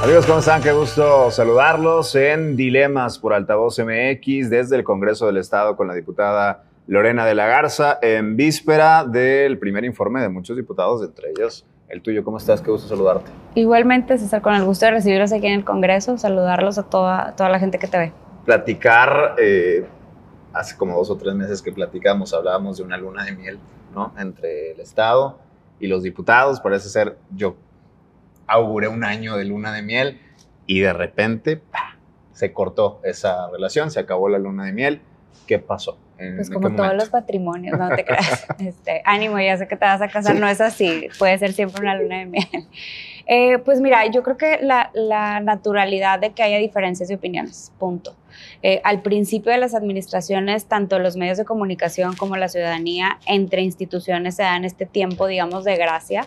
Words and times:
Amigos, 0.00 0.26
¿cómo 0.26 0.38
están? 0.38 0.62
Qué 0.62 0.70
gusto 0.70 1.28
saludarlos 1.32 2.14
en 2.14 2.54
Dilemas 2.54 3.18
por 3.18 3.34
Altavoz 3.34 3.80
MX 3.80 4.48
desde 4.48 4.76
el 4.76 4.84
Congreso 4.84 5.26
del 5.26 5.38
Estado 5.38 5.76
con 5.76 5.88
la 5.88 5.94
diputada 5.94 6.62
Lorena 6.86 7.26
de 7.26 7.34
la 7.34 7.48
Garza 7.48 7.98
en 8.00 8.36
víspera 8.36 9.04
del 9.04 9.58
primer 9.58 9.84
informe 9.84 10.20
de 10.20 10.28
muchos 10.28 10.56
diputados, 10.56 11.02
entre 11.02 11.30
ellos 11.30 11.66
el 11.88 12.00
tuyo. 12.00 12.22
¿Cómo 12.22 12.38
estás? 12.38 12.62
Qué 12.62 12.70
gusto 12.70 12.86
saludarte. 12.86 13.32
Igualmente, 13.56 14.16
César, 14.18 14.40
con 14.40 14.54
el 14.54 14.64
gusto 14.64 14.86
de 14.86 14.92
recibirlos 14.92 15.32
aquí 15.32 15.48
en 15.48 15.54
el 15.54 15.64
Congreso, 15.64 16.16
saludarlos 16.16 16.78
a 16.78 16.84
toda, 16.84 17.34
toda 17.34 17.50
la 17.50 17.58
gente 17.58 17.80
que 17.80 17.88
te 17.88 17.98
ve. 17.98 18.12
Platicar, 18.44 19.34
eh, 19.36 19.84
hace 20.52 20.76
como 20.76 20.96
dos 20.96 21.10
o 21.10 21.16
tres 21.16 21.34
meses 21.34 21.60
que 21.60 21.72
platicamos, 21.72 22.32
hablábamos 22.32 22.78
de 22.78 22.84
una 22.84 22.96
luna 22.96 23.24
de 23.24 23.32
miel, 23.32 23.58
¿no? 23.92 24.14
Entre 24.16 24.72
el 24.72 24.80
Estado 24.80 25.40
y 25.80 25.88
los 25.88 26.04
diputados. 26.04 26.60
Parece 26.60 26.88
ser, 26.88 27.18
yo 27.34 27.56
auguré 28.48 28.88
un 28.88 29.04
año 29.04 29.36
de 29.36 29.44
luna 29.44 29.72
de 29.72 29.82
miel 29.82 30.20
y 30.66 30.80
de 30.80 30.92
repente 30.92 31.62
se 32.32 32.52
cortó 32.52 33.00
esa 33.04 33.48
relación, 33.50 33.90
se 33.90 34.00
acabó 34.00 34.28
la 34.28 34.38
luna 34.38 34.64
de 34.64 34.72
miel. 34.72 35.02
¿Qué 35.46 35.58
pasó? 35.58 35.98
Pues 36.16 36.50
como 36.50 36.74
todos 36.74 36.94
los 36.94 37.10
patrimonios, 37.10 37.78
no 37.78 37.88
te 37.94 38.04
creas. 38.04 38.46
Este, 38.58 39.02
ánimo, 39.04 39.38
ya 39.38 39.56
sé 39.56 39.68
que 39.68 39.76
te 39.76 39.84
vas 39.84 40.02
a 40.02 40.08
casar, 40.08 40.34
no 40.34 40.48
es 40.48 40.60
así, 40.60 41.08
puede 41.18 41.38
ser 41.38 41.52
siempre 41.52 41.80
una 41.80 41.94
luna 41.94 42.18
de 42.18 42.26
miel. 42.26 42.48
Eh, 43.30 43.58
pues 43.58 43.80
mira, 43.80 44.06
yo 44.06 44.22
creo 44.22 44.38
que 44.38 44.58
la, 44.62 44.90
la, 44.94 45.40
naturalidad 45.40 46.18
de 46.18 46.30
que 46.30 46.42
haya 46.42 46.56
diferencias 46.56 47.10
de 47.10 47.16
opiniones, 47.16 47.72
punto. 47.78 48.16
Eh, 48.62 48.80
al 48.84 49.02
principio 49.02 49.52
de 49.52 49.58
las 49.58 49.74
administraciones, 49.74 50.64
tanto 50.64 50.98
los 50.98 51.16
medios 51.16 51.36
de 51.36 51.44
comunicación 51.44 52.16
como 52.16 52.36
la 52.36 52.48
ciudadanía, 52.48 53.18
entre 53.26 53.60
instituciones 53.60 54.36
se 54.36 54.44
dan 54.44 54.64
este 54.64 54.86
tiempo, 54.86 55.26
digamos, 55.26 55.64
de 55.64 55.76
gracia 55.76 56.26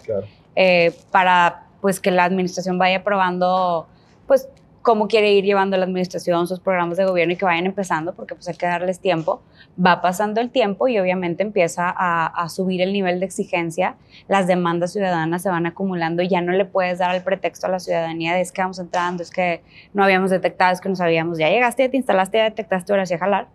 eh, 0.55 0.93
para 1.09 1.70
pues 1.81 1.99
que 1.99 2.11
la 2.11 2.23
administración 2.23 2.77
vaya 2.77 3.03
probando 3.03 3.87
pues 4.27 4.47
cómo 4.81 5.07
quiere 5.07 5.31
ir 5.33 5.43
llevando 5.43 5.77
la 5.77 5.85
administración, 5.85 6.47
sus 6.47 6.59
programas 6.59 6.97
de 6.97 7.05
gobierno 7.05 7.33
y 7.33 7.37
que 7.37 7.45
vayan 7.45 7.65
empezando, 7.65 8.13
porque 8.13 8.35
pues 8.35 8.47
hay 8.47 8.55
que 8.55 8.65
darles 8.65 8.99
tiempo. 8.99 9.41
Va 9.83 10.01
pasando 10.01 10.41
el 10.41 10.49
tiempo 10.49 10.87
y 10.87 10.97
obviamente 10.99 11.43
empieza 11.43 11.93
a, 11.95 12.49
subir 12.49 12.81
el 12.81 12.91
nivel 12.91 13.19
de 13.19 13.25
exigencia, 13.25 13.95
las 14.27 14.47
demandas 14.47 14.93
ciudadanas 14.93 15.43
se 15.43 15.49
van 15.49 15.65
acumulando 15.65 16.23
y 16.23 16.27
ya 16.27 16.41
no 16.41 16.51
le 16.51 16.65
puedes 16.65 16.99
dar 16.99 17.15
el 17.15 17.23
pretexto 17.23 17.67
a 17.67 17.69
la 17.69 17.79
ciudadanía 17.79 18.33
de 18.33 18.41
es 18.41 18.51
que 18.51 18.61
vamos 18.61 18.79
entrando, 18.79 19.23
es 19.23 19.29
que 19.29 19.61
no 19.93 20.03
habíamos 20.03 20.31
detectado, 20.31 20.73
es 20.73 20.81
que 20.81 20.89
no 20.89 20.95
sabíamos, 20.95 21.37
ya 21.37 21.49
llegaste, 21.49 21.83
ya 21.83 21.91
te 21.91 21.97
instalaste, 21.97 22.37
ya 22.37 22.43
detectaste, 22.45 22.91
ahora 22.91 23.05
sí 23.05 23.13
a 23.13 23.19
jalar. 23.19 23.47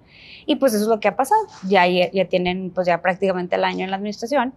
Y 0.47 0.57
pues 0.57 0.75
eso 0.75 0.85
es 0.85 0.89
lo 0.89 1.01
que 1.01 1.09
ha 1.09 1.17
pasado. 1.17 1.41
Ya, 1.69 1.87
ya 1.89 2.25
tienen 2.27 2.71
pues 2.71 2.87
ya 2.87 3.03
prácticamente 3.03 3.57
el 3.57 3.65
año 3.65 3.85
en 3.85 3.91
la 3.91 3.97
administración 3.97 4.55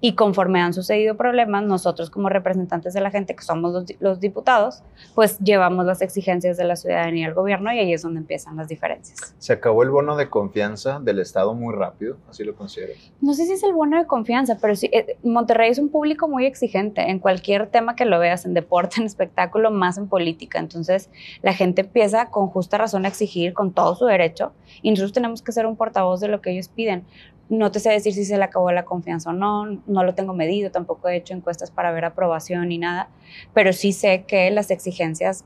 y 0.00 0.14
conforme 0.14 0.60
han 0.60 0.72
sucedido 0.72 1.16
problemas, 1.16 1.64
nosotros 1.64 2.10
como 2.10 2.28
representantes 2.28 2.94
de 2.94 3.00
la 3.00 3.10
gente, 3.10 3.34
que 3.34 3.42
somos 3.42 3.84
los, 4.00 4.20
diputados, 4.20 4.82
pues 5.14 5.38
llevamos 5.38 5.84
las 5.84 6.02
exigencias 6.02 6.56
de 6.56 6.64
la 6.64 6.76
ciudadanía 6.76 7.26
al 7.26 7.34
gobierno 7.34 7.72
y 7.72 7.78
ahí 7.78 7.92
es 7.92 8.02
donde 8.02 8.20
empiezan 8.20 8.56
las 8.56 8.68
diferencias. 8.68 9.34
¿Se 9.38 9.52
acabó 9.52 9.82
el 9.82 9.90
bono 9.90 10.16
de 10.16 10.28
confianza 10.28 11.00
del 11.00 11.18
Estado 11.18 11.54
muy 11.54 11.74
rápido? 11.74 12.16
¿Así 12.28 12.44
lo 12.44 12.54
consideras? 12.54 12.96
No 13.20 13.34
sé 13.34 13.46
si 13.46 13.52
es 13.52 13.62
el 13.62 13.72
bono 13.72 13.98
de 13.98 14.06
confianza, 14.06 14.58
pero 14.60 14.74
sí, 14.74 14.88
eh, 14.92 15.16
Monterrey 15.22 15.70
es 15.70 15.78
un 15.78 15.90
público 15.90 16.28
muy 16.28 16.46
exigente 16.46 17.02
en 17.02 17.18
cualquier 17.18 17.66
tema 17.66 17.94
que 17.94 18.04
lo 18.04 18.18
veas, 18.18 18.46
en 18.46 18.54
deporte, 18.54 18.96
en 19.00 19.06
espectáculo, 19.06 19.70
más 19.70 19.98
en 19.98 20.08
política. 20.08 20.58
Entonces, 20.58 21.10
la 21.42 21.52
gente 21.52 21.82
empieza 21.82 22.30
con 22.30 22.48
justa 22.48 22.78
razón 22.78 23.04
a 23.04 23.08
exigir 23.08 23.52
con 23.52 23.72
todo 23.72 23.94
su 23.94 24.06
derecho 24.06 24.52
y 24.82 24.90
nosotros 24.90 25.12
tenemos 25.12 25.42
que 25.42 25.52
ser 25.52 25.66
un 25.66 25.76
portavoz 25.76 26.20
de 26.20 26.28
lo 26.28 26.40
que 26.40 26.52
ellos 26.52 26.68
piden. 26.68 27.04
No 27.50 27.70
te 27.70 27.80
sé 27.80 27.90
decir 27.90 28.14
si 28.14 28.24
se 28.24 28.38
le 28.38 28.44
acabó 28.44 28.72
la 28.72 28.84
confianza 28.84 29.30
o 29.30 29.32
no, 29.34 29.82
no 29.86 30.04
lo 30.04 30.14
tengo 30.14 30.32
medido, 30.32 30.70
tampoco 30.70 31.08
he 31.08 31.16
hecho 31.16 31.34
encuestas 31.34 31.70
para 31.70 31.92
ver 31.92 32.06
aprobación 32.06 32.68
ni 32.68 32.78
nada, 32.78 33.10
pero 33.52 33.72
sí 33.72 33.92
sé 33.92 34.24
que 34.26 34.50
las 34.50 34.70
exigencias 34.70 35.44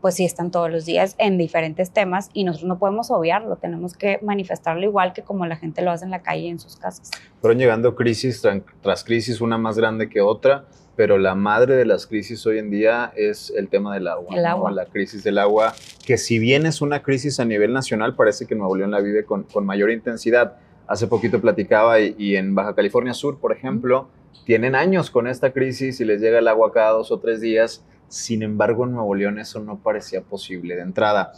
pues 0.00 0.14
sí 0.14 0.24
están 0.24 0.50
todos 0.50 0.70
los 0.70 0.84
días 0.84 1.14
en 1.18 1.38
diferentes 1.38 1.90
temas 1.90 2.30
y 2.32 2.44
nosotros 2.44 2.68
no 2.68 2.78
podemos 2.78 3.10
obviarlo, 3.10 3.56
tenemos 3.56 3.94
que 3.94 4.18
manifestarlo 4.22 4.84
igual 4.84 5.12
que 5.12 5.22
como 5.22 5.46
la 5.46 5.56
gente 5.56 5.82
lo 5.82 5.90
hace 5.90 6.04
en 6.04 6.10
la 6.10 6.22
calle 6.22 6.48
en 6.48 6.58
sus 6.58 6.76
casas. 6.76 7.10
Fueron 7.40 7.58
llegando 7.58 7.94
crisis 7.94 8.42
tras 8.82 9.04
crisis, 9.04 9.40
una 9.40 9.58
más 9.58 9.78
grande 9.78 10.08
que 10.08 10.20
otra, 10.20 10.66
pero 10.96 11.18
la 11.18 11.34
madre 11.34 11.76
de 11.76 11.84
las 11.84 12.06
crisis 12.06 12.46
hoy 12.46 12.58
en 12.58 12.70
día 12.70 13.12
es 13.16 13.52
el 13.56 13.68
tema 13.68 13.94
del 13.94 14.08
agua. 14.08 14.36
El 14.36 14.46
agua. 14.46 14.70
La 14.70 14.86
crisis 14.86 15.22
del 15.22 15.38
agua, 15.38 15.74
que 16.04 16.16
si 16.16 16.38
bien 16.38 16.66
es 16.66 16.80
una 16.80 17.02
crisis 17.02 17.38
a 17.38 17.44
nivel 17.44 17.72
nacional, 17.72 18.14
parece 18.16 18.46
que 18.46 18.54
Nuevo 18.54 18.76
León 18.76 18.90
la 18.90 19.00
vive 19.00 19.24
con, 19.24 19.44
con 19.44 19.66
mayor 19.66 19.90
intensidad 19.90 20.56
hace 20.86 21.06
poquito 21.06 21.40
platicaba 21.40 22.00
y, 22.00 22.36
en 22.36 22.54
Baja 22.54 22.74
California 22.74 23.14
Sur, 23.14 23.38
por 23.38 23.52
ejemplo, 23.52 24.08
tienen 24.44 24.74
años 24.74 25.10
con 25.10 25.26
esta 25.26 25.52
crisis 25.52 26.00
y 26.00 26.04
les 26.04 26.20
llega 26.20 26.38
el 26.38 26.48
agua 26.48 26.72
cada 26.72 26.92
dos 26.92 27.10
o 27.10 27.18
tres 27.18 27.40
días. 27.40 27.84
Sin 28.08 28.42
embargo, 28.42 28.84
en 28.84 28.92
Nuevo 28.92 29.14
León 29.14 29.38
eso 29.38 29.60
no 29.60 29.78
parecía 29.78 30.22
posible 30.22 30.76
de 30.76 30.82
entrada. 30.82 31.32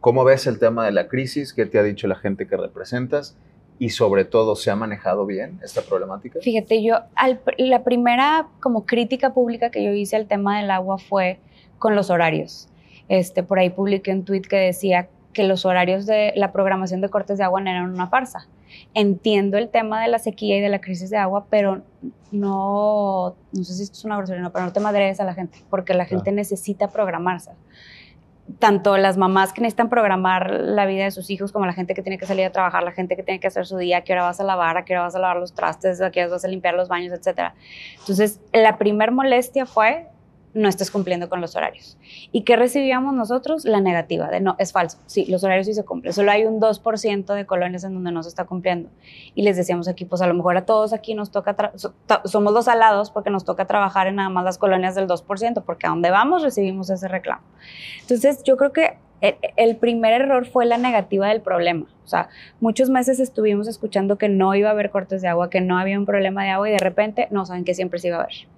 ¿Cómo 0.00 0.24
ves 0.24 0.46
el 0.46 0.58
tema 0.58 0.84
de 0.84 0.92
la 0.92 1.08
crisis? 1.08 1.52
¿Qué 1.52 1.66
te 1.66 1.78
ha 1.78 1.82
dicho 1.82 2.08
la 2.08 2.16
gente 2.16 2.46
que 2.46 2.56
representas? 2.56 3.36
Y 3.78 3.90
sobre 3.90 4.24
todo, 4.24 4.56
¿se 4.56 4.72
ha 4.72 4.76
manejado 4.76 5.24
bien 5.26 5.60
esta 5.62 5.82
problemática? 5.82 6.40
Fíjate, 6.42 6.82
yo, 6.82 6.96
la 7.58 7.84
primera 7.84 8.48
como 8.58 8.86
crítica 8.86 9.32
pública 9.32 9.70
que 9.70 9.84
yo 9.84 9.92
hice 9.92 10.16
al 10.16 10.26
tema 10.26 10.60
del 10.60 10.70
agua 10.72 10.98
fue 10.98 11.38
con 11.78 11.94
los 11.94 12.10
horarios. 12.10 12.68
Este, 13.08 13.44
por 13.44 13.60
ahí 13.60 13.70
publiqué 13.70 14.12
un 14.12 14.24
tweet 14.24 14.42
que 14.42 14.56
decía 14.56 15.08
que 15.32 15.44
los 15.44 15.64
horarios 15.64 16.06
de 16.06 16.32
la 16.34 16.50
programación 16.50 17.00
de 17.00 17.08
cortes 17.08 17.38
de 17.38 17.44
agua 17.44 17.60
eran 17.60 17.90
una 17.90 18.08
farsa 18.08 18.48
entiendo 18.94 19.58
el 19.58 19.68
tema 19.68 20.02
de 20.02 20.08
la 20.08 20.18
sequía 20.18 20.56
y 20.58 20.60
de 20.60 20.68
la 20.68 20.80
crisis 20.80 21.10
de 21.10 21.16
agua, 21.16 21.46
pero 21.50 21.82
no, 22.32 23.36
no 23.52 23.64
sé 23.64 23.74
si 23.74 23.82
esto 23.82 23.98
es 23.98 24.04
una 24.04 24.16
grosería, 24.16 24.50
pero 24.50 24.64
no 24.64 24.72
te 24.72 24.80
madres 24.80 25.20
a 25.20 25.24
la 25.24 25.34
gente, 25.34 25.58
porque 25.70 25.94
la 25.94 26.04
gente 26.04 26.32
necesita 26.32 26.88
programarse. 26.88 27.52
Tanto 28.58 28.96
las 28.96 29.18
mamás 29.18 29.52
que 29.52 29.60
necesitan 29.60 29.90
programar 29.90 30.50
la 30.50 30.86
vida 30.86 31.04
de 31.04 31.10
sus 31.10 31.28
hijos, 31.28 31.52
como 31.52 31.66
la 31.66 31.74
gente 31.74 31.94
que 31.94 32.02
tiene 32.02 32.16
que 32.16 32.24
salir 32.24 32.46
a 32.46 32.52
trabajar, 32.52 32.82
la 32.82 32.92
gente 32.92 33.14
que 33.14 33.22
tiene 33.22 33.40
que 33.40 33.46
hacer 33.46 33.66
su 33.66 33.76
día, 33.76 33.98
a 33.98 34.00
qué 34.02 34.14
hora 34.14 34.22
vas 34.22 34.40
a 34.40 34.44
lavar, 34.44 34.78
a 34.78 34.84
qué 34.84 34.94
hora 34.94 35.02
vas 35.02 35.14
a 35.14 35.18
lavar 35.18 35.36
los 35.36 35.52
trastes, 35.52 36.00
a 36.00 36.10
qué 36.10 36.22
hora 36.22 36.32
vas 36.32 36.44
a 36.44 36.48
limpiar 36.48 36.74
los 36.74 36.88
baños, 36.88 37.12
etc. 37.12 37.52
Entonces, 37.98 38.40
la 38.52 38.78
primer 38.78 39.12
molestia 39.12 39.66
fue 39.66 40.08
no 40.54 40.68
estás 40.68 40.90
cumpliendo 40.90 41.28
con 41.28 41.40
los 41.40 41.56
horarios. 41.56 41.98
¿Y 42.32 42.42
qué 42.42 42.56
recibíamos 42.56 43.14
nosotros? 43.14 43.64
La 43.64 43.80
negativa 43.80 44.28
de 44.28 44.40
no, 44.40 44.56
es 44.58 44.72
falso. 44.72 44.98
Sí, 45.06 45.26
los 45.26 45.44
horarios 45.44 45.66
sí 45.66 45.74
se 45.74 45.84
cumplen. 45.84 46.12
Solo 46.12 46.30
hay 46.30 46.44
un 46.44 46.60
2% 46.60 47.34
de 47.34 47.46
colonias 47.46 47.84
en 47.84 47.94
donde 47.94 48.12
no 48.12 48.22
se 48.22 48.28
está 48.28 48.44
cumpliendo. 48.44 48.88
Y 49.34 49.42
les 49.42 49.56
decíamos 49.56 49.88
aquí, 49.88 50.04
pues 50.04 50.22
a 50.22 50.26
lo 50.26 50.34
mejor 50.34 50.56
a 50.56 50.64
todos 50.64 50.92
aquí 50.92 51.14
nos 51.14 51.30
toca, 51.30 51.72
somos 52.24 52.52
los 52.52 52.68
alados 52.68 53.10
porque 53.10 53.30
nos 53.30 53.44
toca 53.44 53.66
trabajar 53.66 54.06
en 54.06 54.16
nada 54.16 54.28
más 54.30 54.44
las 54.44 54.58
colonias 54.58 54.94
del 54.94 55.06
2%, 55.06 55.62
porque 55.64 55.86
a 55.86 55.90
donde 55.90 56.10
vamos 56.10 56.42
recibimos 56.42 56.90
ese 56.90 57.08
reclamo. 57.08 57.42
Entonces, 58.00 58.42
yo 58.42 58.56
creo 58.56 58.72
que 58.72 58.98
el 59.56 59.76
primer 59.76 60.12
error 60.22 60.46
fue 60.46 60.64
la 60.64 60.78
negativa 60.78 61.28
del 61.28 61.40
problema. 61.40 61.86
O 62.04 62.08
sea, 62.08 62.28
muchos 62.60 62.88
meses 62.88 63.20
estuvimos 63.20 63.68
escuchando 63.68 64.16
que 64.16 64.28
no 64.28 64.54
iba 64.54 64.68
a 64.68 64.72
haber 64.72 64.90
cortes 64.90 65.22
de 65.22 65.28
agua, 65.28 65.50
que 65.50 65.60
no 65.60 65.78
había 65.78 65.98
un 65.98 66.06
problema 66.06 66.44
de 66.44 66.50
agua 66.50 66.68
y 66.68 66.72
de 66.72 66.78
repente 66.78 67.28
no 67.30 67.44
saben 67.44 67.64
que 67.64 67.74
siempre 67.74 67.98
se 67.98 68.08
iba 68.08 68.16
a 68.16 68.20
haber. 68.22 68.48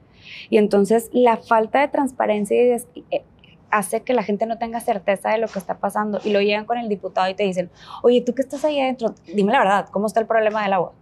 Y 0.49 0.59
entonces 0.59 1.11
la 1.13 1.37
falta 1.37 1.81
de 1.81 1.89
transparencia 1.89 2.57
eh, 2.57 3.23
hace 3.71 4.03
que 4.03 4.15
la 4.15 4.23
gente 4.23 4.47
no 4.47 4.59
tenga 4.59 4.81
certeza 4.81 5.31
de 5.31 5.39
lo 5.39 5.49
que 5.49 5.59
está 5.59 5.79
pasando 5.79 6.21
y 6.25 6.33
lo 6.33 6.41
llegan 6.41 6.65
con 6.65 6.79
el 6.79 6.89
diputado 6.89 7.29
y 7.29 7.35
te 7.35 7.45
dicen, 7.45 7.71
oye, 8.03 8.21
tú 8.21 8.35
que 8.35 8.43
estás 8.43 8.65
ahí 8.65 8.81
adentro, 8.81 9.15
dime 9.27 9.53
la 9.53 9.59
verdad, 9.61 9.89
¿cómo 9.91 10.07
está 10.07 10.21
el 10.21 10.27
problema 10.27 10.63
del 10.63 10.73
agua? 10.73 10.93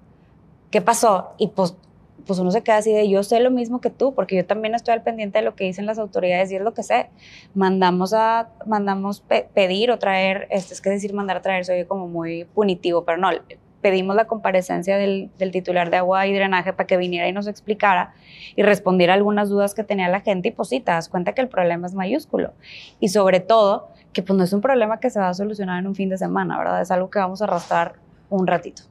¿Qué 0.70 0.80
pasó? 0.80 1.30
Y 1.38 1.48
pues, 1.48 1.74
pues 2.26 2.38
uno 2.38 2.50
se 2.50 2.62
queda 2.62 2.76
así 2.76 2.92
de, 2.92 3.08
yo 3.08 3.22
sé 3.22 3.40
lo 3.40 3.50
mismo 3.50 3.80
que 3.80 3.90
tú, 3.90 4.14
porque 4.14 4.36
yo 4.36 4.44
también 4.44 4.74
estoy 4.74 4.92
al 4.92 5.02
pendiente 5.02 5.38
de 5.38 5.44
lo 5.44 5.54
que 5.54 5.64
dicen 5.64 5.86
las 5.86 5.98
autoridades 5.98 6.52
y 6.52 6.56
es 6.56 6.62
lo 6.62 6.74
que 6.74 6.82
sé. 6.82 7.08
Mandamos 7.54 8.12
a, 8.12 8.50
mandamos 8.66 9.22
pedir 9.54 9.90
o 9.90 9.98
traer, 9.98 10.46
este, 10.50 10.74
es 10.74 10.80
que 10.82 10.90
decir 10.90 11.14
mandar 11.14 11.38
a 11.38 11.42
traer, 11.42 11.64
soy 11.64 11.84
como 11.86 12.06
muy 12.06 12.44
punitivo, 12.44 13.04
pero 13.04 13.16
no, 13.16 13.30
pedimos 13.80 14.16
la 14.16 14.26
comparecencia 14.26 14.96
del, 14.96 15.30
titular 15.52 15.90
de 15.90 15.98
agua 15.98 16.26
y 16.26 16.34
drenaje 16.34 16.72
para 16.72 16.86
que 16.86 16.96
viniera 16.96 17.28
y 17.28 17.32
nos 17.32 17.46
explicara 17.46 18.14
y 18.56 18.62
respondiera 18.62 19.14
algunas 19.14 19.48
dudas 19.48 19.74
que 19.74 19.84
tenía 19.84 20.08
la 20.08 20.20
gente 20.20 20.48
y 20.48 20.50
pues 20.52 20.68
sí, 20.68 20.80
te 20.80 20.90
das 20.90 21.08
cuenta 21.08 21.32
que 21.32 21.40
el 21.40 21.48
problema 21.48 21.86
es 21.86 21.94
mayúsculo 21.94 22.52
y 23.00 23.08
sobre 23.08 23.40
todo 23.40 23.88
que 24.12 24.22
pues 24.22 24.36
no 24.36 24.44
es 24.44 24.52
un 24.52 24.60
problema 24.60 25.00
que 25.00 25.10
se 25.10 25.20
va 25.20 25.28
a 25.28 25.34
solucionar 25.34 25.78
en 25.78 25.86
un 25.86 25.94
fin 25.94 26.08
de 26.08 26.18
semana, 26.18 26.58
¿verdad? 26.58 26.80
Es 26.80 26.90
algo 26.90 27.10
que 27.10 27.18
vamos 27.18 27.40
a 27.42 27.44
arrastrar 27.44 27.94
un 28.30 28.46
ratito. 28.46 28.82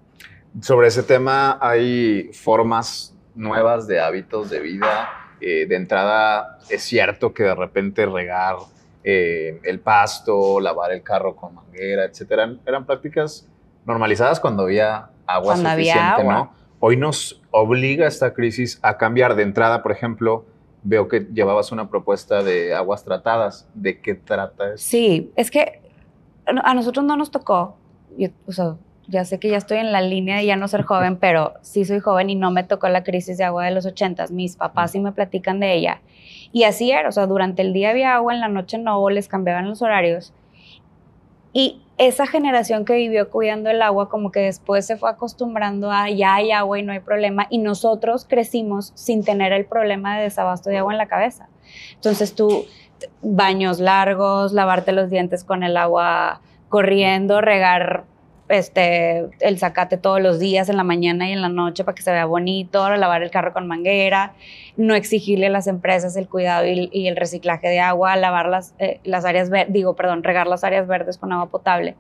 Sobre 0.61 0.87
ese 0.87 1.03
tema 1.03 1.57
hay 1.61 2.31
formas 2.33 3.15
nuevas 3.35 3.87
de 3.87 3.99
hábitos 3.99 4.49
de 4.49 4.59
vida. 4.59 5.09
Eh, 5.39 5.67
de 5.67 5.75
entrada 5.75 6.57
es 6.69 6.81
cierto 6.81 7.33
que 7.33 7.43
de 7.43 7.53
repente 7.53 8.05
regar 8.05 8.55
eh, 9.03 9.59
el 9.63 9.79
pasto, 9.79 10.59
lavar 10.59 10.91
el 10.91 11.03
carro 11.03 11.35
con 11.35 11.53
manguera, 11.53 12.05
etcétera, 12.05 12.55
eran 12.65 12.85
prácticas 12.85 13.47
normalizadas 13.87 14.39
cuando 14.39 14.63
había 14.63 15.09
agua 15.25 15.57
suficiente, 15.57 16.23
¿no? 16.23 16.51
Hoy 16.79 16.97
nos 16.97 17.41
obliga 17.49 18.05
esta 18.05 18.33
crisis 18.33 18.79
a 18.83 18.97
cambiar 18.97 19.35
de 19.35 19.41
entrada, 19.41 19.81
por 19.81 19.91
ejemplo, 19.91 20.45
veo 20.83 21.07
que 21.07 21.21
llevabas 21.33 21.71
una 21.71 21.89
propuesta 21.89 22.43
de 22.43 22.75
aguas 22.75 23.03
tratadas. 23.03 23.67
¿De 23.73 23.99
qué 23.99 24.13
trata 24.13 24.73
eso? 24.73 24.77
Sí, 24.77 25.31
es 25.35 25.49
que 25.49 25.81
a 26.45 26.73
nosotros 26.75 27.03
no 27.03 27.17
nos 27.17 27.31
tocó, 27.31 27.77
o 28.45 28.51
sea, 28.51 28.75
ya 29.07 29.23
sé 29.25 29.39
que 29.39 29.49
ya 29.49 29.57
estoy 29.57 29.77
en 29.77 29.91
la 29.91 30.01
línea 30.01 30.37
de 30.37 30.45
ya 30.45 30.55
no 30.55 30.67
ser 30.67 30.81
joven, 30.83 31.17
pero 31.17 31.53
sí 31.61 31.85
soy 31.85 31.99
joven 31.99 32.29
y 32.29 32.35
no 32.35 32.51
me 32.51 32.63
tocó 32.63 32.89
la 32.89 33.03
crisis 33.03 33.37
de 33.37 33.45
agua 33.45 33.65
de 33.65 33.71
los 33.71 33.85
ochentas. 33.85 34.31
Mis 34.31 34.55
papás 34.55 34.91
sí 34.91 34.99
me 34.99 35.11
platican 35.13 35.59
de 35.59 35.73
ella. 35.73 36.01
Y 36.51 36.63
así 36.63 36.91
era, 36.91 37.09
o 37.09 37.11
sea, 37.11 37.25
durante 37.25 37.61
el 37.61 37.73
día 37.73 37.89
había 37.89 38.15
agua, 38.15 38.33
en 38.33 38.41
la 38.41 38.47
noche 38.47 38.77
no, 38.77 39.09
les 39.09 39.27
cambiaban 39.27 39.67
los 39.67 39.81
horarios. 39.81 40.33
Y 41.57 41.81
esa 41.97 42.27
generación 42.27 42.85
que 42.85 42.93
vivió 42.93 43.31
cuidando 43.31 43.71
el 43.71 43.81
agua, 43.81 44.09
como 44.09 44.31
que 44.31 44.41
después 44.41 44.85
se 44.85 44.95
fue 44.95 45.09
acostumbrando 45.09 45.91
a 45.91 46.07
ya 46.07 46.35
hay 46.35 46.51
agua 46.51 46.77
y 46.77 46.83
no 46.83 46.91
hay 46.91 46.99
problema, 46.99 47.47
y 47.49 47.57
nosotros 47.57 48.27
crecimos 48.29 48.91
sin 48.93 49.23
tener 49.23 49.51
el 49.53 49.65
problema 49.65 50.17
de 50.17 50.25
desabasto 50.25 50.69
de 50.69 50.77
agua 50.77 50.91
en 50.91 50.99
la 50.99 51.07
cabeza. 51.07 51.49
Entonces 51.95 52.35
tú, 52.35 52.67
baños 53.23 53.79
largos, 53.79 54.53
lavarte 54.53 54.91
los 54.91 55.09
dientes 55.09 55.43
con 55.43 55.63
el 55.63 55.77
agua 55.77 56.41
corriendo, 56.69 57.41
regar 57.41 58.03
este, 58.49 59.29
el 59.39 59.59
zacate 59.59 59.97
todos 59.97 60.21
los 60.21 60.39
días, 60.39 60.69
en 60.69 60.77
la 60.77 60.83
mañana 60.83 61.29
y 61.29 61.33
en 61.33 61.41
la 61.41 61.49
noche 61.49 61.83
para 61.83 61.95
que 61.95 62.01
se 62.01 62.11
vea 62.11 62.25
bonito, 62.25 62.89
lavar 62.95 63.23
el 63.23 63.31
carro 63.31 63.53
con 63.53 63.67
manguera, 63.67 64.33
no 64.75 64.95
exigirle 64.95 65.47
a 65.47 65.49
las 65.49 65.67
empresas 65.67 66.15
el 66.15 66.27
cuidado 66.27 66.65
y, 66.65 67.07
el 67.07 67.15
reciclaje 67.15 67.67
de 67.67 67.79
agua, 67.79 68.15
lavar 68.15 68.47
las, 68.47 68.73
eh, 68.79 68.99
las 69.03 69.25
áreas 69.25 69.49
digo, 69.69 69.95
perdón, 69.95 70.23
regar 70.23 70.47
las 70.47 70.63
áreas 70.63 70.87
verdes 70.87 71.17
con 71.17 71.31
agua 71.31 71.49
potable. 71.49 71.95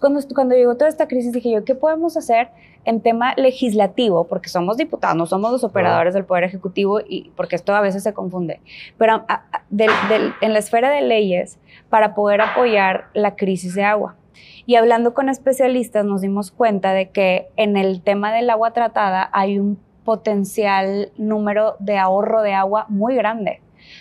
cuando, 0.00 0.20
cuando 0.34 0.54
llegó 0.54 0.76
toda 0.76 0.88
esta 0.88 1.08
crisis 1.08 1.32
dije 1.32 1.50
yo, 1.50 1.64
¿qué 1.64 1.74
podemos 1.74 2.16
hacer 2.16 2.48
en 2.84 3.00
tema 3.00 3.34
legislativo? 3.36 4.24
Porque 4.24 4.48
somos 4.48 4.76
diputados, 4.76 5.16
no 5.16 5.26
somos 5.26 5.52
los 5.52 5.64
operadores 5.64 6.14
del 6.14 6.24
Poder 6.24 6.44
Ejecutivo 6.44 7.00
y 7.00 7.30
porque 7.36 7.56
esto 7.56 7.74
a 7.74 7.80
veces 7.80 8.02
se 8.02 8.14
confunde. 8.14 8.60
Pero 8.96 9.24
en 9.70 10.52
la 10.52 10.58
esfera 10.58 10.90
de 10.90 11.02
leyes 11.02 11.58
para 11.88 12.14
poder 12.14 12.40
apoyar 12.40 13.06
la 13.14 13.36
crisis 13.36 13.74
de 13.74 13.84
agua. 13.84 14.17
Y 14.66 14.76
hablando 14.76 15.14
con 15.14 15.28
especialistas 15.28 16.04
nos 16.04 16.20
dimos 16.20 16.50
cuenta 16.50 16.92
de 16.92 17.10
que 17.10 17.48
en 17.56 17.76
el 17.76 18.02
tema 18.02 18.32
del 18.32 18.50
agua 18.50 18.72
tratada 18.72 19.30
hay 19.32 19.58
un 19.58 19.78
potencial 20.04 21.10
número 21.16 21.76
de 21.78 21.98
ahorro 21.98 22.42
de 22.42 22.54
agua 22.54 22.86
muy 22.88 23.14
grande. 23.14 23.60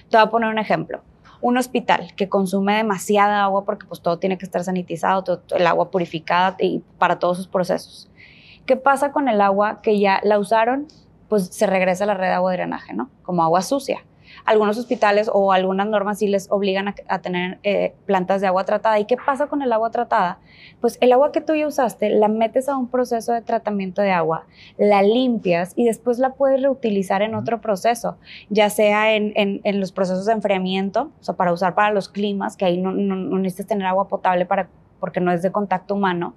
Te 0.10 0.18
voy 0.18 0.25
a 0.25 0.30
poner 0.30 0.50
un 0.50 0.60
ejemplo. 0.60 1.01
Un 1.39 1.57
hospital 1.57 2.13
que 2.16 2.30
consume 2.30 2.75
demasiada 2.75 3.44
agua 3.44 3.63
porque 3.63 3.86
pues 3.86 4.01
todo 4.01 4.18
tiene 4.18 4.38
que 4.38 4.45
estar 4.45 4.63
sanitizado, 4.63 5.24
todo, 5.24 5.42
el 5.56 5.68
agua 5.68 5.92
purificada 5.92 6.56
y 6.60 6.84
para 6.98 7.19
todos 7.19 7.38
sus 7.38 7.48
procesos. 7.48 8.10
¿Qué 8.66 8.75
pasa 8.75 9.12
con 9.12 9.30
el 9.30 9.39
agua 9.42 9.81
que 9.81 10.00
ya 10.00 10.19
la 10.24 10.39
usaron? 10.39 10.88
Pues 11.30 11.48
se 11.48 11.68
regresa 11.68 12.06
a 12.06 12.07
la 12.07 12.13
red 12.16 12.28
de 12.28 12.34
agua 12.34 12.51
de 12.51 12.57
drenaje, 12.57 12.94
¿no? 12.94 13.10
Como 13.24 13.44
agua 13.44 13.62
sucia 13.62 14.04
algunos 14.47 14.77
hospitales 14.77 15.29
o 15.31 15.51
algunas 15.51 15.88
normas 15.88 16.19
sí 16.19 16.27
les 16.27 16.49
obligan 16.49 16.95
a, 17.09 17.19
tener 17.19 17.59
eh, 17.63 17.94
plantas 18.05 18.39
de 18.39 18.47
agua 18.47 18.63
tratada. 18.63 18.97
¿Y 18.97 19.03
qué 19.03 19.17
pasa 19.17 19.47
con 19.47 19.61
el 19.61 19.73
agua 19.73 19.91
tratada? 19.91 20.39
Pues 20.79 20.97
el 21.01 21.11
agua 21.11 21.33
que 21.33 21.41
tú 21.41 21.53
ya 21.53 21.67
usaste 21.67 22.09
la 22.09 22.29
metes 22.29 22.69
a 22.69 22.77
un 22.77 22.88
proceso 22.88 23.33
de 23.33 23.41
tratamiento 23.41 24.01
de 24.01 24.11
agua, 24.11 24.45
la 24.77 25.03
limpias 25.03 25.73
y 25.75 25.83
después 25.83 26.17
la 26.17 26.33
puedes 26.33 26.61
reutilizar 26.61 27.21
en 27.21 27.35
otro 27.35 27.59
proceso, 27.59 28.17
ya 28.49 28.69
sea 28.69 29.13
en, 29.13 29.33
en, 29.35 29.79
los 29.81 29.91
procesos 29.91 30.25
de 30.25 30.31
enfriamiento, 30.31 31.11
o 31.19 31.23
sea, 31.23 31.35
para 31.35 31.51
usar 31.51 31.75
para 31.75 31.91
los 31.91 32.07
climas, 32.07 32.55
que 32.55 32.63
ahí 32.63 32.77
no, 32.77 32.93
no, 32.93 33.17
no 33.17 33.38
necesitas 33.39 33.67
tener 33.67 33.85
agua 33.85 34.07
potable 34.07 34.45
para 34.45 34.69
porque 35.01 35.19
no 35.19 35.31
es 35.31 35.41
de 35.41 35.51
contacto 35.51 35.93
humano, 35.93 36.33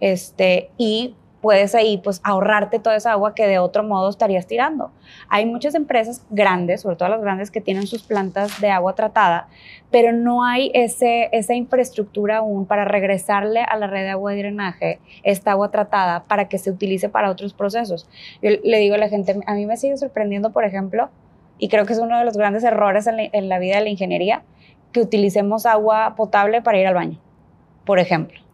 este, 0.00 0.70
y 0.78 1.14
puedes 1.40 1.74
ahí 1.74 1.98
pues 1.98 2.20
ahorrarte 2.24 2.78
toda 2.78 2.96
esa 2.96 3.12
agua 3.12 3.34
que 3.34 3.46
de 3.46 3.58
otro 3.58 3.82
modo 3.84 4.10
estarías 4.10 4.46
tirando. 4.46 4.90
Hay 5.28 5.46
muchas 5.46 5.74
empresas 5.74 6.24
grandes, 6.30 6.82
sobre 6.82 6.96
todo 6.96 7.08
las 7.08 7.20
grandes 7.20 7.50
que 7.50 7.60
tienen 7.60 7.86
sus 7.86 8.02
plantas 8.02 8.60
de 8.60 8.70
agua 8.70 8.94
tratada, 8.94 9.48
pero 9.90 10.12
no 10.12 10.44
hay 10.44 10.70
ese, 10.74 11.28
esa 11.32 11.54
infraestructura 11.54 12.38
aún 12.38 12.66
para 12.66 12.84
regresarle 12.84 13.62
a 13.62 13.76
la 13.76 13.86
red 13.86 14.02
de 14.02 14.10
agua 14.10 14.32
de 14.32 14.38
drenaje 14.38 15.00
esta 15.22 15.52
agua 15.52 15.70
tratada 15.70 16.24
para 16.24 16.48
que 16.48 16.58
se 16.58 16.70
utilice 16.70 17.08
para 17.08 17.30
otros 17.30 17.54
procesos. 17.54 18.08
Yo 18.42 18.50
le 18.62 18.78
digo 18.78 18.94
a 18.96 18.98
la 18.98 19.08
gente, 19.08 19.38
a 19.46 19.54
mí 19.54 19.66
me 19.66 19.76
sigue 19.76 19.96
sorprendiendo, 19.96 20.50
por 20.50 20.64
ejemplo, 20.64 21.08
y 21.58 21.68
creo 21.68 21.86
que 21.86 21.92
es 21.92 21.98
uno 21.98 22.18
de 22.18 22.24
los 22.24 22.36
grandes 22.36 22.64
errores 22.64 23.06
en 23.06 23.16
la, 23.16 23.28
en 23.32 23.48
la 23.48 23.58
vida 23.58 23.76
de 23.76 23.82
la 23.82 23.90
ingeniería, 23.90 24.42
que 24.92 25.00
utilicemos 25.00 25.66
agua 25.66 26.14
potable 26.16 26.62
para 26.62 26.78
ir 26.78 26.86
al 26.86 26.94
baño, 26.94 27.18
por 27.84 27.98
ejemplo 27.98 28.47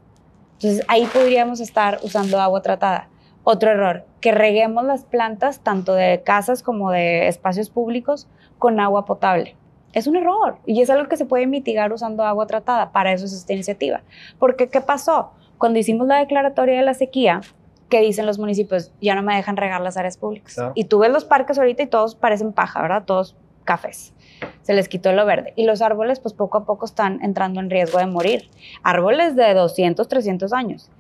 entonces 0.55 0.85
ahí 0.89 1.07
podríamos 1.07 1.61
estar 1.61 1.99
usando 2.03 2.41
agua 2.41 2.63
tratada. 2.63 3.09
Otro 3.45 3.71
error, 3.71 4.07
que 4.21 4.33
reguemos 4.33 4.85
las 4.85 5.05
plantas 5.05 5.61
tanto 5.61 5.95
de 5.95 6.23
casas 6.25 6.63
como 6.63 6.91
de 6.91 7.29
espacios 7.29 7.69
públicos 7.69 8.27
con 8.59 8.81
agua 8.81 9.05
potable. 9.05 9.57
Es 9.93 10.07
un 10.07 10.17
error 10.17 10.57
y 10.65 10.81
es 10.81 10.89
algo 10.91 11.09
que 11.09 11.17
se 11.17 11.27
puede 11.27 11.47
mitigar 11.47 11.93
usando 11.93 12.25
agua 12.25 12.47
tratada. 12.47 12.91
Para 12.91 13.13
eso 13.13 13.27
es 13.27 13.33
esta 13.35 13.53
iniciativa. 13.53 14.01
Porque, 14.39 14.69
¿qué 14.69 14.81
pasó? 14.81 15.33
Cuando 15.59 15.79
hicimos 15.79 16.07
la 16.07 16.17
declaratoria 16.17 16.79
de 16.79 16.85
la 16.85 16.95
sequía, 16.95 17.43
¿qué 17.91 18.01
dicen 18.01 18.27
los 18.27 18.39
municipios? 18.39 18.93
Ya 19.01 19.15
no 19.15 19.23
me 19.23 19.37
dejan 19.37 19.57
regar 19.57 19.83
las 19.83 19.97
áreas 19.97 20.17
públicas. 20.17 20.57
Y 20.75 20.85
tú 20.85 20.99
ves 20.99 21.13
los 21.13 21.25
parques 21.25 21.59
ahorita 21.59 21.83
y 21.83 21.87
todos 21.87 22.15
parecen 22.15 22.53
paja, 22.53 22.81
¿verdad? 22.81 23.05
Todos 23.05 23.37
cafés 23.65 24.15
se 24.63 24.75
les 24.75 24.89
quitó 24.89 25.13
lo 25.13 25.27
verde. 25.27 25.53
Y 25.57 25.65
los 25.65 25.83
árboles, 25.83 26.21
pues 26.21 26.35
poco 26.35 26.59
a 26.59 26.65
poco 26.65 26.87
están 26.87 27.23
entrando 27.23 27.61
en 27.61 27.71
riesgo 27.71 27.99
de 27.99 28.07
morir. 28.07 28.49
Árboles 28.83 29.37
de 29.37 29.55
200, 29.55 30.09
300 30.09 30.53
años. 30.53 30.91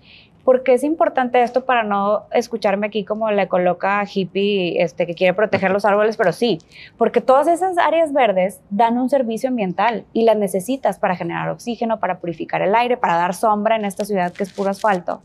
¿Por 0.44 0.62
qué 0.62 0.75
es 0.75 0.84
importante 0.84 1.43
esto 1.43 1.64
para 1.64 1.84
no 1.84 2.25
escucharme 2.31 2.88
aquí 2.88 3.02
como 3.02 3.31
le 3.31 3.49
coloca 3.49 4.05
hippie 4.05 4.82
este, 4.82 5.06
que 5.06 5.14
quiere 5.14 5.32
proteger 5.32 5.70
los 5.70 5.87
árboles? 5.87 6.19
Pero 6.19 6.32
sí, 6.32 6.58
porque 6.99 7.22
todas 7.22 7.49
esas 7.49 7.78
áreas 7.78 8.12
verdes 8.12 8.61
dan 8.69 8.99
un 8.99 9.08
servicio 9.08 9.49
ambiental 9.49 10.05
y 10.12 10.25
las 10.25 10.37
necesitas 10.37 10.99
para 10.99 11.17
generar 11.17 11.49
oxígeno, 11.49 11.99
para 11.99 12.19
purificar 12.19 12.60
el 12.60 12.75
aire, 12.75 12.99
para 12.99 13.17
dar 13.17 13.32
sombra 13.32 13.76
en 13.76 13.87
esta 13.87 14.05
ciudad 14.05 14.34
que 14.34 14.43
es 14.43 14.52
puro 14.52 14.69
asfalto. 14.69 15.22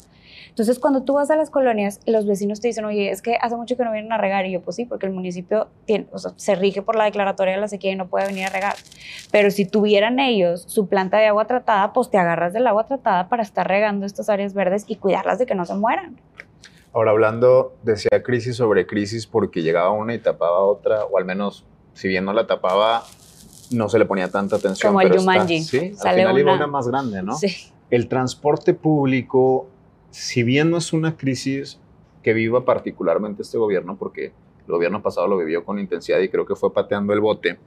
Entonces, 0.59 0.77
cuando 0.77 1.03
tú 1.03 1.13
vas 1.13 1.31
a 1.31 1.37
las 1.37 1.49
colonias, 1.49 2.01
los 2.05 2.27
vecinos 2.27 2.59
te 2.59 2.67
dicen, 2.67 2.83
oye, 2.83 3.11
es 3.11 3.21
que 3.21 3.37
hace 3.39 3.55
mucho 3.55 3.77
que 3.77 3.85
no 3.85 3.93
vienen 3.93 4.11
a 4.11 4.17
regar. 4.17 4.45
Y 4.45 4.51
yo, 4.51 4.61
pues 4.61 4.75
sí, 4.75 4.83
porque 4.83 5.05
el 5.05 5.13
municipio 5.13 5.69
tiene, 5.85 6.07
o 6.11 6.17
sea, 6.17 6.33
se 6.35 6.53
rige 6.55 6.81
por 6.81 6.97
la 6.97 7.05
declaratoria 7.05 7.53
de 7.53 7.61
la 7.61 7.69
sequía 7.69 7.93
y 7.93 7.95
no 7.95 8.09
puede 8.09 8.27
venir 8.27 8.43
a 8.45 8.49
regar. 8.49 8.75
Pero 9.31 9.51
si 9.51 9.63
tuvieran 9.63 10.19
ellos 10.19 10.65
su 10.67 10.89
planta 10.89 11.15
de 11.15 11.27
agua 11.27 11.45
tratada, 11.45 11.93
pues 11.93 12.09
te 12.09 12.17
agarras 12.17 12.51
del 12.51 12.67
agua 12.67 12.85
tratada 12.85 13.29
para 13.29 13.41
estar 13.41 13.69
regando 13.69 14.05
estas 14.05 14.27
áreas 14.27 14.53
verdes 14.53 14.83
y 14.85 14.97
cuidarlas 14.97 15.39
de 15.39 15.45
que 15.45 15.55
no 15.55 15.63
se 15.63 15.75
mueran. 15.75 16.19
Ahora, 16.91 17.11
hablando, 17.11 17.77
decía 17.83 18.21
crisis 18.21 18.57
sobre 18.57 18.85
crisis 18.85 19.27
porque 19.27 19.61
llegaba 19.61 19.91
una 19.91 20.13
y 20.13 20.19
tapaba 20.19 20.59
otra, 20.59 21.05
o 21.05 21.17
al 21.17 21.23
menos, 21.23 21.63
si 21.93 22.09
bien 22.09 22.25
no 22.25 22.33
la 22.33 22.47
tapaba, 22.47 23.03
no 23.71 23.87
se 23.87 23.97
le 23.97 24.03
ponía 24.03 24.27
tanta 24.27 24.57
atención. 24.57 24.91
Como 24.91 24.99
el 24.99 25.13
Yumanji. 25.13 25.61
sí, 25.61 25.93
al 26.03 26.15
final 26.15 26.37
iba 26.37 26.53
una 26.53 26.67
más 26.67 26.85
grande, 26.89 27.23
¿no? 27.23 27.37
Sí. 27.37 27.71
El 27.89 28.09
transporte 28.09 28.73
público 28.73 29.69
si 30.11 30.43
bien 30.43 30.69
no 30.69 30.77
es 30.77 30.93
una 30.93 31.17
crisis 31.17 31.79
que 32.23 32.33
viva 32.33 32.65
particularmente 32.65 33.41
este 33.41 33.57
gobierno, 33.57 33.97
porque 33.97 34.25
el 34.25 34.73
gobierno 34.73 35.01
pasado 35.01 35.27
lo 35.27 35.37
vivió 35.37 35.63
con 35.63 35.79
intensidad 35.79 36.19
y 36.19 36.29
creo 36.29 36.45
que 36.45 36.55
fue 36.55 36.73
pateando 36.73 37.13
el 37.13 37.19
bote, 37.19 37.57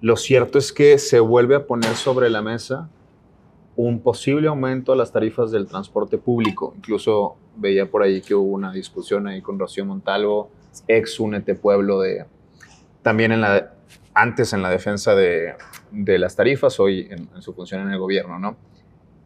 lo 0.00 0.16
cierto 0.16 0.58
es 0.58 0.72
que 0.72 0.98
se 0.98 1.20
vuelve 1.20 1.54
a 1.54 1.66
poner 1.66 1.94
sobre 1.94 2.28
la 2.28 2.42
mesa 2.42 2.88
un 3.76 4.00
posible 4.00 4.48
aumento 4.48 4.92
a 4.92 4.96
las 4.96 5.12
tarifas 5.12 5.50
del 5.50 5.66
transporte 5.66 6.18
público. 6.18 6.74
Incluso 6.76 7.36
veía 7.56 7.90
por 7.90 8.02
ahí 8.02 8.20
que 8.20 8.34
hubo 8.34 8.52
una 8.52 8.72
discusión 8.72 9.26
ahí 9.26 9.40
con 9.40 9.58
Rocío 9.58 9.84
Montalvo, 9.84 10.50
ex 10.88 11.20
Únete 11.20 11.54
Pueblo, 11.54 12.00
de, 12.00 12.26
también 13.02 13.32
en 13.32 13.40
la, 13.40 13.74
antes 14.14 14.52
en 14.52 14.62
la 14.62 14.70
defensa 14.70 15.14
de, 15.14 15.54
las 15.92 16.36
tarifas, 16.36 16.78
hoy 16.80 17.08
en, 17.10 17.42
su 17.42 17.52
función 17.52 17.82
en 17.82 17.92
el 17.92 17.98
gobierno, 17.98 18.38
¿no? 18.38 18.56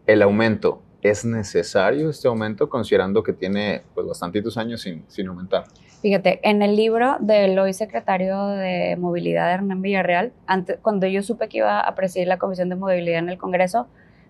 El 0.06 0.22
aumento 0.22 0.82
¿Es 1.10 1.24
necesario 1.24 2.10
este 2.10 2.26
aumento 2.26 2.68
considerando 2.68 3.22
que 3.22 3.32
tiene 3.32 3.82
pues 3.94 4.08
bastantitos 4.08 4.56
años 4.58 4.80
sin, 4.80 5.04
sin 5.06 5.28
aumentar? 5.28 5.62
Fíjate, 6.02 6.40
en 6.42 6.62
el 6.62 6.74
libro 6.74 7.16
del 7.20 7.56
hoy 7.60 7.72
secretario 7.74 8.44
de 8.48 8.96
Movilidad 8.98 9.52
Hernán 9.52 9.82
Villarreal, 9.82 10.32
antes, 10.48 10.78
cuando 10.82 11.06
yo 11.06 11.22
supe 11.22 11.48
que 11.48 11.58
iba 11.58 11.78
a 11.80 11.94
presidir 11.94 12.26
la 12.26 12.38
Comisión 12.38 12.68
de 12.70 12.74
Movilidad 12.74 13.20
en 13.20 13.28
el 13.28 13.38
Congreso, 13.38 13.86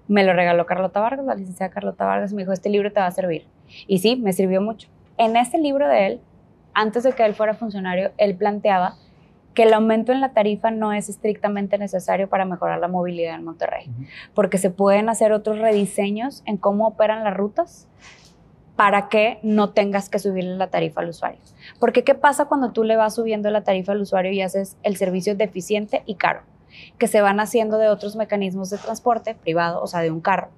me 0.06 0.23
lo 0.23 0.35
regaló 0.35 0.66
Carlota 0.66 1.00
Vargas, 1.00 1.25
la 1.25 1.35
licenciada 1.35 1.73
Carlota 1.73 2.04
Vargas, 2.04 2.35
me 2.35 2.42
dijo, 2.42 2.52
este 2.52 2.68
libro 2.68 2.92
te 2.92 3.00
va 3.00 3.06
a 3.06 3.11
servir. 3.11 3.47
Y 3.87 4.00
sí, 4.00 4.16
me 4.16 4.35
sirvió 4.35 4.61
mucho. 4.61 4.88
En 5.16 5.35
este 5.37 5.56
libro 5.56 5.88
de 5.88 6.06
él, 6.06 6.21
antes 6.75 7.04
de 7.04 7.12
que 7.12 7.25
él 7.25 7.35
fuera 7.35 7.54
funcionario, 7.54 8.12
él 8.18 8.37
planteaba 8.37 8.97
que 9.56 9.62
el 9.62 9.72
aumento 9.72 10.12
en 10.12 10.20
la 10.20 10.34
tarifa 10.34 10.70
no 10.70 10.92
es 10.92 11.08
estrictamente 11.08 11.78
necesario 11.78 12.28
para 12.28 12.44
mejorar 12.44 12.78
la 12.78 12.88
movilidad 12.88 13.36
en 13.36 13.44
Monterrey, 13.44 13.90
porque 14.34 14.58
se 14.58 14.68
pueden 14.68 15.08
hacer 15.08 15.32
otros 15.32 15.58
rediseños 15.58 16.42
en 16.44 16.58
cómo 16.58 16.86
operan 16.86 17.25
las 17.25 17.34
rutas 17.34 17.88
para 18.76 19.08
que 19.08 19.38
no 19.42 19.70
tengas 19.70 20.10
que 20.10 20.18
subirle 20.18 20.56
la 20.56 20.66
tarifa 20.66 21.00
al 21.00 21.08
usuario. 21.08 21.40
Porque 21.80 22.04
¿qué 22.04 22.14
pasa 22.14 22.44
cuando 22.44 22.72
tú 22.72 22.84
le 22.84 22.96
vas 22.96 23.14
subiendo 23.14 23.50
la 23.50 23.64
tarifa 23.64 23.92
al 23.92 24.02
usuario 24.02 24.30
y 24.30 24.42
haces 24.42 24.76
el 24.82 24.98
servicio 24.98 25.34
deficiente 25.34 26.02
y 26.04 26.16
caro? 26.16 26.42
Que 26.98 27.06
se 27.08 27.22
van 27.22 27.40
haciendo 27.40 27.78
de 27.78 27.88
otros 27.88 28.14
mecanismos 28.14 28.68
de 28.68 28.76
transporte 28.76 29.34
privado, 29.34 29.82
o 29.82 29.86
sea, 29.86 30.00
de 30.00 30.10
un 30.10 30.20
carro. 30.20 30.48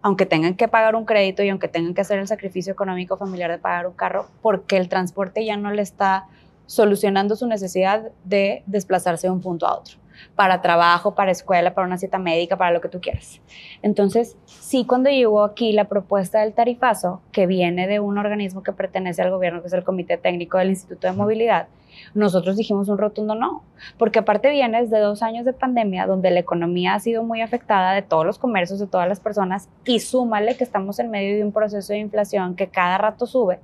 Aunque 0.00 0.26
tengan 0.26 0.54
que 0.54 0.68
pagar 0.68 0.94
un 0.94 1.06
crédito 1.06 1.42
y 1.42 1.48
aunque 1.48 1.66
tengan 1.66 1.92
que 1.92 2.02
hacer 2.02 2.20
el 2.20 2.28
sacrificio 2.28 2.72
económico 2.72 3.16
familiar 3.16 3.50
de 3.50 3.58
pagar 3.58 3.88
un 3.88 3.94
carro, 3.94 4.28
porque 4.42 4.76
el 4.76 4.88
transporte 4.88 5.44
ya 5.44 5.56
no 5.56 5.72
le 5.72 5.82
está 5.82 6.28
solucionando 6.66 7.36
su 7.36 7.46
necesidad 7.46 8.10
de 8.24 8.62
desplazarse 8.66 9.26
de 9.26 9.32
un 9.32 9.40
punto 9.40 9.66
a 9.66 9.74
otro. 9.78 9.98
para 10.34 10.62
trabajo, 10.62 11.14
para 11.14 11.30
escuela, 11.30 11.74
para 11.74 11.86
una 11.86 11.98
cita 11.98 12.18
médica, 12.18 12.56
para 12.56 12.70
lo 12.70 12.80
que 12.80 12.88
tú 12.88 13.00
quieras. 13.00 13.40
Entonces, 13.82 14.36
sí, 14.46 14.84
cuando 14.84 15.10
llegó 15.10 15.42
aquí 15.42 15.72
la 15.72 15.84
propuesta 15.84 16.40
del 16.40 16.52
tarifazo, 16.52 17.20
que 17.32 17.46
viene 17.46 17.86
de 17.86 18.00
un 18.00 18.18
organismo 18.18 18.62
que 18.62 18.72
pertenece 18.72 19.22
al 19.22 19.30
gobierno, 19.30 19.60
que 19.60 19.68
es 19.68 19.72
el 19.72 19.84
Comité 19.84 20.16
Técnico 20.16 20.58
del 20.58 20.70
Instituto 20.70 21.06
de 21.06 21.12
Movilidad, 21.12 21.68
nosotros 22.14 22.56
dijimos 22.56 22.88
un 22.88 22.98
rotundo 22.98 23.34
no, 23.34 23.62
porque 23.98 24.18
aparte 24.18 24.50
vienes 24.50 24.90
de 24.90 24.98
dos 24.98 25.22
años 25.22 25.44
de 25.44 25.52
pandemia 25.52 26.06
donde 26.06 26.30
la 26.30 26.40
economía 26.40 26.94
ha 26.94 27.00
sido 27.00 27.22
muy 27.22 27.40
afectada 27.40 27.92
de 27.92 28.02
todos 28.02 28.26
los 28.26 28.38
comercios, 28.38 28.80
de 28.80 28.86
todas 28.86 29.08
las 29.08 29.20
personas, 29.20 29.68
y 29.84 30.00
súmale 30.00 30.56
que 30.56 30.64
estamos 30.64 30.98
en 30.98 31.10
medio 31.10 31.36
de 31.36 31.44
un 31.44 31.52
proceso 31.52 31.92
de 31.92 32.00
inflación 32.00 32.56
que 32.56 32.68
cada 32.68 32.98
rato 32.98 33.26
sube 33.26 33.60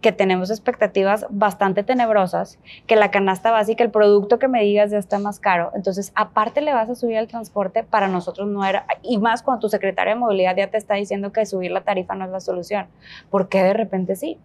que 0.00 0.12
tenemos 0.12 0.50
expectativas 0.50 1.26
bastante 1.30 1.82
tenebrosas, 1.82 2.58
que 2.86 2.96
la 2.96 3.10
canasta 3.10 3.50
básica, 3.50 3.84
el 3.84 3.90
producto 3.90 4.38
que 4.38 4.48
me 4.48 4.62
digas 4.62 4.90
ya 4.90 4.98
está 4.98 5.18
más 5.18 5.40
caro. 5.40 5.70
Entonces, 5.74 6.12
aparte 6.14 6.60
le 6.60 6.72
vas 6.72 6.90
a 6.90 6.94
subir 6.94 7.16
el 7.16 7.28
transporte, 7.28 7.82
para 7.82 8.08
nosotros 8.08 8.48
no 8.48 8.64
era, 8.64 8.86
y 9.02 9.18
más 9.18 9.42
cuando 9.42 9.62
tu 9.62 9.68
secretaria 9.68 10.14
de 10.14 10.20
movilidad 10.20 10.56
ya 10.56 10.68
te 10.68 10.78
está 10.78 10.94
diciendo 10.94 11.32
que 11.32 11.46
subir 11.46 11.70
la 11.70 11.82
tarifa 11.82 12.14
no 12.14 12.24
es 12.24 12.30
la 12.30 12.40
solución. 12.40 12.86
¿Por 13.30 13.48
qué 13.48 13.62
de 13.62 13.72
repente 13.72 14.16
sí? 14.16 14.38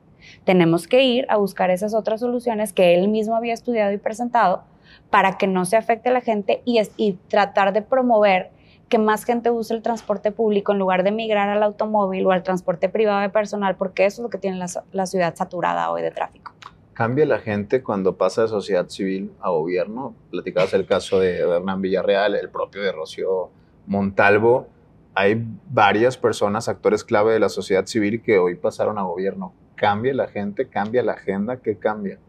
Tenemos 0.43 0.87
que 0.87 1.03
ir 1.03 1.25
a 1.29 1.37
buscar 1.37 1.71
esas 1.71 1.93
otras 1.93 2.19
soluciones 2.19 2.73
que 2.73 2.95
él 2.95 3.07
mismo 3.07 3.35
había 3.35 3.53
estudiado 3.53 3.91
y 3.91 3.97
presentado 3.97 4.63
para 5.09 5.37
que 5.37 5.47
no 5.47 5.65
se 5.65 5.77
afecte 5.77 6.09
a 6.09 6.13
la 6.13 6.21
gente 6.21 6.61
y, 6.65 6.81
y 6.97 7.13
tratar 7.27 7.73
de 7.73 7.81
promover 7.81 8.51
que 8.91 8.99
más 8.99 9.23
gente 9.23 9.49
use 9.49 9.73
el 9.73 9.81
transporte 9.81 10.31
público 10.31 10.73
en 10.73 10.77
lugar 10.77 11.03
de 11.03 11.11
migrar 11.11 11.49
al 11.49 11.63
automóvil 11.63 12.25
o 12.27 12.31
al 12.31 12.43
transporte 12.43 12.89
privado 12.89 13.21
de 13.21 13.29
personal, 13.29 13.77
porque 13.77 14.05
eso 14.05 14.21
es 14.21 14.23
lo 14.23 14.29
que 14.29 14.37
tiene 14.37 14.63
la, 14.91 15.05
ciudad 15.05 15.33
saturada 15.33 15.89
hoy 15.89 16.01
de 16.01 16.11
tráfico. 16.11 16.51
¿Cambia 16.93 17.25
la 17.25 17.39
gente 17.39 17.81
cuando 17.81 18.17
pasa 18.17 18.43
de 18.43 18.49
sociedad 18.49 18.89
civil 18.89 19.31
a 19.39 19.49
gobierno? 19.49 20.13
Platicabas 20.29 20.73
el 20.73 20.85
caso 20.85 21.21
de 21.21 21.39
Hernán 21.39 21.81
Villarreal, 21.81 22.35
el 22.35 22.49
propio 22.49 22.81
de 22.81 22.91
Rocío 22.91 23.49
Montalvo. 23.87 24.67
Hay 25.15 25.41
varias 25.69 26.17
personas, 26.17 26.67
actores 26.67 27.05
clave 27.05 27.31
de 27.31 27.39
la 27.39 27.49
sociedad 27.49 27.85
civil, 27.85 28.21
que 28.21 28.39
hoy 28.39 28.55
pasaron 28.55 28.97
a 28.97 29.03
gobierno. 29.03 29.53
¿Cambia 29.75 30.13
la 30.13 30.27
gente? 30.27 30.67
¿Cambia 30.67 31.01
la 31.01 31.13
agenda? 31.13 31.57
¿Qué 31.57 31.77
cambia? 31.77 32.19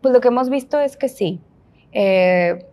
Pues 0.00 0.14
lo 0.14 0.20
que 0.20 0.28
hemos 0.28 0.48
visto 0.50 0.78
es 0.78 0.96
que 0.96 1.08
sí. 1.08 1.40
Eh, 1.90 2.64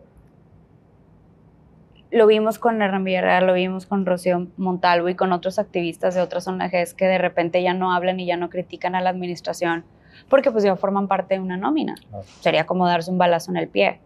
lo 2.12 2.28
vimos 2.28 2.60
con 2.60 2.82
Hernán 2.82 3.04
Villarreal, 3.04 3.48
lo 3.48 3.54
vimos 3.54 3.86
con 3.86 4.06
Rocío 4.06 4.48
Montalvo 4.58 5.10
y 5.10 5.16
con 5.16 5.32
otros 5.32 5.60
activistas 5.60 6.14
de 6.14 6.22
otras 6.22 6.48
ONGs 6.48 6.94
que 6.94 7.06
de 7.06 7.18
repente 7.18 7.64
ya 7.64 7.74
no 7.74 7.94
hablan 7.94 8.20
y 8.20 8.26
ya 8.26 8.38
no 8.38 8.50
critican 8.50 8.96
a 8.96 9.02
la 9.02 9.10
administración 9.10 9.86
porque 10.30 10.52
pues 10.52 10.64
ya 10.64 10.76
forman 10.76 11.08
parte 11.08 11.36
de 11.36 11.40
una 11.40 11.58
nómina. 11.58 11.96
Sería 12.42 12.66
como 12.66 12.88
darse 12.88 13.12
un 13.12 13.18
balazo 13.18 13.52
en 13.52 13.58
el 13.58 13.68
pie. 13.68 14.00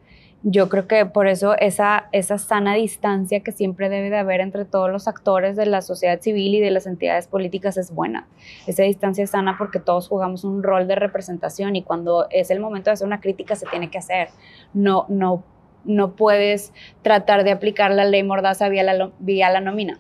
Yo 0.47 0.69
creo 0.69 0.87
que 0.87 1.07
por 1.07 1.27
eso 1.27 1.57
esa, 1.57 2.07
esa 2.11 2.37
sana 2.37 2.75
distancia 2.75 3.39
que 3.39 3.51
siempre 3.51 3.89
debe 3.89 4.11
de 4.11 4.17
haber 4.17 4.41
entre 4.41 4.63
todos 4.63 4.91
los 4.91 5.07
actores 5.07 5.55
de 5.55 5.65
la 5.65 5.81
sociedad 5.81 6.21
civil 6.21 6.53
y 6.53 6.59
de 6.59 6.69
las 6.69 6.85
entidades 6.85 7.27
políticas 7.27 7.77
es 7.77 7.91
buena. 7.91 8.27
Esa 8.67 8.83
distancia 8.83 9.23
es 9.23 9.31
sana 9.31 9.55
porque 9.57 9.79
todos 9.79 10.07
jugamos 10.07 10.43
un 10.43 10.61
rol 10.61 10.87
de 10.87 10.95
representación 10.95 11.75
y 11.75 11.81
cuando 11.81 12.27
es 12.29 12.51
el 12.51 12.59
momento 12.59 12.91
de 12.91 12.93
hacer 12.93 13.07
una 13.07 13.21
crítica 13.21 13.55
se 13.55 13.65
tiene 13.65 13.89
que 13.89 13.97
hacer. 13.97 14.29
No, 14.75 15.05
no 15.09 15.43
no 15.85 16.15
puedes 16.15 16.73
tratar 17.01 17.43
de 17.43 17.51
aplicar 17.51 17.91
la 17.91 18.05
ley 18.05 18.23
mordaza 18.23 18.69
vía 18.69 18.83
la, 18.83 19.11
vía 19.19 19.49
la 19.49 19.61
nómina. 19.61 19.99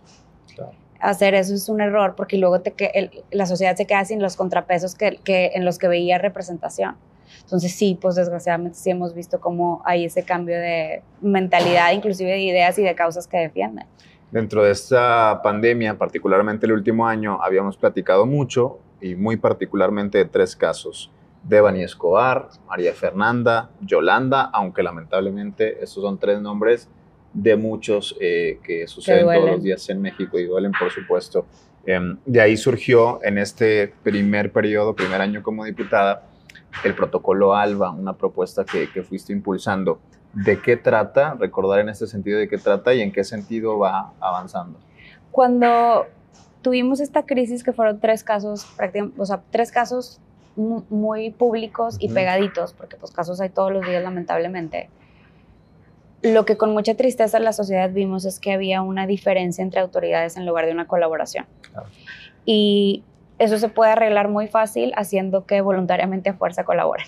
Hacer 0.99 1.35
eso 1.35 1.53
es 1.53 1.69
un 1.69 1.81
error 1.81 2.15
porque 2.15 2.37
luego 2.37 2.61
te, 2.61 2.73
la 3.31 3.45
sociedad 3.45 3.75
se 3.75 3.85
queda 3.85 4.05
sin 4.05 4.21
los 4.21 4.35
contrapesos 4.35 4.95
que, 4.95 5.19
en 5.25 5.65
los 5.65 5.77
que 5.77 5.87
veía 5.87 6.17
representación. 6.17 6.95
Entonces 7.41 7.73
sí, 7.73 7.97
pues 8.01 8.15
desgraciadamente 8.15 8.77
sí 8.77 8.89
hemos 8.89 9.13
visto 9.13 9.39
cómo 9.39 9.81
hay 9.85 10.05
ese 10.05 10.23
cambio 10.23 10.57
de 10.57 11.03
mentalidad, 11.21 11.91
inclusive 11.91 12.31
de 12.31 12.39
ideas 12.39 12.79
y 12.79 12.83
de 12.83 12.95
causas 12.95 13.27
que 13.27 13.37
defienden. 13.37 13.85
Dentro 14.31 14.63
de 14.63 14.71
esta 14.71 15.41
pandemia, 15.43 15.97
particularmente 15.97 16.65
el 16.65 16.71
último 16.71 17.07
año, 17.07 17.39
habíamos 17.41 17.77
platicado 17.77 18.25
mucho 18.25 18.79
y 18.99 19.15
muy 19.15 19.37
particularmente 19.37 20.17
de 20.17 20.25
tres 20.25 20.55
casos. 20.55 21.11
Devani 21.47 21.83
Escobar, 21.83 22.49
María 22.67 22.93
Fernanda, 22.93 23.69
Yolanda, 23.81 24.49
aunque 24.51 24.81
lamentablemente 24.81 25.83
estos 25.83 26.03
son 26.03 26.17
tres 26.17 26.41
nombres 26.41 26.89
de 27.33 27.55
muchos 27.55 28.15
eh, 28.19 28.59
que 28.63 28.87
suceden 28.87 29.25
todos 29.25 29.51
los 29.51 29.63
días 29.63 29.87
en 29.89 30.01
México 30.01 30.39
y 30.39 30.45
duelen, 30.45 30.71
por 30.77 30.91
supuesto. 30.91 31.45
Em, 31.85 32.17
de 32.25 32.41
ahí 32.41 32.57
surgió 32.57 33.19
en 33.23 33.37
este 33.37 33.93
primer 34.01 34.51
periodo, 34.51 34.95
primer 34.95 35.21
año 35.21 35.43
como 35.43 35.65
diputada, 35.65 36.23
el 36.83 36.95
protocolo 36.95 37.53
ALBA, 37.53 37.91
una 37.91 38.13
propuesta 38.13 38.65
que, 38.65 38.89
que 38.91 39.03
fuiste 39.03 39.31
impulsando. 39.31 39.99
¿De 40.33 40.59
qué 40.59 40.77
trata? 40.77 41.35
Recordar 41.39 41.79
en 41.79 41.89
este 41.89 42.07
sentido 42.07 42.39
de 42.39 42.47
qué 42.47 42.57
trata 42.57 42.93
y 42.93 43.01
en 43.01 43.11
qué 43.11 43.23
sentido 43.23 43.77
va 43.77 44.13
avanzando. 44.19 44.79
Cuando 45.31 46.07
tuvimos 46.61 46.99
esta 46.99 47.25
crisis 47.25 47.63
que 47.63 47.71
fueron 47.71 47.99
tres 47.99 48.23
casos, 48.23 48.65
o 49.17 49.25
sea, 49.25 49.43
tres 49.51 49.71
casos 49.71 50.19
muy 50.55 51.31
públicos 51.31 51.97
y 51.99 52.09
pegaditos, 52.09 52.73
porque 52.73 52.95
pues 52.95 53.11
casos 53.11 53.41
hay 53.41 53.49
todos 53.49 53.71
los 53.71 53.85
días 53.85 54.03
lamentablemente. 54.03 54.89
Lo 56.21 56.45
que 56.45 56.57
con 56.57 56.73
mucha 56.73 56.95
tristeza 56.95 57.37
en 57.37 57.43
la 57.43 57.53
sociedad 57.53 57.89
vimos 57.91 58.25
es 58.25 58.39
que 58.39 58.53
había 58.53 58.81
una 58.81 59.05
diferencia 59.05 59.61
entre 59.61 59.79
autoridades 59.79 60.37
en 60.37 60.45
lugar 60.45 60.65
de 60.65 60.71
una 60.71 60.87
colaboración. 60.87 61.45
Y 62.45 63.03
eso 63.37 63.57
se 63.57 63.69
puede 63.69 63.91
arreglar 63.91 64.29
muy 64.29 64.47
fácil 64.47 64.93
haciendo 64.95 65.45
que 65.45 65.61
voluntariamente 65.61 66.29
a 66.29 66.33
fuerza 66.33 66.63
colaboren. 66.63 67.07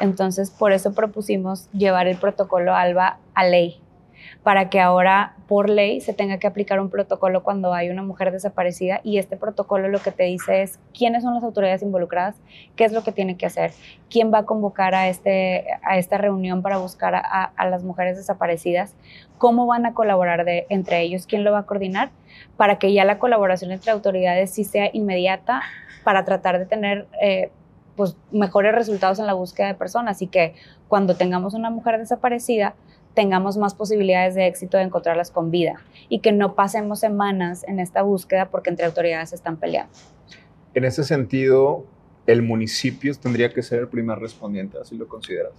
Entonces, 0.00 0.50
por 0.50 0.72
eso 0.72 0.94
propusimos 0.94 1.68
llevar 1.72 2.08
el 2.08 2.16
protocolo 2.16 2.74
ALBA 2.74 3.18
a 3.34 3.44
ley, 3.44 3.80
para 4.42 4.70
que 4.70 4.80
ahora 4.80 5.34
por 5.48 5.68
ley 5.68 6.00
se 6.00 6.14
tenga 6.14 6.38
que 6.38 6.46
aplicar 6.46 6.80
un 6.80 6.88
protocolo 6.88 7.42
cuando 7.42 7.74
hay 7.74 7.90
una 7.90 8.02
mujer 8.02 8.32
desaparecida 8.32 9.00
y 9.04 9.18
este 9.18 9.36
protocolo 9.36 9.88
lo 9.88 9.98
que 9.98 10.12
te 10.12 10.24
dice 10.24 10.62
es 10.62 10.78
quiénes 10.96 11.22
son 11.22 11.34
las 11.34 11.44
autoridades 11.44 11.82
involucradas, 11.82 12.36
qué 12.74 12.84
es 12.84 12.92
lo 12.92 13.02
que 13.02 13.12
tiene 13.12 13.36
que 13.36 13.44
hacer, 13.44 13.72
quién 14.08 14.32
va 14.32 14.38
a 14.38 14.44
convocar 14.46 14.94
a, 14.94 15.08
este, 15.08 15.66
a 15.82 15.98
esta 15.98 16.16
reunión 16.16 16.62
para 16.62 16.78
buscar 16.78 17.14
a, 17.14 17.52
las 17.68 17.84
mujeres 17.84 18.16
desaparecidas, 18.16 18.94
cómo 19.36 19.66
van 19.66 19.84
a 19.84 19.92
colaborar 19.92 20.44
de, 20.44 20.66
entre 20.70 21.02
ellos, 21.02 21.26
quién 21.26 21.44
lo 21.44 21.52
va 21.52 21.60
a 21.60 21.66
coordinar, 21.66 22.10
para 22.56 22.78
que 22.78 22.94
ya 22.94 23.04
la 23.04 23.18
colaboración 23.18 23.72
entre 23.72 23.90
autoridades 23.90 24.52
sí 24.52 24.64
sea 24.64 24.88
inmediata 24.92 25.62
para 26.04 26.24
tratar 26.24 26.58
de 26.58 26.66
tener... 26.66 27.06
Eh, 27.20 27.50
pues 27.96 28.16
mejores 28.30 28.74
resultados 28.74 29.18
en 29.18 29.26
la 29.26 29.34
búsqueda 29.34 29.66
de 29.66 29.74
personas 29.74 30.22
y 30.22 30.26
que 30.26 30.54
cuando 30.88 31.16
tengamos 31.16 31.52
una 31.52 31.68
mujer 31.68 31.98
desaparecida 31.98 32.74
tengamos 33.14 33.56
más 33.56 33.74
posibilidades 33.74 34.34
de 34.34 34.46
éxito 34.46 34.76
de 34.76 34.84
encontrarlas 34.84 35.30
con 35.30 35.50
vida 35.50 35.80
y 36.08 36.20
que 36.20 36.32
no 36.32 36.54
pasemos 36.54 37.00
semanas 37.00 37.64
en 37.66 37.80
esta 37.80 38.02
búsqueda 38.02 38.50
porque 38.50 38.70
entre 38.70 38.86
autoridades 38.86 39.32
están 39.32 39.56
peleando. 39.56 39.92
En 40.74 40.84
ese 40.84 41.04
sentido, 41.04 41.84
el 42.26 42.42
municipio 42.42 43.12
tendría 43.14 43.52
que 43.52 43.62
ser 43.62 43.80
el 43.80 43.88
primer 43.88 44.18
respondiente, 44.18 44.78
así 44.80 44.96
lo 44.96 45.08
consideras. 45.08 45.52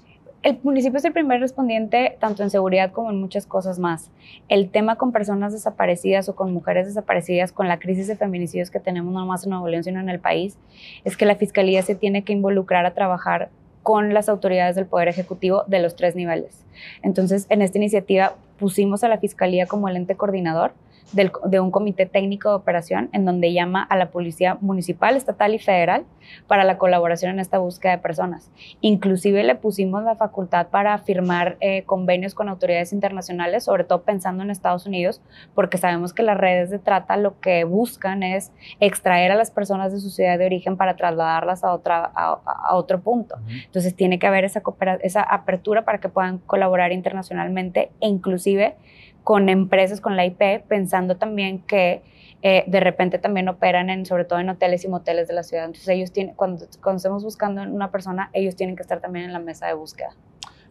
El 0.44 0.58
municipio 0.64 0.98
es 0.98 1.06
el 1.06 1.14
primer 1.14 1.40
respondiente 1.40 2.18
tanto 2.20 2.42
en 2.42 2.50
seguridad 2.50 2.92
como 2.92 3.12
en 3.12 3.20
muchas 3.20 3.46
cosas 3.46 3.78
más. 3.78 4.10
El 4.50 4.72
tema 4.72 4.96
con 4.96 5.12
personas 5.12 5.54
desaparecidas 5.54 6.30
o 6.30 6.36
con 6.36 6.52
mujeres 6.52 6.88
desaparecidas, 6.88 7.52
con 7.52 7.68
la 7.68 7.78
crisis 7.78 8.08
de 8.08 8.16
feminicidios 8.16 8.72
que 8.72 8.80
tenemos 8.80 9.14
no 9.14 9.24
más 9.28 9.44
en 9.44 9.52
Nuevo 9.52 9.68
León, 9.68 9.84
sino 9.84 10.00
en 10.00 10.10
el 10.10 10.20
país, 10.20 10.58
es 11.04 11.16
que 11.16 11.28
la 11.28 11.36
Fiscalía 11.36 11.84
se 11.84 11.94
tiene 11.94 12.24
que 12.24 12.34
involucrar 12.34 12.88
a 12.88 12.96
trabajar 12.96 13.52
con 13.84 14.14
las 14.14 14.30
autoridades 14.30 14.76
del 14.76 14.86
Poder 14.86 15.08
Ejecutivo 15.08 15.64
de 15.68 15.80
los 15.80 15.96
tres 15.96 16.16
niveles. 16.16 16.64
Entonces, 17.02 17.46
en 17.50 17.62
esta 17.62 17.78
iniciativa 17.78 18.36
pusimos 18.60 19.04
a 19.04 19.08
la 19.08 19.18
Fiscalía 19.18 19.66
como 19.66 19.90
el 19.90 19.96
ente 19.96 20.16
coordinador 20.16 20.74
de 21.14 21.60
un 21.60 21.72
comité 21.72 22.06
técnico 22.06 22.50
de 22.50 22.56
operación 22.56 23.10
en 23.12 23.26
donde 23.26 23.54
llama 23.54 23.84
a 23.84 23.98
la 23.98 24.12
Policía 24.12 24.58
Municipal, 24.62 25.16
Estatal 25.16 25.54
y 25.54 25.60
Federal 25.60 26.06
para 26.48 26.64
la 26.64 26.78
colaboración 26.78 27.32
en 27.32 27.40
esta 27.40 27.58
búsqueda 27.58 27.94
de 27.94 27.98
personas. 27.98 28.52
Inclusive 28.82 29.44
le 29.44 29.56
pusimos 29.56 30.04
la 30.04 30.16
facultad 30.16 30.68
para 30.68 30.98
firmar 31.00 31.58
eh, 31.60 31.84
convenios 31.84 32.34
con 32.34 32.50
autoridades 32.50 32.94
internacionales, 32.94 33.64
sobre 33.64 33.84
todo 33.84 34.04
pensando 34.04 34.44
en 34.44 34.50
Estados 34.50 34.86
Unidos, 34.86 35.22
porque 35.54 35.78
sabemos 35.78 36.14
que 36.14 36.24
las 36.24 36.38
redes 36.38 36.70
de 36.70 36.80
trata 36.80 37.18
lo 37.18 37.40
que 37.40 37.64
buscan 37.64 38.24
es 38.24 38.52
extraer 38.80 39.32
a 39.32 39.36
las 39.36 39.52
personas 39.52 39.92
de 39.92 40.00
su 40.00 40.10
ciudad 40.10 40.38
de 40.38 40.46
origen 40.46 40.78
para 40.78 40.96
trasladarlas 40.96 41.64
a, 41.64 41.74
otra, 41.74 42.12
a, 42.16 42.76
otro 42.76 43.02
punto. 43.02 43.36
Entonces 43.66 43.96
tiene 43.96 44.20
que 44.20 44.28
haber 44.28 44.46
esa, 44.46 44.62
esa 45.02 45.22
apertura 45.22 45.84
para 45.84 46.00
que 46.00 46.10
puedan 46.10 46.38
colaborar 46.40 46.92
internacionalmente 46.92 47.92
e 48.00 48.08
inclusive 48.08 48.76
con 49.24 49.50
empresas, 49.50 50.02
con 50.02 50.16
la 50.16 50.26
IP, 50.26 50.64
pensando 50.68 51.18
también 51.18 51.60
que 51.60 52.02
eh, 52.44 52.64
de 52.66 52.80
repente 52.80 53.20
también 53.20 53.48
operan 53.50 53.90
en, 53.90 54.06
sobre 54.06 54.26
todo 54.26 54.40
en 54.40 54.50
hoteles 54.50 54.84
y 54.84 54.88
moteles 54.88 55.28
de 55.28 55.36
la 55.36 55.44
ciudad. 55.44 55.66
Entonces 55.66 55.88
ellos 55.90 56.12
tienen, 56.12 56.36
cuando, 56.36 56.66
cuando 56.82 56.98
estemos 56.98 57.24
buscando 57.24 57.62
una 57.62 57.92
persona, 57.92 58.30
ellos 58.34 58.56
tienen 58.56 58.76
que 58.76 58.82
estar 58.82 59.00
también 59.00 59.26
en 59.26 59.34
la 59.34 59.40
mesa 59.40 59.68
de 59.68 59.74
búsqueda. 59.74 60.16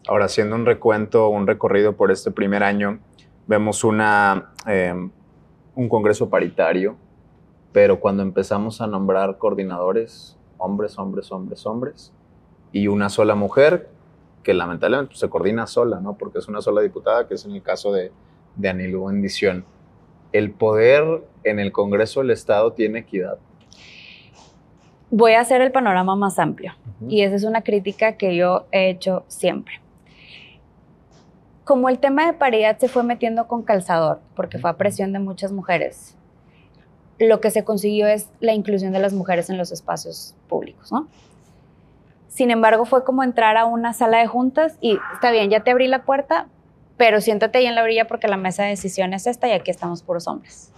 Ahora, 0.09 0.25
haciendo 0.25 0.57
un 0.57 0.66
recuento, 0.66 1.28
un 1.28 1.47
recorrido 1.47 1.97
por 1.97 2.11
este 2.11 2.30
primer 2.30 2.64
año, 2.64 2.99
vemos 3.47 3.85
una, 3.85 4.50
em, 4.66 5.11
un 5.76 5.88
congreso 5.88 6.28
paritario, 6.28 6.97
pero 7.73 8.00
cuando 8.00 8.23
empezamos 8.23 8.80
a 8.80 8.87
nombrar 8.88 9.38
coordinadores, 9.38 10.37
hombres, 10.59 10.99
hombres, 10.99 11.30
hombres, 11.30 11.66
hombres, 11.66 12.12
y 12.73 12.88
una 12.88 13.09
sola 13.11 13.35
mujer, 13.35 13.88
que 14.42 14.54
lamentablemente 14.54 15.11
pues, 15.11 15.21
se 15.21 15.28
coordina 15.28 15.66
sola, 15.66 16.00
¿no? 16.00 16.16
Porque 16.16 16.38
es 16.38 16.49
una 16.49 16.61
sola 16.62 16.80
diputada, 16.80 17.28
que 17.28 17.35
es 17.35 17.45
en 17.45 17.52
el 17.52 17.62
caso 17.62 17.92
de, 17.92 18.11
de 18.57 18.69
Anilú 18.69 19.07
Bendición. 19.07 19.64
¿El 20.33 20.50
poder 20.50 21.23
en 21.45 21.59
el 21.59 21.73
Congreso 21.73 22.21
del 22.21 22.30
Estado 22.30 22.73
tiene 22.73 23.00
equidad? 23.00 23.38
Voy 25.11 25.33
a 25.33 25.40
hacer 25.40 25.61
el 25.61 25.73
panorama 25.73 26.14
más 26.14 26.38
amplio 26.38 26.73
y 27.09 27.23
esa 27.23 27.35
es 27.35 27.45
una 27.45 27.62
crítica 27.62 28.16
que 28.16 28.37
yo 28.37 28.66
he 28.71 28.90
hecho 28.90 29.25
siempre. 29.26 29.80
Como 31.64 31.88
el 31.88 31.99
tema 31.99 32.26
de 32.26 32.33
paridad 32.33 32.78
se 32.78 32.88
fue 32.88 33.02
metiendo 33.02 33.49
con 33.49 33.62
calzador, 33.62 34.21
porque 34.35 34.59
fue 34.59 34.71
a 34.71 34.76
presión 34.76 35.12
de 35.12 35.19
muchas 35.19 35.52
mujeres, 35.52 36.16
lo 37.19 37.40
que 37.40 37.50
se 37.50 37.64
consiguió 37.64 38.07
es 38.07 38.30
la 38.40 38.54
inclusión 38.54 38.92
de 38.92 38.99
las 38.99 39.12
mujeres 39.12 39.50
en 39.50 39.59
los 39.59 39.73
espacios 39.73 40.35
públicos, 40.49 40.90
¿no? 40.90 41.07
Sin 42.28 42.50
embargo, 42.50 42.87
fue 42.87 43.04
como 43.04 43.23
entrar 43.23 43.57
a 43.57 43.66
una 43.66 43.92
sala 43.92 44.19
de 44.19 44.26
juntas 44.26 44.78
y 44.80 44.99
está 45.14 45.30
bien, 45.30 45.50
ya 45.50 45.61
te 45.61 45.71
abrí 45.71 45.88
la 45.88 46.04
puerta, 46.04 46.49
pero 47.00 47.23
siéntate 47.23 47.57
ahí 47.57 47.66
en 47.66 47.75
la 47.75 47.83
orilla 47.83 48.07
porque 48.07 48.28
la 48.28 48.37
mesa 48.37 48.64
de 48.64 48.69
decisión 48.69 49.14
es 49.14 49.26
esta 49.26 49.49
y 49.49 49.52
aquí 49.52 49.71
estamos 49.71 50.02
puros 50.02 50.28
hombres. 50.28 50.71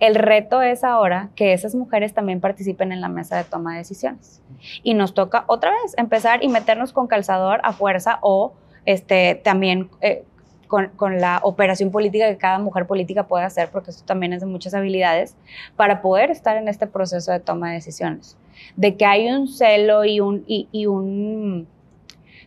El 0.00 0.16
reto 0.16 0.62
es 0.62 0.82
ahora 0.82 1.28
que 1.36 1.52
esas 1.52 1.76
mujeres 1.76 2.12
también 2.12 2.40
participen 2.40 2.90
en 2.90 3.00
la 3.00 3.08
mesa 3.08 3.36
de 3.36 3.44
toma 3.44 3.74
de 3.74 3.78
decisiones. 3.78 4.42
Y 4.82 4.94
nos 4.94 5.14
toca 5.14 5.44
otra 5.46 5.70
vez 5.70 5.94
empezar 5.96 6.42
y 6.42 6.48
meternos 6.48 6.92
con 6.92 7.06
calzador 7.06 7.60
a 7.62 7.72
fuerza 7.72 8.18
o 8.20 8.52
este, 8.84 9.36
también 9.36 9.90
eh, 10.00 10.24
con, 10.66 11.20
la 11.20 11.38
operación 11.44 11.92
política 11.92 12.28
que 12.28 12.36
cada 12.36 12.58
mujer 12.58 12.88
política 12.88 13.28
puede 13.28 13.44
hacer, 13.44 13.68
porque 13.70 13.92
esto 13.92 14.04
también 14.04 14.32
es 14.32 14.40
de 14.40 14.46
muchas 14.46 14.74
habilidades, 14.74 15.36
para 15.76 16.02
poder 16.02 16.32
estar 16.32 16.56
en 16.56 16.66
este 16.66 16.88
proceso 16.88 17.30
de 17.30 17.38
toma 17.38 17.68
de 17.68 17.74
decisiones 17.74 18.36
de 18.76 18.96
que 18.96 19.06
hay 19.06 19.28
un 19.30 19.48
celo 19.48 20.04
y 20.04 20.20
un, 20.20 20.44
y, 20.46 20.86
un 20.86 21.66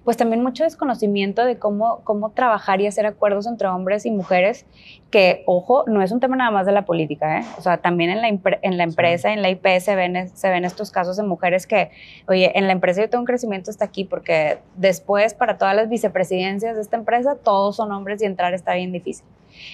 pues 0.07 0.15
también 0.15 0.41
mucho 0.41 0.63
desconocimiento 0.63 1.43
de 1.43 1.59
cómo, 1.59 1.99
cómo 2.05 2.29
trabajar 2.29 2.79
y 2.79 2.87
hacer 2.87 3.05
acuerdos 3.05 3.45
entre 3.45 3.67
hombres 3.67 4.05
y 4.05 4.11
mujeres, 4.11 4.65
que, 5.11 5.43
ojo, 5.45 5.83
no 5.85 6.01
es 6.01 6.13
un 6.13 6.21
tema 6.21 6.37
nada 6.37 6.49
más 6.49 6.65
de 6.65 6.71
la 6.71 6.85
política, 6.85 7.39
¿eh? 7.39 7.45
o 7.57 7.61
sea, 7.61 7.79
también 7.79 8.11
en 8.11 8.21
la, 8.21 8.29
en 8.29 8.77
la 8.77 8.83
empresa, 8.83 9.33
en 9.33 9.41
la 9.41 9.49
IP 9.49 9.67
se 9.81 9.95
ven, 9.97 10.29
se 10.33 10.49
ven 10.49 10.63
estos 10.63 10.91
casos 10.91 11.17
de 11.17 11.23
mujeres 11.23 11.67
que, 11.67 11.91
oye, 12.29 12.57
en 12.57 12.67
la 12.67 12.71
empresa 12.71 13.01
yo 13.01 13.09
tengo 13.09 13.23
un 13.23 13.25
crecimiento 13.25 13.69
hasta 13.69 13.83
aquí, 13.83 14.05
porque 14.05 14.59
después 14.77 15.33
para 15.33 15.57
todas 15.57 15.75
las 15.75 15.89
vicepresidencias 15.89 16.77
de 16.77 16.83
esta 16.83 16.95
empresa, 16.95 17.35
todos 17.35 17.75
son 17.75 17.91
hombres 17.91 18.21
y 18.21 18.25
entrar 18.27 18.53
está 18.53 18.75
bien 18.75 18.93
difícil 18.93 19.25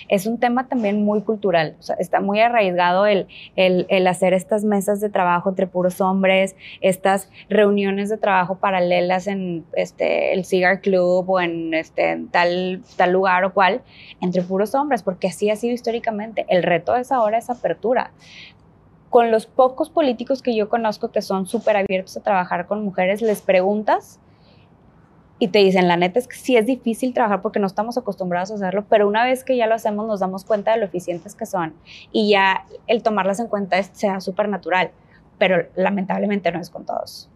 es 0.10 0.26
un 0.26 0.40
tema 0.40 0.68
también 0.68 1.04
muy 1.04 1.22
cultural. 1.22 1.76
Está 2.00 2.22
muy 2.22 2.40
arraigado 2.40 3.06
el, 3.06 3.28
el, 3.56 4.08
hacer 4.08 4.34
estas 4.34 4.64
mesas 4.64 5.02
de 5.02 5.10
trabajo 5.10 5.50
entre 5.50 5.68
puros 5.68 6.02
hombres, 6.02 6.56
estas 6.82 7.30
reuniones 7.50 8.10
de 8.10 8.18
trabajo 8.18 8.56
paralelas 8.56 9.28
en 9.28 9.66
este, 9.74 10.34
el 10.34 10.46
Cigar 10.46 10.82
Club 10.82 11.30
o 11.30 11.40
en, 11.40 11.74
este, 11.74 12.24
tal, 12.32 12.82
tal 12.96 13.12
lugar 13.12 13.46
o 13.46 13.54
cual, 13.54 13.82
entre 14.22 14.42
puros 14.42 14.76
hombres, 14.76 15.04
porque 15.04 15.28
así 15.28 15.50
ha 15.50 15.56
sido 15.56 15.74
históricamente. 15.74 16.46
El 16.50 16.64
reto 16.64 16.96
es 16.96 17.12
ahora 17.12 17.38
esa 17.38 17.54
apertura 17.54 18.12
con 19.10 19.30
los 19.30 19.46
pocos 19.46 19.92
políticos 19.92 20.42
que 20.42 20.56
yo 20.56 20.70
conozco 20.70 21.12
que 21.12 21.22
son 21.22 21.46
súper 21.46 21.78
abiertos 21.78 22.18
a 22.18 22.22
trabajar 22.22 22.66
con 22.66 22.84
mujeres, 22.84 23.22
les 23.22 23.44
preguntas 23.44 24.20
y 25.44 25.50
te 25.50 25.60
dicen, 25.60 25.90
la 25.90 25.98
neta 25.98 26.20
es 26.20 26.30
que 26.30 26.38
sí 26.38 26.56
es 26.56 26.66
difícil 26.66 27.14
trabajar 27.14 27.42
porque 27.42 27.60
no 27.60 27.68
estamos 27.68 27.98
acostumbrados 27.98 28.50
a 28.52 28.54
hacerlo, 28.54 28.86
pero 28.90 29.10
una 29.10 29.26
vez 29.26 29.44
que 29.44 29.58
ya 29.58 29.68
lo 29.68 29.76
hacemos 29.76 30.08
nos 30.08 30.22
damos 30.22 30.46
cuenta 30.46 30.72
de 30.72 30.78
lo 30.78 30.86
eficientes 30.86 31.36
que 31.36 31.46
son 31.46 31.74
y 32.14 32.30
ya 32.30 32.66
el 32.88 33.04
tomarlas 33.04 33.42
en 33.42 33.48
cuenta 33.48 33.78
es, 33.78 33.90
sea 33.92 34.22
súper 34.22 34.48
natural, 34.48 34.92
pero 35.38 35.68
lamentablemente 35.76 36.50
no 36.54 36.62
es 36.62 36.70
con 36.70 36.86
todos. 36.86 37.30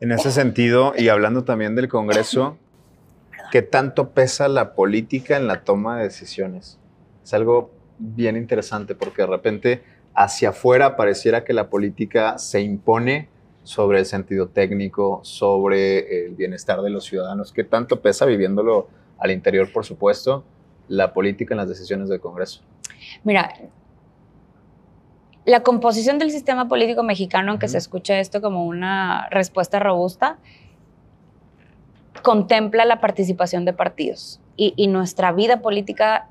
En 0.00 0.10
ese 0.10 0.30
sentido, 0.30 0.94
y 0.96 1.08
hablando 1.08 1.44
también 1.44 1.74
del 1.74 1.88
Congreso, 1.88 2.56
¿qué 3.52 3.60
tanto 3.60 4.12
pesa 4.12 4.48
la 4.48 4.72
política 4.72 5.36
en 5.36 5.46
la 5.46 5.64
toma 5.64 5.98
de 5.98 6.04
decisiones? 6.04 6.78
Es 7.22 7.34
algo 7.34 7.72
bien 7.98 8.38
interesante 8.38 8.94
porque 8.94 9.20
de 9.20 9.28
repente 9.28 9.82
hacia 10.14 10.48
afuera 10.48 10.96
pareciera 10.96 11.44
que 11.44 11.52
la 11.52 11.68
política 11.68 12.38
se 12.38 12.62
impone 12.62 13.28
sobre 13.64 13.98
el 13.98 14.06
sentido 14.06 14.48
técnico, 14.48 15.20
sobre 15.24 16.26
el 16.26 16.34
bienestar 16.34 16.82
de 16.82 16.90
los 16.90 17.04
ciudadanos, 17.04 17.52
que 17.52 17.64
tanto 17.64 18.00
pesa 18.00 18.26
viviéndolo 18.26 18.88
al 19.18 19.30
interior, 19.30 19.72
por 19.72 19.84
supuesto, 19.84 20.44
la 20.86 21.12
política 21.12 21.54
en 21.54 21.58
las 21.58 21.68
decisiones 21.68 22.08
del 22.08 22.20
Congreso. 22.20 22.60
Mira, 23.24 23.54
la 25.46 25.62
composición 25.62 26.18
del 26.18 26.30
sistema 26.30 26.68
político 26.68 27.02
mexicano, 27.02 27.50
aunque 27.50 27.68
se 27.68 27.78
escuche 27.78 28.20
esto 28.20 28.40
como 28.40 28.66
una 28.66 29.28
respuesta 29.30 29.78
robusta, 29.78 30.38
contempla 32.22 32.84
la 32.84 33.00
participación 33.00 33.64
de 33.64 33.72
partidos. 33.72 34.40
Y, 34.56 34.72
y, 34.76 34.86
nuestra 34.86 35.32
vida 35.32 35.62
política, 35.62 36.28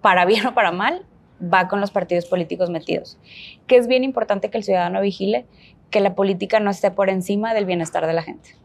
para 0.00 0.24
bien 0.26 0.46
o 0.46 0.54
para 0.54 0.70
mal, 0.70 1.04
va 1.42 1.68
con 1.68 1.80
los 1.80 1.90
partidos 1.90 2.26
políticos 2.26 2.70
metidos. 2.70 3.18
Que 3.66 3.76
es 3.76 3.86
bien 3.88 4.04
importante 4.04 4.50
que 4.50 4.58
el 4.58 4.64
ciudadano 4.64 5.00
vigile 5.00 5.46
que 5.94 6.00
la 6.00 6.16
política 6.16 6.58
no 6.58 6.72
esté 6.72 6.90
por 6.90 7.08
encima 7.08 7.54
del 7.54 7.66
bienestar 7.66 8.04
de 8.08 8.12
la 8.12 8.22
gente. 8.24 8.56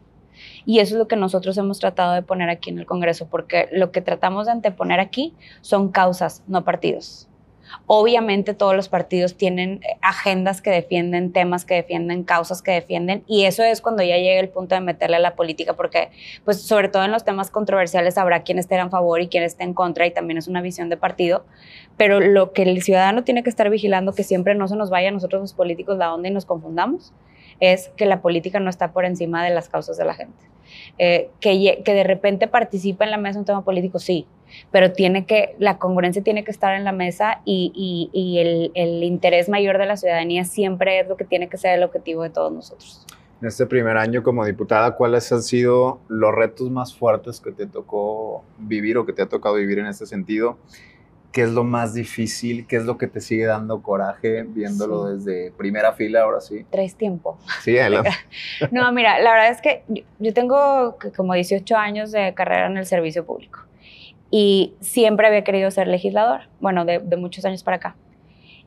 Y 0.66 0.80
eso 0.80 0.96
es 0.96 0.98
lo 0.98 1.06
que 1.06 1.14
nosotros 1.14 1.56
hemos 1.58 1.78
tratado 1.78 2.12
de 2.12 2.22
poner 2.22 2.50
aquí 2.50 2.70
en 2.70 2.80
el 2.80 2.86
Congreso, 2.86 3.28
porque 3.30 3.68
lo 3.70 3.92
que 3.92 4.00
tratamos 4.00 4.46
de 4.46 4.52
anteponer 4.52 4.98
aquí 4.98 5.32
son 5.60 5.92
causas, 5.92 6.42
no 6.48 6.64
partidos. 6.64 7.28
Obviamente 7.86 8.54
todos 8.54 8.74
los 8.74 8.88
partidos 8.88 9.36
tienen 9.36 9.80
eh, 9.82 9.98
agendas 10.02 10.62
que 10.62 10.70
defienden, 10.70 11.32
temas 11.32 11.64
que 11.64 11.74
defienden, 11.74 12.24
causas 12.24 12.62
que 12.62 12.72
defienden, 12.72 13.24
y 13.26 13.44
eso 13.44 13.62
es 13.62 13.80
cuando 13.80 14.02
ya 14.02 14.16
llega 14.16 14.40
el 14.40 14.48
punto 14.48 14.74
de 14.74 14.80
meterle 14.80 15.16
a 15.16 15.20
la 15.20 15.34
política, 15.34 15.74
porque 15.74 16.10
pues 16.44 16.62
sobre 16.62 16.88
todo 16.88 17.04
en 17.04 17.12
los 17.12 17.24
temas 17.24 17.50
controversiales 17.50 18.18
habrá 18.18 18.42
quien 18.42 18.58
esté 18.58 18.76
en 18.76 18.90
favor 18.90 19.20
y 19.20 19.28
quien 19.28 19.42
esté 19.42 19.64
en 19.64 19.74
contra, 19.74 20.06
y 20.06 20.10
también 20.10 20.38
es 20.38 20.48
una 20.48 20.62
visión 20.62 20.88
de 20.88 20.96
partido, 20.96 21.44
pero 21.96 22.20
lo 22.20 22.52
que 22.52 22.62
el 22.62 22.82
ciudadano 22.82 23.24
tiene 23.24 23.42
que 23.42 23.50
estar 23.50 23.68
vigilando, 23.70 24.12
que 24.12 24.24
siempre 24.24 24.54
no 24.54 24.68
se 24.68 24.76
nos 24.76 24.90
vaya 24.90 25.08
a 25.08 25.12
nosotros 25.12 25.40
los 25.42 25.54
políticos 25.54 25.98
la 25.98 26.14
onda 26.14 26.28
y 26.28 26.32
nos 26.32 26.44
confundamos, 26.46 27.12
es 27.60 27.90
que 27.96 28.06
la 28.06 28.22
política 28.22 28.58
no 28.58 28.70
está 28.70 28.92
por 28.92 29.04
encima 29.04 29.44
de 29.44 29.50
las 29.50 29.68
causas 29.68 29.96
de 29.96 30.04
la 30.04 30.14
gente. 30.14 30.50
Eh, 30.98 31.30
que, 31.40 31.82
que 31.84 31.94
de 31.94 32.04
repente 32.04 32.46
participa 32.46 33.04
en 33.04 33.10
la 33.10 33.16
mesa 33.16 33.38
un 33.38 33.44
tema 33.44 33.64
político, 33.64 33.98
sí, 33.98 34.26
pero 34.70 34.92
tiene 34.92 35.26
que, 35.26 35.54
la 35.58 35.78
congruencia 35.78 36.22
tiene 36.22 36.44
que 36.44 36.50
estar 36.50 36.74
en 36.74 36.84
la 36.84 36.92
mesa 36.92 37.40
y, 37.44 38.10
y, 38.12 38.38
el, 38.38 38.72
el, 38.74 39.02
interés 39.02 39.48
mayor 39.48 39.78
de 39.78 39.86
la 39.86 39.96
ciudadanía 39.96 40.44
siempre 40.44 41.00
es 41.00 41.08
lo 41.08 41.16
que 41.16 41.24
tiene 41.24 41.48
que 41.48 41.56
ser 41.56 41.76
el 41.76 41.82
objetivo 41.82 42.22
de 42.22 42.30
todos 42.30 42.52
nosotros. 42.52 43.06
En 43.40 43.48
este 43.48 43.64
primer 43.64 43.96
año 43.96 44.22
como 44.22 44.44
diputada, 44.44 44.96
¿cuáles 44.96 45.32
han 45.32 45.42
sido 45.42 46.00
los 46.08 46.34
retos 46.34 46.70
más 46.70 46.94
fuertes 46.94 47.40
que 47.40 47.52
te 47.52 47.66
tocó 47.66 48.44
vivir 48.58 48.98
o 48.98 49.06
que 49.06 49.14
te 49.14 49.22
ha 49.22 49.28
tocado 49.28 49.54
vivir 49.54 49.78
en 49.78 49.86
este 49.86 50.04
sentido? 50.04 50.58
¿Qué 51.32 51.42
es 51.42 51.50
lo 51.50 51.64
más 51.64 51.94
difícil? 51.94 52.66
¿Qué 52.66 52.76
es 52.76 52.84
lo 52.84 52.98
que 52.98 53.06
te 53.06 53.20
sigue 53.20 53.46
dando 53.46 53.82
coraje 53.82 54.42
viéndolo 54.42 55.06
desde 55.06 55.52
primera 55.52 55.92
fila 55.92 56.22
ahora 56.22 56.40
sí? 56.40 56.66
Tres 56.70 56.96
tiempo. 56.96 57.38
Sí, 57.62 57.78
adelante. 57.78 58.10
no, 58.72 58.92
mira, 58.92 59.18
la 59.20 59.30
verdad 59.32 59.50
es 59.52 59.62
que 59.62 59.84
yo 60.18 60.34
tengo 60.34 60.98
como 61.16 61.32
18 61.32 61.76
años 61.76 62.12
de 62.12 62.34
carrera 62.34 62.66
en 62.66 62.76
el 62.76 62.84
servicio 62.84 63.24
público 63.24 63.69
y 64.30 64.74
siempre 64.80 65.26
había 65.26 65.44
querido 65.44 65.70
ser 65.70 65.88
legislador, 65.88 66.42
bueno, 66.60 66.84
de, 66.84 66.98
de 66.98 67.16
muchos 67.16 67.44
años 67.44 67.62
para 67.62 67.78
acá. 67.78 67.96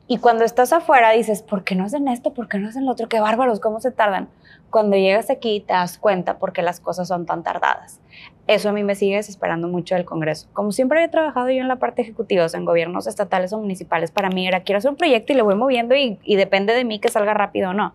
Y 0.06 0.18
cuando 0.18 0.44
estás 0.44 0.72
afuera 0.74 1.12
dices, 1.12 1.42
¿por 1.42 1.64
qué 1.64 1.74
no 1.74 1.84
hacen 1.84 2.08
esto? 2.08 2.34
¿Por 2.34 2.46
qué 2.46 2.58
no 2.58 2.68
hacen 2.68 2.84
lo 2.84 2.92
otro? 2.92 3.08
Qué 3.08 3.20
bárbaros, 3.20 3.58
¿cómo 3.58 3.80
se 3.80 3.90
tardan? 3.90 4.28
Cuando 4.68 4.96
llegas 4.96 5.30
aquí 5.30 5.60
te 5.60 5.72
das 5.72 5.96
cuenta 5.96 6.36
por 6.36 6.52
qué 6.52 6.60
las 6.60 6.78
cosas 6.78 7.08
son 7.08 7.24
tan 7.24 7.42
tardadas. 7.42 8.00
Eso 8.46 8.68
a 8.68 8.72
mí 8.72 8.84
me 8.84 8.96
sigue 8.96 9.16
desesperando 9.16 9.66
mucho 9.66 9.94
del 9.94 10.04
Congreso. 10.04 10.48
Como 10.52 10.72
siempre 10.72 11.02
he 11.02 11.08
trabajado 11.08 11.48
yo 11.48 11.62
en 11.62 11.68
la 11.68 11.76
parte 11.76 12.02
ejecutiva, 12.02 12.46
en 12.52 12.66
gobiernos 12.66 13.06
estatales 13.06 13.54
o 13.54 13.58
municipales, 13.58 14.10
para 14.10 14.28
mí 14.28 14.46
era, 14.46 14.60
quiero 14.60 14.78
hacer 14.78 14.90
un 14.90 14.98
proyecto 14.98 15.32
y 15.32 15.36
lo 15.36 15.44
voy 15.46 15.54
moviendo 15.54 15.94
y, 15.94 16.18
y 16.22 16.36
depende 16.36 16.74
de 16.74 16.84
mí 16.84 16.98
que 16.98 17.08
salga 17.08 17.32
rápido 17.32 17.70
o 17.70 17.72
no. 17.72 17.94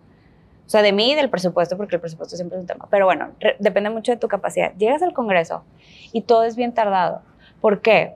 O 0.65 0.71
sea, 0.71 0.81
de 0.81 0.91
mí 0.91 1.11
y 1.11 1.15
del 1.15 1.29
presupuesto, 1.29 1.77
porque 1.77 1.95
el 1.95 2.01
presupuesto 2.01 2.35
siempre 2.35 2.57
es 2.57 2.61
un 2.61 2.67
tema. 2.67 2.87
Pero 2.89 3.05
bueno, 3.05 3.29
depende 3.59 3.89
mucho 3.91 4.11
de 4.11 4.17
tu 4.17 4.27
capacidad. 4.27 4.73
Llegas 4.77 5.03
al 5.03 5.13
Congreso 5.13 5.63
y 6.11 6.21
todo 6.21 6.43
es 6.43 6.55
bien 6.55 6.73
tardado. 6.73 7.21
¿Por 7.61 7.81
qué? 7.81 8.13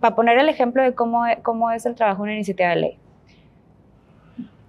Para 0.00 0.14
poner 0.14 0.38
el 0.38 0.48
ejemplo 0.48 0.82
de 0.82 0.94
cómo, 0.94 1.24
cómo 1.42 1.70
es 1.70 1.86
el 1.86 1.94
trabajo 1.94 2.22
de 2.22 2.24
una 2.24 2.34
iniciativa 2.34 2.70
de 2.70 2.76
ley 2.76 2.98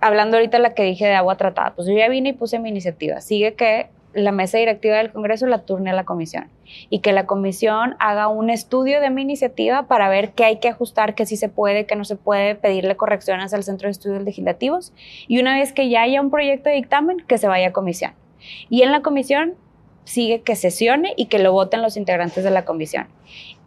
hablando 0.05 0.37
ahorita 0.37 0.57
de 0.57 0.63
la 0.63 0.73
que 0.73 0.83
dije 0.83 1.05
de 1.05 1.15
agua 1.15 1.35
tratada, 1.35 1.73
pues 1.73 1.87
yo 1.87 1.93
ya 1.95 2.07
vine 2.09 2.29
y 2.29 2.33
puse 2.33 2.59
mi 2.59 2.69
iniciativa. 2.69 3.21
Sigue 3.21 3.55
que 3.55 3.87
la 4.13 4.31
mesa 4.31 4.57
directiva 4.57 4.97
del 4.97 5.11
Congreso 5.11 5.45
la 5.45 5.59
turne 5.59 5.89
a 5.89 5.93
la 5.93 6.05
comisión 6.05 6.49
y 6.89 6.99
que 6.99 7.11
la 7.11 7.25
comisión 7.25 7.95
haga 7.99 8.27
un 8.27 8.49
estudio 8.49 9.01
de 9.01 9.09
mi 9.09 9.23
iniciativa 9.23 9.87
para 9.87 10.07
ver 10.07 10.31
qué 10.31 10.45
hay 10.45 10.59
que 10.59 10.69
ajustar, 10.69 11.15
qué 11.15 11.25
sí 11.25 11.35
se 11.35 11.49
puede, 11.49 11.85
qué 11.85 11.95
no 11.95 12.05
se 12.05 12.15
puede, 12.15 12.55
pedirle 12.55 12.95
correcciones 12.95 13.53
al 13.53 13.63
Centro 13.63 13.87
de 13.87 13.91
Estudios 13.91 14.23
Legislativos 14.23 14.93
y 15.27 15.39
una 15.39 15.57
vez 15.57 15.73
que 15.73 15.89
ya 15.89 16.03
haya 16.03 16.21
un 16.21 16.29
proyecto 16.29 16.69
de 16.69 16.75
dictamen, 16.75 17.17
que 17.27 17.37
se 17.37 17.47
vaya 17.47 17.69
a 17.69 17.73
comisión. 17.73 18.13
Y 18.69 18.83
en 18.83 18.91
la 18.91 19.01
comisión 19.01 19.55
sigue 20.05 20.41
que 20.41 20.55
sesione 20.55 21.13
y 21.17 21.25
que 21.25 21.39
lo 21.39 21.51
voten 21.51 21.81
los 21.81 21.97
integrantes 21.97 22.43
de 22.43 22.51
la 22.51 22.63
comisión. 22.65 23.07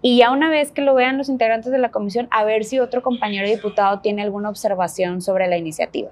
Y 0.01 0.19
ya 0.19 0.31
una 0.31 0.49
vez 0.49 0.73
que 0.73 0.83
lo 0.83 0.95
vean 0.95 1.19
los 1.19 1.29
integrantes 1.29 1.71
de 1.73 1.79
la 1.79 1.91
comisión, 1.91 2.29
a 2.31 2.45
ver 2.45 2.65
si 2.65 2.79
otro 2.79 3.03
compañero 3.03 3.47
diputado 3.47 4.01
tiene 4.01 4.23
alguna 4.23 4.49
observación 4.49 5.21
sobre 5.21 5.49
la 5.49 5.57
iniciativa. 5.57 6.11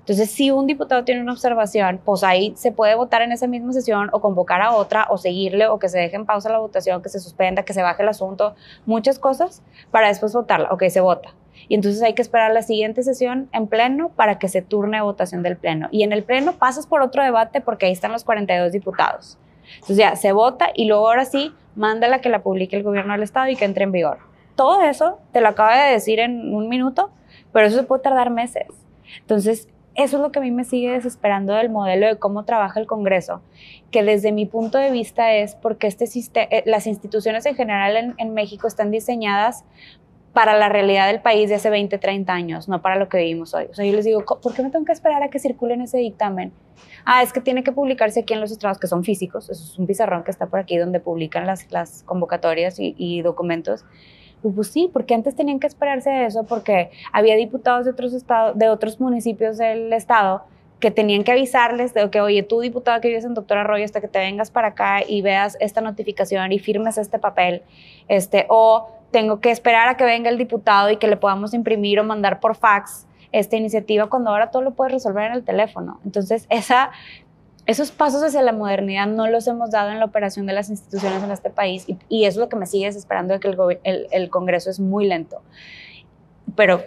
Entonces, 0.00 0.30
si 0.30 0.50
un 0.50 0.66
diputado 0.66 1.04
tiene 1.04 1.20
una 1.20 1.32
observación, 1.32 2.00
pues 2.02 2.24
ahí 2.24 2.54
se 2.56 2.72
puede 2.72 2.94
votar 2.94 3.20
en 3.20 3.30
esa 3.30 3.46
misma 3.46 3.74
sesión 3.74 4.08
o 4.12 4.22
convocar 4.22 4.62
a 4.62 4.74
otra 4.74 5.06
o 5.10 5.18
seguirle 5.18 5.68
o 5.68 5.78
que 5.78 5.90
se 5.90 5.98
deje 5.98 6.16
en 6.16 6.24
pausa 6.24 6.48
la 6.48 6.58
votación, 6.58 7.02
que 7.02 7.10
se 7.10 7.20
suspenda, 7.20 7.62
que 7.62 7.74
se 7.74 7.82
baje 7.82 8.02
el 8.02 8.08
asunto, 8.08 8.54
muchas 8.86 9.18
cosas 9.18 9.62
para 9.90 10.08
después 10.08 10.32
votarla. 10.32 10.70
Ok, 10.70 10.84
se 10.88 11.00
vota. 11.00 11.34
Y 11.68 11.74
entonces 11.74 12.02
hay 12.02 12.14
que 12.14 12.22
esperar 12.22 12.52
la 12.52 12.62
siguiente 12.62 13.02
sesión 13.02 13.48
en 13.52 13.66
pleno 13.66 14.08
para 14.10 14.38
que 14.38 14.48
se 14.48 14.62
turne 14.62 15.02
votación 15.02 15.42
del 15.42 15.56
pleno. 15.56 15.88
Y 15.90 16.02
en 16.02 16.12
el 16.12 16.24
pleno 16.24 16.52
pasas 16.54 16.86
por 16.86 17.02
otro 17.02 17.22
debate 17.22 17.60
porque 17.60 17.86
ahí 17.86 17.92
están 17.92 18.12
los 18.12 18.24
42 18.24 18.72
diputados. 18.72 19.38
Entonces 19.74 19.98
ya 19.98 20.16
se 20.16 20.32
vota 20.32 20.70
y 20.74 20.86
luego 20.86 21.08
ahora 21.08 21.26
sí, 21.26 21.52
mándala 21.76 22.20
que 22.20 22.30
la 22.30 22.42
publique 22.42 22.76
el 22.76 22.82
gobierno 22.82 23.12
del 23.12 23.22
estado 23.22 23.48
y 23.48 23.56
que 23.56 23.66
entre 23.66 23.84
en 23.84 23.92
vigor. 23.92 24.18
Todo 24.56 24.82
eso 24.82 25.18
te 25.32 25.40
lo 25.40 25.48
acabo 25.48 25.70
de 25.70 25.92
decir 25.92 26.18
en 26.20 26.54
un 26.54 26.68
minuto, 26.68 27.10
pero 27.52 27.66
eso 27.66 27.76
se 27.76 27.82
puede 27.84 28.02
tardar 28.02 28.30
meses. 28.30 28.66
Entonces, 29.20 29.68
eso 29.98 30.16
es 30.16 30.22
lo 30.22 30.30
que 30.30 30.38
a 30.38 30.42
mí 30.42 30.52
me 30.52 30.62
sigue 30.62 30.92
desesperando 30.92 31.54
del 31.54 31.70
modelo 31.70 32.06
de 32.06 32.16
cómo 32.18 32.44
trabaja 32.44 32.78
el 32.78 32.86
Congreso, 32.86 33.42
que 33.90 34.04
desde 34.04 34.30
mi 34.30 34.46
punto 34.46 34.78
de 34.78 34.92
vista 34.92 35.34
es 35.34 35.56
porque 35.56 35.88
este 35.88 36.06
eh, 36.34 36.62
las 36.66 36.86
instituciones 36.86 37.44
en 37.46 37.56
general 37.56 37.96
en, 37.96 38.14
en 38.18 38.32
México 38.32 38.68
están 38.68 38.92
diseñadas 38.92 39.64
para 40.38 40.56
la 40.56 40.68
realidad 40.68 41.08
del 41.08 41.20
país 41.20 41.48
de 41.48 41.56
hace 41.56 41.68
20, 41.68 41.98
30 41.98 42.32
años, 42.32 42.68
no 42.68 42.80
para 42.80 42.94
lo 42.94 43.08
que 43.08 43.18
vivimos 43.18 43.54
hoy. 43.54 43.64
O 43.72 43.74
sea, 43.74 43.84
yo 43.84 43.92
les 43.92 44.04
digo, 44.04 44.24
¿por 44.24 44.54
qué 44.54 44.62
me 44.62 44.70
tengo 44.70 44.84
que 44.84 44.92
esperar 44.92 45.20
a 45.20 45.30
que 45.30 45.40
circulen 45.40 45.80
ese 45.80 45.98
dictamen? 45.98 46.52
Ah, 47.04 47.24
es 47.24 47.32
que 47.32 47.40
tiene 47.40 47.64
que 47.64 47.72
publicarse 47.72 48.20
aquí 48.20 48.34
en 48.34 48.40
los 48.40 48.52
estrados 48.52 48.78
que 48.78 48.86
son 48.86 49.02
físicos. 49.02 49.50
Eso 49.50 49.64
es 49.64 49.76
un 49.80 49.88
pizarrón 49.88 50.22
que 50.22 50.30
está 50.30 50.46
por 50.46 50.60
aquí 50.60 50.76
donde 50.76 51.00
publican 51.00 51.44
las, 51.44 51.66
las 51.72 52.04
convocatorias 52.04 52.76
y, 52.78 53.20
documentos. 53.22 53.84
Pues, 54.40 54.54
pues, 54.54 54.68
sí, 54.68 54.88
porque 54.92 55.12
antes 55.12 55.34
tenían 55.34 55.58
que 55.58 55.66
esperarse 55.66 56.08
a 56.08 56.26
eso 56.28 56.44
porque 56.44 56.92
había 57.12 57.34
diputados 57.34 57.84
de 57.86 57.90
otros 57.90 58.12
estados, 58.12 58.56
de 58.56 58.68
otros 58.68 59.00
municipios 59.00 59.58
del 59.58 59.92
estado 59.92 60.44
que 60.78 60.92
tenían 60.92 61.24
que 61.24 61.32
avisarles 61.32 61.94
de 61.94 62.08
que, 62.10 62.20
oye, 62.20 62.44
tú 62.44 62.60
diputado 62.60 63.00
que 63.00 63.08
vives 63.08 63.24
en 63.24 63.34
Doctor 63.34 63.58
Arroyo, 63.58 63.84
hasta 63.84 64.00
que 64.00 64.06
te 64.06 64.20
vengas 64.20 64.52
para 64.52 64.68
acá 64.68 65.00
y 65.04 65.20
veas 65.20 65.56
esta 65.58 65.80
notificación 65.80 66.52
y 66.52 66.60
firmes 66.60 66.96
este 66.96 67.18
papel, 67.18 67.62
este, 68.06 68.46
o 68.48 68.97
tengo 69.10 69.40
que 69.40 69.50
esperar 69.50 69.88
a 69.88 69.96
que 69.96 70.04
venga 70.04 70.28
el 70.30 70.38
diputado 70.38 70.90
y 70.90 70.96
que 70.96 71.06
le 71.06 71.16
podamos 71.16 71.54
imprimir 71.54 72.00
o 72.00 72.04
mandar 72.04 72.40
por 72.40 72.56
fax 72.56 73.06
esta 73.32 73.56
iniciativa 73.56 74.08
cuando 74.08 74.30
ahora 74.30 74.50
todo 74.50 74.62
lo 74.62 74.72
puedes 74.72 74.92
resolver 74.92 75.26
en 75.26 75.32
el 75.32 75.44
teléfono. 75.44 76.00
Entonces, 76.04 76.46
esa, 76.50 76.90
esos 77.66 77.90
pasos 77.90 78.22
hacia 78.22 78.42
la 78.42 78.52
modernidad 78.52 79.06
no 79.06 79.28
los 79.28 79.46
hemos 79.46 79.70
dado 79.70 79.90
en 79.90 79.98
la 79.98 80.06
operación 80.06 80.46
de 80.46 80.54
las 80.54 80.70
instituciones 80.70 81.22
en 81.22 81.30
este 81.30 81.50
país 81.50 81.86
y, 82.08 82.24
eso 82.24 82.28
es 82.28 82.36
lo 82.36 82.48
que 82.48 82.56
me 82.56 82.66
sigue 82.66 82.86
desesperando 82.86 83.34
de 83.34 83.40
que 83.40 83.48
el, 83.84 84.06
el, 84.10 84.30
Congreso 84.30 84.70
es 84.70 84.80
muy 84.80 85.06
lento. 85.06 85.42
Pero 86.56 86.82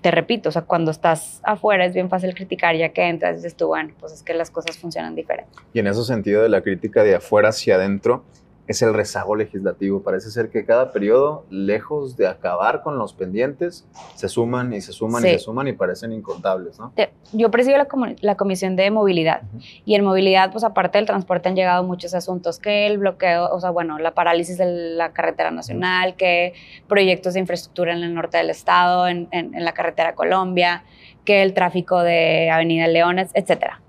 te 0.00 0.10
repito, 0.10 0.48
o 0.48 0.52
sea, 0.52 0.62
cuando 0.62 0.90
estás 0.90 1.40
afuera 1.42 1.84
es 1.84 1.94
bien 1.94 2.08
fácil 2.08 2.34
criticar, 2.34 2.74
ya 2.76 2.88
que 2.88 3.06
entras 3.08 3.36
dices 3.36 3.54
tú, 3.54 3.68
bueno, 3.68 3.94
pues 4.00 4.12
es 4.12 4.22
que 4.22 4.34
las 4.34 4.50
cosas 4.50 4.76
funcionan 4.78 5.14
diferente. 5.14 5.52
Y 5.72 5.78
en 5.78 5.86
ese 5.86 6.02
sentido 6.04 6.42
de 6.42 6.48
la 6.48 6.62
crítica 6.62 7.02
de 7.02 7.14
afuera 7.14 7.50
hacia 7.50 7.76
adentro, 7.76 8.24
es 8.66 8.82
el 8.82 8.94
rezago 8.94 9.36
legislativo. 9.36 10.02
Parece 10.02 10.30
ser 10.30 10.50
que 10.50 10.64
cada 10.64 10.92
periodo, 10.92 11.44
lejos 11.50 12.16
de 12.16 12.26
acabar 12.26 12.82
con 12.82 12.98
los 12.98 13.12
pendientes, 13.12 13.86
se 14.14 14.28
suman 14.28 14.72
y 14.72 14.80
se 14.80 14.92
suman 14.92 15.24
y 15.24 15.30
se 15.30 15.38
suman 15.38 15.68
y 15.68 15.72
parecen 15.72 16.12
incontables, 16.12 16.78
¿no? 16.78 16.92
Yo 17.32 17.50
presido 17.50 17.78
la, 17.78 17.86
la 18.20 18.36
Comisión 18.36 18.76
de 18.76 18.90
Movilidad 18.90 19.42
y 19.84 19.94
en 19.94 20.04
movilidad, 20.04 20.50
pues 20.52 20.64
aparte 20.64 20.98
del 20.98 21.06
transporte 21.06 21.48
han 21.48 21.56
llegado 21.56 21.84
muchos 21.84 22.14
asuntos, 22.14 22.58
que 22.58 22.86
el 22.86 22.98
bloqueo, 22.98 23.48
o 23.50 23.60
sea, 23.60 23.70
bueno, 23.70 23.98
la 23.98 24.14
parálisis 24.14 24.58
de 24.58 24.66
la 24.66 25.12
carretera 25.12 25.50
nacional, 25.50 26.16
que 26.16 26.54
proyectos 26.88 27.34
de 27.34 27.40
infraestructura 27.40 27.92
en 27.92 28.02
el 28.02 28.14
norte 28.14 28.38
del 28.38 28.50
estado, 28.50 29.08
en, 29.08 29.28
en, 29.30 29.54
en 29.54 29.64
la 29.64 29.72
carretera 29.72 30.14
Colombia, 30.14 30.84
que 31.24 31.42
el 31.42 31.54
tráfico 31.54 32.02
de 32.02 32.50
Avenida 32.50 32.86
Leones, 32.86 33.30
etcétera. 33.34 33.80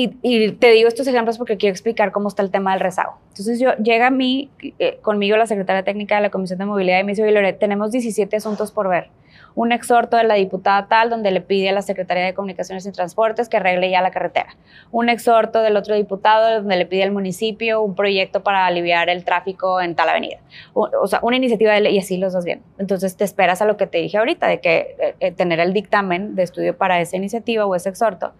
Y, 0.00 0.52
te 0.52 0.70
digo 0.70 0.86
estos 0.86 1.08
ejemplos 1.08 1.38
porque 1.38 1.56
quiero 1.56 1.72
explicar 1.72 2.12
cómo 2.12 2.28
está 2.28 2.42
el 2.42 2.52
tema 2.52 2.70
del 2.70 2.78
rezago. 2.78 3.18
Entonces, 3.30 3.58
yo 3.58 3.74
llega 3.82 4.06
a 4.06 4.10
mí, 4.10 4.48
eh, 4.78 4.98
conmigo 5.02 5.36
la 5.36 5.48
secretaria 5.48 5.82
técnica 5.82 6.14
de 6.14 6.22
la 6.22 6.30
Comisión 6.30 6.60
de 6.60 6.66
Movilidad 6.66 7.00
y 7.00 7.02
me 7.02 7.12
dice, 7.12 7.24
oye, 7.24 7.32
Lore, 7.32 7.52
tenemos 7.52 7.90
17 7.90 8.36
asuntos 8.36 8.70
por 8.70 8.88
ver. 8.88 9.08
Un 9.56 9.72
exhorto 9.72 10.16
de 10.16 10.22
la 10.22 10.34
diputada 10.34 10.86
tal, 10.86 11.10
donde 11.10 11.32
le 11.32 11.40
pide 11.40 11.70
a 11.70 11.72
la 11.72 11.82
Secretaría 11.82 12.24
de 12.24 12.32
Comunicaciones 12.32 12.86
y 12.86 12.92
Transportes 12.92 13.48
que 13.48 13.56
arregle 13.56 13.90
ya 13.90 14.00
la 14.00 14.12
carretera. 14.12 14.56
Un 14.92 15.08
exhorto 15.08 15.62
del 15.62 15.76
otro 15.76 15.96
diputado, 15.96 16.60
donde 16.60 16.76
le 16.76 16.86
pide 16.86 17.02
al 17.02 17.10
municipio 17.10 17.82
un 17.82 17.96
proyecto 17.96 18.44
para 18.44 18.66
aliviar 18.66 19.08
el 19.08 19.24
tráfico 19.24 19.80
en 19.80 19.96
tal 19.96 20.10
avenida. 20.10 20.38
O, 20.74 21.08
sea, 21.08 21.18
una 21.22 21.38
iniciativa 21.38 21.72
de 21.72 21.80
ley 21.80 21.96
y 21.96 21.98
así 21.98 22.18
los 22.18 22.32
dos 22.32 22.44
bien. 22.44 22.62
Entonces, 22.78 23.16
te 23.16 23.24
esperas 23.24 23.62
a 23.62 23.64
lo 23.64 23.76
que 23.76 23.88
te 23.88 23.98
dije 23.98 24.16
ahorita, 24.18 24.46
de 24.46 24.60
que 24.60 24.94
eh, 25.00 25.14
eh, 25.18 25.32
tener 25.32 25.58
el 25.58 25.72
dictamen 25.72 26.36
de 26.36 26.44
estudio 26.44 26.76
para 26.76 27.00
esa 27.00 27.16
iniciativa 27.16 27.66
o 27.66 27.74
ese 27.74 27.88
exhorto 27.88 28.32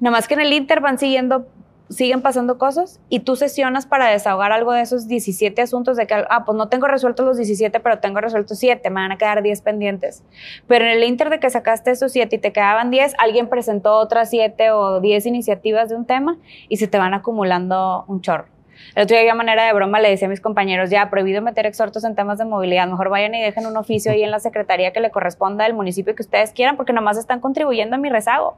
Nada 0.00 0.16
más 0.16 0.28
que 0.28 0.34
en 0.34 0.40
el 0.40 0.52
Inter 0.52 0.80
van 0.80 0.98
siguiendo, 0.98 1.46
siguen 1.88 2.20
pasando 2.20 2.58
cosas 2.58 3.00
y 3.08 3.20
tú 3.20 3.36
sesionas 3.36 3.86
para 3.86 4.08
desahogar 4.08 4.52
algo 4.52 4.72
de 4.72 4.82
esos 4.82 5.08
17 5.08 5.62
asuntos 5.62 5.96
de 5.96 6.06
que, 6.06 6.14
ah, 6.14 6.44
pues 6.44 6.56
no 6.56 6.68
tengo 6.68 6.86
resueltos 6.86 7.24
los 7.24 7.36
17, 7.36 7.80
pero 7.80 7.98
tengo 7.98 8.20
resueltos 8.20 8.58
7, 8.58 8.90
me 8.90 9.00
van 9.00 9.12
a 9.12 9.18
quedar 9.18 9.42
10 9.42 9.60
pendientes. 9.62 10.22
Pero 10.66 10.84
en 10.84 10.90
el 10.90 11.04
Inter 11.04 11.30
de 11.30 11.40
que 11.40 11.48
sacaste 11.48 11.92
esos 11.92 12.12
7 12.12 12.36
y 12.36 12.38
te 12.38 12.52
quedaban 12.52 12.90
10, 12.90 13.14
alguien 13.18 13.48
presentó 13.48 13.94
otras 13.94 14.30
7 14.30 14.70
o 14.72 15.00
10 15.00 15.26
iniciativas 15.26 15.88
de 15.88 15.96
un 15.96 16.04
tema 16.04 16.36
y 16.68 16.76
se 16.76 16.88
te 16.88 16.98
van 16.98 17.14
acumulando 17.14 18.04
un 18.08 18.20
chorro. 18.20 18.46
El 18.94 19.04
otro 19.04 19.18
día, 19.18 19.32
a 19.32 19.34
manera 19.34 19.64
de 19.64 19.72
broma, 19.72 20.00
le 20.00 20.10
decía 20.10 20.26
a 20.26 20.30
mis 20.30 20.40
compañeros, 20.40 20.90
ya, 20.90 21.08
prohibido 21.10 21.42
meter 21.42 21.66
exhortos 21.66 22.04
en 22.04 22.14
temas 22.14 22.38
de 22.38 22.44
movilidad, 22.44 22.86
mejor 22.88 23.08
vayan 23.08 23.34
y 23.34 23.42
dejen 23.42 23.66
un 23.66 23.76
oficio 23.76 24.12
ahí 24.12 24.22
en 24.22 24.30
la 24.30 24.40
secretaría 24.40 24.92
que 24.92 25.00
le 25.00 25.10
corresponda 25.10 25.64
al 25.64 25.74
municipio 25.74 26.14
que 26.14 26.22
ustedes 26.22 26.52
quieran, 26.52 26.76
porque 26.76 26.92
nomás 26.92 27.16
están 27.16 27.40
contribuyendo 27.40 27.96
a 27.96 27.98
mi 27.98 28.10
rezago. 28.10 28.56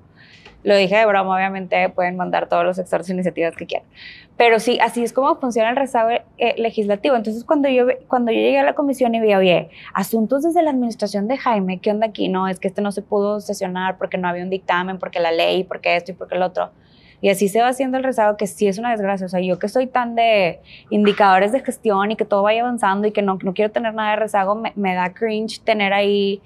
Lo 0.65 0.77
dije 0.77 0.97
de 0.97 1.07
broma, 1.07 1.37
obviamente 1.37 1.89
pueden 1.91 2.17
mandar 2.17 2.49
todos 2.49 2.65
los 2.65 2.79
exhortos 2.79 3.09
e 3.11 3.13
iniciativas 3.13 3.55
que 3.55 3.67
quieran. 3.67 3.87
Pero 4.37 4.61
sí, 4.61 4.79
así 4.81 5.03
es 5.03 5.13
como 5.13 5.37
funciona 5.37 5.71
el 5.71 5.77
rezago 5.77 6.11
eh, 6.11 6.55
legislativo. 6.59 7.17
Entonces, 7.17 7.45
cuando 7.45 7.69
yo, 7.69 7.87
cuando 8.07 8.31
yo 8.31 8.39
llegué 8.39 8.59
a 8.59 8.65
la 8.65 8.75
comisión 8.75 9.15
y 9.15 9.21
vi, 9.21 9.35
oye, 9.35 9.71
asuntos 9.95 10.43
desde 10.43 10.63
la 10.63 10.71
administración 10.71 11.27
de 11.27 11.37
Jaime, 11.37 11.79
¿qué 11.79 11.91
onda 11.91 12.07
aquí? 12.07 12.29
No, 12.29 12.49
es 12.49 12.61
que 12.61 12.69
este 12.69 12.83
no 12.83 12.93
se 12.93 13.03
pudo 13.03 13.41
sesionar 13.41 13.99
porque 13.99 14.19
no 14.19 14.29
había 14.29 14.45
un 14.45 14.51
dictamen, 14.51 14.99
porque 14.99 15.21
la 15.21 15.33
ley, 15.33 15.65
porque 15.65 15.97
esto 15.97 16.13
y 16.13 16.15
porque 16.15 16.37
el 16.37 16.43
otro. 16.43 16.71
Y 17.21 17.31
así 17.31 17.49
se 17.49 17.61
va 17.61 17.69
haciendo 17.69 17.99
el 17.99 18.05
rezago, 18.05 18.37
que 18.37 18.47
sí 18.47 18.69
es 18.69 18.79
una 18.79 18.91
desgracia. 18.91 19.27
O 19.27 19.29
sea, 19.29 19.41
yo 19.41 19.59
que 19.59 19.69
soy 19.69 19.87
tan 19.87 20.15
de 20.15 20.61
indicadores 20.91 21.53
de 21.53 21.61
gestión 21.61 22.11
y 22.13 22.17
que 22.17 22.25
todo 22.25 22.43
vaya 22.43 22.63
avanzando 22.63 23.09
y 23.09 23.13
que 23.13 23.23
no, 23.23 23.39
no 23.43 23.55
quiero 23.55 23.73
tener 23.73 23.95
nada 23.95 24.11
de 24.11 24.17
rezago, 24.17 24.55
me, 24.55 24.73
me 24.77 24.95
da 24.95 25.13
cringe 25.13 25.61
tener 25.61 25.93
ahí 25.93 26.41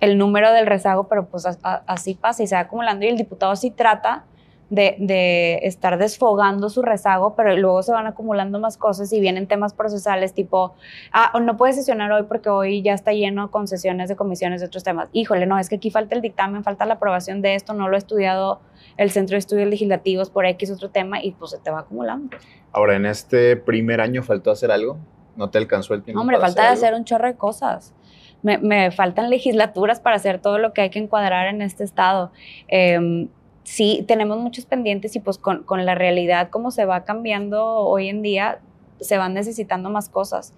el 0.00 0.18
número 0.18 0.52
del 0.52 0.66
rezago, 0.66 1.08
pero 1.08 1.26
pues 1.26 1.44
así 1.86 2.14
pasa 2.14 2.42
y 2.42 2.46
se 2.46 2.54
va 2.54 2.62
acumulando. 2.62 3.04
Y 3.04 3.08
el 3.08 3.16
diputado 3.16 3.56
sí 3.56 3.70
trata 3.70 4.24
de, 4.70 5.60
estar 5.62 5.98
desfogando 5.98 6.68
su 6.68 6.82
rezago, 6.82 7.34
pero 7.36 7.56
luego 7.56 7.82
se 7.82 7.92
van 7.92 8.06
acumulando 8.06 8.58
más 8.58 8.76
cosas 8.76 9.12
y 9.12 9.20
vienen 9.20 9.46
temas 9.46 9.74
procesales 9.74 10.34
tipo, 10.34 10.74
ah, 11.12 11.38
no 11.40 11.56
puedes 11.56 11.76
sesionar 11.76 12.10
hoy 12.12 12.24
porque 12.24 12.48
hoy 12.48 12.82
ya 12.82 12.94
está 12.94 13.12
lleno 13.12 13.50
con 13.50 13.68
sesiones 13.68 14.08
de 14.08 14.16
comisiones 14.16 14.60
de 14.60 14.66
otros 14.66 14.84
temas. 14.84 15.08
Híjole, 15.12 15.46
no, 15.46 15.58
es 15.58 15.68
que 15.68 15.76
aquí 15.76 15.90
falta 15.90 16.14
el 16.14 16.22
dictamen, 16.22 16.64
falta 16.64 16.84
la 16.86 16.94
aprobación 16.94 17.42
de 17.42 17.54
esto, 17.54 17.74
no 17.74 17.88
lo 17.88 17.94
ha 17.94 17.98
estudiado 17.98 18.60
el 18.96 19.10
Centro 19.10 19.34
de 19.34 19.38
Estudios 19.38 19.68
Legislativos 19.68 20.30
por 20.30 20.46
X 20.46 20.70
otro 20.70 20.90
tema 20.90 21.22
y 21.22 21.32
pues 21.32 21.52
se 21.52 21.58
te 21.58 21.70
va 21.70 21.80
acumulando. 21.80 22.36
Ahora, 22.72 22.96
en 22.96 23.06
este 23.06 23.56
primer 23.56 24.00
año 24.00 24.22
faltó 24.22 24.50
hacer 24.50 24.70
algo, 24.70 24.98
¿no 25.36 25.50
te 25.50 25.58
alcanzó 25.58 25.94
el 25.94 26.02
tiempo? 26.02 26.20
Hombre, 26.20 26.38
falta 26.38 26.62
de 26.62 26.68
hacer 26.68 26.94
un 26.94 27.04
chorro 27.04 27.26
de 27.26 27.36
cosas. 27.36 27.94
Me, 28.42 28.90
faltan 28.92 29.28
legislaturas 29.28 29.98
para 29.98 30.16
hacer 30.16 30.40
todo 30.40 30.58
lo 30.58 30.72
que 30.72 30.82
hay 30.82 30.90
que 30.90 31.00
encuadrar 31.00 31.48
en 31.48 31.62
este 31.62 31.82
estado. 31.82 32.30
Em, 32.68 33.28
sí 33.66 34.04
tenemos 34.06 34.38
muchos 34.38 34.64
pendientes 34.64 35.16
y 35.16 35.20
pues 35.20 35.38
con, 35.38 35.64
la 35.84 35.96
realidad 35.96 36.50
como 36.50 36.70
se 36.70 36.84
va 36.84 37.04
cambiando 37.04 37.64
hoy 37.66 38.08
en 38.08 38.22
día, 38.22 38.60
se 39.00 39.18
van 39.18 39.34
necesitando 39.34 39.90
más 39.90 40.08
cosas. 40.08 40.54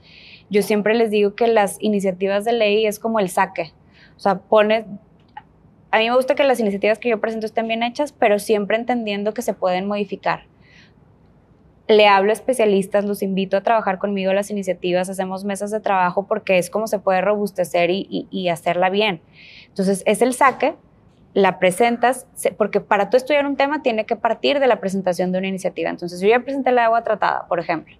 Yo 0.50 0.62
siempre 0.62 0.94
les 0.94 1.10
digo 1.10 1.34
que 1.34 1.48
las 1.48 1.78
iniciativas 1.80 2.44
de 2.44 2.52
ley 2.52 2.86
es 2.86 2.98
como 2.98 3.18
el 3.18 3.30
saque. 3.30 3.72
O 4.16 4.20
sea, 4.20 4.38
pone... 4.38 4.84
A 5.90 5.98
mí 5.98 6.10
me 6.10 6.16
gusta 6.16 6.34
que 6.34 6.44
las 6.44 6.60
iniciativas 6.60 6.98
que 6.98 7.08
yo 7.08 7.18
presento 7.18 7.46
estén 7.46 7.66
bien 7.66 7.82
hechas, 7.82 8.12
pero 8.12 8.38
siempre 8.38 8.76
entendiendo 8.76 9.32
que 9.32 9.40
se 9.40 9.54
pueden 9.54 9.86
modificar. 9.86 10.42
Le 11.88 12.06
hablo 12.06 12.28
a 12.30 12.34
especialistas, 12.34 13.06
los 13.06 13.22
invito 13.22 13.56
a 13.56 13.62
trabajar 13.62 13.98
conmigo 13.98 14.34
las 14.34 14.50
iniciativas, 14.50 15.08
hacemos 15.08 15.44
mesas 15.44 15.70
de 15.70 15.80
trabajo 15.80 16.26
porque 16.26 16.58
es 16.58 16.68
como 16.68 16.86
se 16.86 16.98
puede 16.98 17.22
robustecer 17.22 17.88
y, 17.88 18.28
y 18.30 18.48
hacerla 18.50 18.90
bien. 18.90 19.22
Entonces, 19.68 20.02
es 20.04 20.20
el 20.20 20.34
saque, 20.34 20.74
la 21.34 21.58
presentas, 21.58 22.26
porque 22.56 22.80
para 22.80 23.10
tú 23.10 23.16
estudiar 23.16 23.46
un 23.46 23.56
tema 23.56 23.82
tiene 23.82 24.06
que 24.06 24.16
partir 24.16 24.60
de 24.60 24.66
la 24.66 24.80
presentación 24.80 25.32
de 25.32 25.38
una 25.38 25.48
iniciativa. 25.48 25.90
Entonces, 25.90 26.20
yo 26.20 26.28
ya 26.28 26.40
presenté 26.40 26.72
la 26.72 26.86
agua 26.86 27.04
tratada, 27.04 27.46
por 27.46 27.60
ejemplo. 27.60 27.94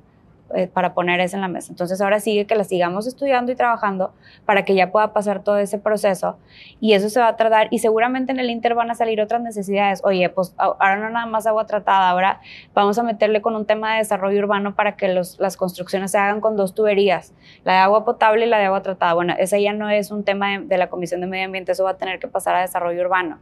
Eh, 0.54 0.66
para 0.66 0.94
poner 0.94 1.20
eso 1.20 1.36
en 1.36 1.42
la 1.42 1.48
mesa. 1.48 1.70
Entonces 1.70 2.00
ahora 2.00 2.20
sigue 2.20 2.46
que 2.46 2.54
la 2.54 2.64
sigamos 2.64 3.06
estudiando 3.06 3.52
y 3.52 3.54
trabajando 3.54 4.14
para 4.46 4.64
que 4.64 4.74
ya 4.74 4.90
pueda 4.90 5.12
pasar 5.12 5.42
todo 5.42 5.58
ese 5.58 5.78
proceso 5.78 6.38
y 6.80 6.94
eso 6.94 7.10
se 7.10 7.20
va 7.20 7.28
a 7.28 7.36
tardar 7.36 7.68
y 7.70 7.80
seguramente 7.80 8.32
en 8.32 8.38
el 8.38 8.48
Inter 8.48 8.74
van 8.74 8.90
a 8.90 8.94
salir 8.94 9.20
otras 9.20 9.42
necesidades. 9.42 10.00
Oye, 10.04 10.30
pues 10.30 10.54
ahora 10.56 10.96
no 10.96 11.10
nada 11.10 11.26
más 11.26 11.46
agua 11.46 11.66
tratada, 11.66 12.08
ahora 12.08 12.40
vamos 12.72 12.98
a 12.98 13.02
meterle 13.02 13.42
con 13.42 13.56
un 13.56 13.66
tema 13.66 13.92
de 13.92 13.98
desarrollo 13.98 14.38
urbano 14.38 14.74
para 14.74 14.96
que 14.96 15.08
las 15.08 15.56
construcciones 15.58 16.12
se 16.12 16.18
hagan 16.18 16.40
con 16.40 16.56
dos 16.56 16.74
tuberías, 16.74 17.34
la 17.64 17.74
de 17.74 17.78
agua 17.80 18.06
potable 18.06 18.46
y 18.46 18.48
la 18.48 18.56
de 18.56 18.64
agua 18.64 18.80
tratada. 18.80 19.12
Bueno, 19.12 19.34
ese 19.38 19.62
ya 19.62 19.74
no 19.74 19.90
es 19.90 20.10
un 20.10 20.24
tema 20.24 20.52
de, 20.52 20.64
de 20.64 20.78
la 20.78 20.88
Comisión 20.88 21.20
de 21.20 21.26
Medio 21.26 21.44
Ambiente, 21.44 21.72
eso 21.72 21.84
va 21.84 21.90
a 21.90 21.98
tener 21.98 22.20
que 22.20 22.26
pasar 22.26 22.56
a 22.56 22.62
desarrollo 22.62 23.02
urbano. 23.02 23.38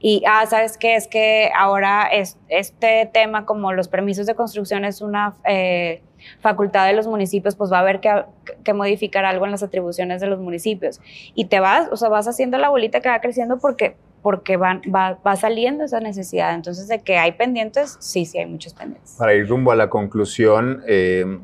Y, 0.00 0.24
ah, 0.26 0.44
¿sabes 0.46 0.76
qué? 0.76 0.96
Es 0.96 1.06
que 1.06 1.52
ahora 1.56 2.08
es, 2.10 2.36
este 2.48 3.08
tema, 3.12 3.44
como 3.44 3.72
los 3.72 3.86
permisos 3.86 4.26
de 4.26 4.34
construcción, 4.34 4.84
es 4.84 5.00
una 5.00 5.36
eh, 5.44 6.02
facultad 6.40 6.86
de 6.86 6.92
los 6.92 7.06
municipios, 7.06 7.56
pues 7.56 7.72
va 7.72 7.78
a 7.78 7.80
haber 7.80 8.00
que, 8.00 8.24
que, 8.64 8.72
modificar 8.72 9.24
algo 9.24 9.44
en 9.44 9.50
las 9.50 9.62
atribuciones 9.62 10.20
de 10.20 10.26
los 10.26 10.40
municipios. 10.40 11.00
Y 11.34 11.46
te 11.46 11.60
vas, 11.60 11.88
o 11.90 11.96
sea, 11.96 12.08
vas 12.08 12.28
haciendo 12.28 12.58
la 12.58 12.68
bolita 12.68 13.00
que 13.00 13.08
va 13.08 13.20
creciendo 13.20 13.58
porque 13.58 13.96
porque 14.22 14.56
van, 14.56 14.82
va, 14.94 15.18
va, 15.26 15.36
saliendo 15.36 15.84
esa 15.84 16.00
necesidad. 16.00 16.54
Entonces, 16.54 16.88
de 16.88 17.00
que 17.00 17.18
hay 17.18 17.32
pendientes, 17.32 17.96
sí, 18.00 18.24
sí 18.24 18.38
hay 18.38 18.46
muchos 18.46 18.74
pendientes. 18.74 19.14
Para 19.18 19.34
ir 19.34 19.48
rumbo 19.48 19.72
a 19.72 19.76
la 19.76 19.88
conclusión, 19.88 20.82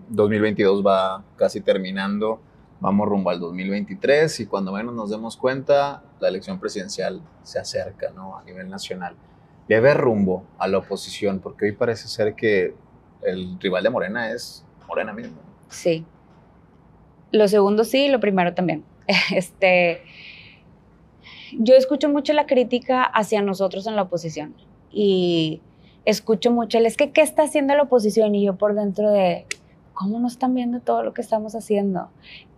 2022 0.09 0.81
eh, 0.81 0.83
va 0.83 1.23
casi 1.37 1.61
terminando, 1.61 2.41
vamos 2.81 3.09
rumbo 3.09 3.31
al 3.31 3.41
2023 3.41 4.41
y 4.41 4.47
cuando 4.47 4.73
menos 4.73 4.95
nos 4.95 5.11
demos 5.11 5.37
cuenta, 5.37 6.03
la 6.21 6.29
elección 6.29 6.59
presidencial 6.59 7.23
se 7.43 7.59
acerca 7.59 8.11
¿no? 8.11 8.37
a 8.37 8.45
nivel 8.45 8.69
nacional. 8.69 9.15
Debe 9.69 9.95
rumbo 9.95 10.45
a 10.59 10.69
la 10.69 10.79
oposición, 10.79 11.41
porque 11.41 11.67
hoy 11.67 11.73
parece 11.73 12.09
ser 12.09 12.35
que 12.35 12.75
el 13.25 13.59
rival 13.61 13.83
de 13.83 13.91
Morena 13.91 14.31
es 14.31 14.65
Morena 14.87 15.13
mismo. 15.13 15.37
Sí. 15.69 16.05
Lo 17.33 17.49
segundo 17.49 17.85
sí, 17.85 18.09
lo 18.09 18.21
primero 18.21 18.55
también. 18.55 18.85
Este, 19.35 20.01
yo 21.59 21.75
escucho 21.75 22.09
mucho 22.09 22.33
la 22.33 22.47
crítica 22.47 23.03
hacia 23.03 23.43
nosotros 23.43 23.87
en 23.87 23.97
la 23.97 24.03
oposición 24.03 24.55
y 24.91 25.61
escucho 26.05 26.51
mucho 26.51 26.79
el 26.79 26.87
es 26.87 26.97
que 26.97 27.11
qué 27.11 27.23
está 27.23 27.43
haciendo 27.43 27.75
la 27.75 27.83
oposición 27.83 28.35
y 28.35 28.45
yo 28.45 28.57
por 28.57 28.75
dentro 28.75 29.11
de 29.11 29.47
cómo 29.93 30.19
no 30.19 30.27
están 30.27 30.55
viendo 30.55 30.81
todo 30.81 31.03
lo 31.03 31.15
que 31.15 31.21
estamos 31.21 31.55
haciendo. 31.55 32.09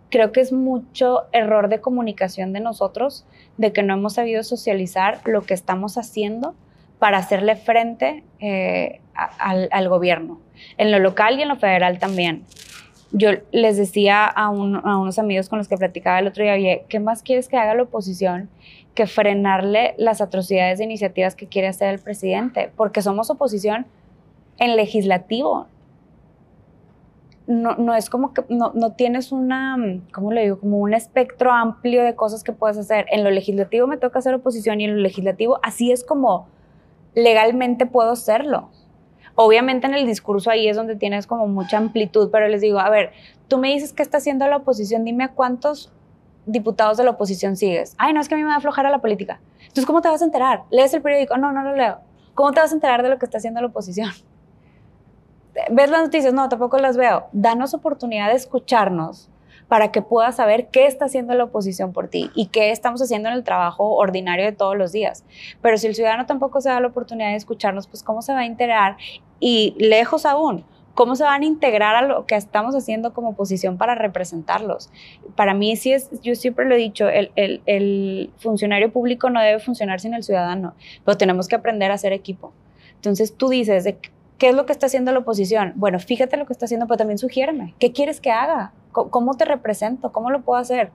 Creo 0.09 0.31
que 0.31 0.41
es 0.41 0.53
mucho 0.53 1.23
error 1.31 1.69
de 1.69 1.81
comunicación 1.81 2.53
de 2.53 2.59
nosotros, 2.59 3.25
de 3.57 3.73
que 3.73 3.83
no 3.83 3.93
hemos 3.93 4.13
sabido 4.13 4.43
socializar 4.43 5.21
lo 5.25 5.41
que 5.41 5.53
estamos 5.53 5.97
haciendo 5.97 6.55
para 6.99 7.17
hacerle 7.17 7.55
frente 7.55 8.23
eh, 8.39 9.01
al, 9.39 9.69
al 9.71 9.89
gobierno, 9.89 10.39
en 10.77 10.91
lo 10.91 10.99
local 10.99 11.39
y 11.39 11.41
en 11.41 11.49
lo 11.49 11.55
federal 11.55 11.99
también 11.99 12.45
yo 13.11 13.29
les 13.51 13.77
decía 13.77 14.25
a, 14.25 14.49
unos 14.49 15.19
amigos 15.19 15.49
con 15.49 15.57
los 15.57 15.67
que 15.67 15.77
platicaba 15.77 16.19
el 16.19 16.27
otro 16.27 16.43
día, 16.43 16.83
¿qué 16.87 16.99
más 16.99 17.23
quieres 17.23 17.47
que 17.47 17.57
haga 17.57 17.73
la 17.73 17.83
oposición 17.83 18.49
que 18.95 19.07
frenarle 19.07 19.93
las 19.97 20.21
atrocidades 20.21 20.79
de 20.79 20.85
iniciativas 20.85 21.35
que 21.35 21.47
quiere 21.47 21.67
hacer 21.67 21.93
el 21.93 21.99
presidente? 21.99 22.71
Porque 22.75 23.01
somos 23.01 23.29
oposición 23.29 23.85
en 24.57 24.75
legislativo. 24.75 25.67
No, 27.45 27.75
no 27.75 27.95
es 27.95 28.09
como 28.09 28.33
que 28.33 28.43
no, 28.49 28.73
no, 28.73 28.91
tienes 28.91 29.31
una, 29.31 29.77
¿cómo 30.11 30.33
le 30.33 30.41
digo? 30.41 30.59
Como 30.59 30.79
un 30.79 30.93
espectro 30.93 31.53
amplio 31.53 32.03
de 32.03 32.13
cosas 32.13 32.43
que 32.43 32.51
puedes 32.51 32.77
hacer. 32.77 33.05
En 33.09 33.23
lo 33.23 33.31
legislativo 33.31 33.87
me 33.87 33.95
toca 33.95 34.19
hacer 34.19 34.33
oposición 34.33 34.81
y 34.81 34.85
en 34.85 34.97
lo 34.97 35.01
legislativo 35.01 35.59
así 35.63 35.93
es 35.93 36.03
como 36.03 36.47
legalmente 37.15 37.85
puedo 37.85 38.17
serlo. 38.17 38.69
Obviamente 39.39 39.85
en 39.85 39.93
el 39.93 40.07
discurso 40.07 40.49
ahí 40.49 40.67
es 40.67 40.75
donde 40.75 40.95
tienes 40.95 41.27
como 41.27 41.45
mucha 41.45 41.77
amplitud, 41.77 42.29
pero 42.31 42.47
les 42.47 42.59
digo, 42.59 42.79
a 42.79 42.89
ver, 42.89 43.11
tú 43.47 43.59
me 43.59 43.71
dices 43.71 43.93
qué 43.93 44.01
está 44.01 44.17
haciendo 44.17 44.47
la 44.47 44.57
oposición, 44.57 45.05
dime 45.05 45.25
a 45.25 45.33
cuántos 45.33 45.93
diputados 46.47 46.97
de 46.97 47.03
la 47.03 47.11
oposición 47.11 47.55
sigues. 47.55 47.93
Ay, 47.99 48.13
no, 48.13 48.19
es 48.19 48.27
que 48.27 48.33
a 48.33 48.37
mí 48.37 48.41
me 48.41 48.49
va 48.49 48.55
a 48.55 48.57
aflojar 48.57 48.87
a 48.87 48.89
la 48.89 48.97
política. 48.97 49.39
Entonces, 49.59 49.85
¿cómo 49.85 50.01
te 50.01 50.09
vas 50.09 50.23
a 50.23 50.25
enterar? 50.25 50.63
¿Lees 50.71 50.91
el 50.95 51.03
periódico? 51.03 51.37
No, 51.37 51.51
no 51.51 51.61
lo 51.61 51.75
leo. 51.75 51.99
¿Cómo 52.33 52.51
te 52.51 52.61
vas 52.61 52.71
a 52.71 52.73
enterar 52.73 53.03
de 53.03 53.09
lo 53.09 53.19
que 53.19 53.25
está 53.25 53.37
haciendo 53.37 53.61
la 53.61 53.67
oposición? 53.67 54.09
¿Ves 55.69 55.91
las 55.91 56.01
noticias? 56.01 56.33
No, 56.33 56.49
tampoco 56.49 56.79
las 56.79 56.97
veo. 56.97 57.27
Danos 57.31 57.75
oportunidad 57.75 58.29
de 58.29 58.37
escucharnos 58.37 59.29
para 59.67 59.91
que 59.91 60.01
puedas 60.01 60.37
saber 60.37 60.67
qué 60.67 60.87
está 60.87 61.05
haciendo 61.05 61.33
la 61.33 61.45
oposición 61.45 61.93
por 61.93 62.07
ti 62.07 62.31
y 62.35 62.47
qué 62.47 62.71
estamos 62.71 63.01
haciendo 63.01 63.29
en 63.29 63.35
el 63.35 63.43
trabajo 63.43 63.95
ordinario 63.95 64.45
de 64.45 64.51
todos 64.51 64.77
los 64.77 64.91
días. 64.91 65.23
Pero 65.61 65.77
si 65.77 65.87
el 65.87 65.95
ciudadano 65.95 66.25
tampoco 66.25 66.61
se 66.61 66.69
da 66.69 66.79
la 66.79 66.87
oportunidad 66.87 67.29
de 67.29 67.35
escucharnos, 67.35 67.87
pues 67.87 68.03
cómo 68.03 68.21
se 68.21 68.33
va 68.33 68.39
a 68.39 68.45
enterar 68.45 68.97
y 69.39 69.75
lejos 69.77 70.25
aún, 70.25 70.63
cómo 70.97 71.15
se 71.15 71.23
van 71.23 71.43
a 71.43 71.45
integrar 71.45 71.95
a 71.95 72.01
lo 72.01 72.25
que 72.25 72.35
estamos 72.35 72.75
haciendo 72.75 73.13
como 73.13 73.29
oposición 73.29 73.77
para 73.77 73.93
representarlos. 73.93 74.89
Para 75.35 75.53
mí 75.53 75.75
sí 75.75 75.93
es, 75.93 76.09
yo 76.21 76.33
siempre 76.33 76.65
lo 76.65 76.73
he 76.73 76.77
dicho, 76.77 77.07
el, 77.07 78.31
funcionario 78.37 78.91
público 78.91 79.29
no 79.29 79.39
debe 79.39 79.59
funcionar 79.59 79.99
sin 79.99 80.15
el 80.15 80.23
ciudadano, 80.23 80.73
pero 81.05 81.15
tenemos 81.15 81.47
que 81.47 81.55
aprender 81.55 81.91
a 81.91 81.93
hacer 81.93 82.13
equipo. 82.13 82.51
Entonces 82.95 83.37
tú 83.37 83.49
dices, 83.49 83.83
de, 83.83 83.99
¿qué 84.37 84.49
es 84.49 84.55
lo 84.55 84.65
que 84.65 84.71
está 84.71 84.85
haciendo 84.85 85.11
la 85.11 85.19
oposición? 85.19 85.73
Bueno, 85.75 85.99
fíjate 85.99 86.37
lo 86.37 86.45
que 86.45 86.53
está 86.53 86.65
haciendo, 86.65 86.87
pero 86.87 86.97
también 86.97 87.17
sugiérame, 87.17 87.73
¿qué 87.79 87.91
quieres 87.91 88.21
que 88.21 88.31
haga? 88.31 88.73
¿Cómo 88.91 89.35
te 89.35 89.45
represento? 89.45 90.11
¿Cómo 90.11 90.31
lo 90.31 90.41
puedo 90.41 90.59
hacer? 90.59 90.89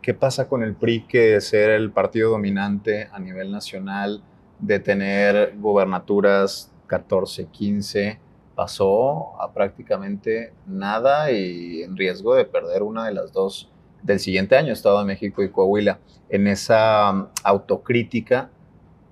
¿Qué 0.00 0.14
pasa 0.14 0.48
con 0.48 0.62
el 0.62 0.74
PRI 0.74 1.02
que 1.02 1.18
de 1.32 1.40
ser 1.40 1.70
el 1.70 1.90
partido 1.90 2.30
dominante 2.30 3.08
a 3.12 3.20
nivel 3.20 3.52
nacional, 3.52 4.22
de 4.58 4.80
tener 4.80 5.54
gobernaturas 5.58 6.72
14, 6.86 7.46
15, 7.46 8.18
pasó 8.54 9.40
a 9.40 9.52
prácticamente 9.52 10.52
nada 10.66 11.30
y 11.30 11.82
en 11.82 11.96
riesgo 11.96 12.34
de 12.34 12.44
perder 12.44 12.82
una 12.82 13.06
de 13.06 13.14
las 13.14 13.32
dos 13.32 13.70
del 14.02 14.18
siguiente 14.18 14.56
año, 14.56 14.72
Estado 14.72 14.98
de 14.98 15.04
México 15.04 15.42
y 15.42 15.50
Coahuila? 15.50 15.98
En 16.28 16.46
esa 16.46 17.28
autocrítica, 17.44 18.50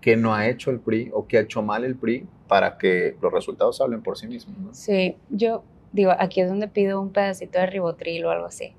¿qué 0.00 0.16
no 0.16 0.34
ha 0.34 0.48
hecho 0.48 0.70
el 0.70 0.80
PRI 0.80 1.10
o 1.12 1.26
qué 1.26 1.38
ha 1.38 1.42
hecho 1.42 1.62
mal 1.62 1.84
el 1.84 1.94
PRI 1.94 2.26
para 2.50 2.78
que 2.78 3.16
los 3.22 3.32
resultados 3.32 3.80
hablen 3.80 4.02
por 4.02 4.18
sí 4.18 4.26
mismos? 4.26 4.76
Sí, 4.76 5.16
yo 5.28 5.62
digo, 5.92 6.10
aquí 6.18 6.40
es 6.40 6.48
donde 6.48 6.66
pido 6.66 7.00
un 7.00 7.10
pedacito 7.10 7.60
de 7.60 7.66
ribotril 7.66 8.24
o 8.24 8.30
algo 8.32 8.46
así. 8.46 8.74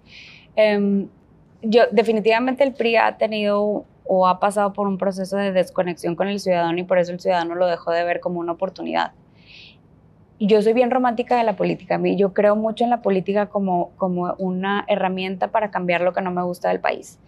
Em, 0.58 1.08
yo, 1.62 1.84
definitivamente 1.90 2.66
el 2.66 2.74
PRI 2.74 2.98
ha 2.98 3.18
tenido 3.18 3.86
o 4.04 4.28
ha 4.28 4.42
pasado 4.42 4.74
por 4.74 4.90
un 4.90 4.98
proceso 4.98 5.38
de 5.38 5.54
desconexión 5.54 6.18
con 6.18 6.28
el 6.28 6.42
ciudadano 6.42 6.78
y 6.78 6.84
por 6.84 6.98
eso 6.98 7.14
el 7.14 7.22
ciudadano 7.22 7.56
lo 7.56 7.66
dejó 7.66 7.92
de 7.92 8.04
ver 8.04 8.20
como 8.20 8.42
una 8.42 8.52
oportunidad. 8.52 9.14
Yo 10.38 10.62
soy 10.62 10.74
bien 10.74 10.92
romántica 10.92 11.38
de 11.38 11.46
la 11.46 11.56
política. 11.56 11.96
A 11.96 11.98
mí 11.98 12.18
yo 12.18 12.34
creo 12.34 12.58
mucho 12.58 12.84
en 12.84 12.90
la 12.90 13.02
política 13.02 13.46
como, 13.46 13.92
como 13.96 14.34
una 14.38 14.84
herramienta 14.90 15.48
para 15.48 15.72
cambiar 15.72 16.02
lo 16.02 16.12
que 16.12 16.22
no 16.22 16.32
me 16.32 16.44
gusta 16.44 16.68
del 16.68 16.82
país. 16.82 17.20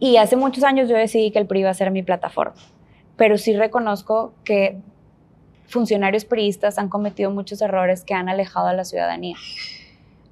Y 0.00 0.16
hace 0.16 0.34
muchos 0.34 0.64
años 0.64 0.88
yo 0.88 0.96
decidí 0.96 1.30
que 1.30 1.38
el 1.38 1.46
PRI 1.46 1.60
iba 1.60 1.70
a 1.70 1.74
ser 1.74 1.92
mi 1.92 2.02
plataforma. 2.02 2.56
Pero 3.16 3.38
sí 3.38 3.54
reconozco 3.54 4.32
que 4.42 4.80
funcionarios 5.70 6.24
priistas 6.24 6.78
han 6.78 6.88
cometido 6.88 7.30
muchos 7.30 7.62
errores 7.62 8.04
que 8.04 8.14
han 8.14 8.28
alejado 8.28 8.66
a 8.66 8.74
la 8.74 8.84
ciudadanía. 8.84 9.36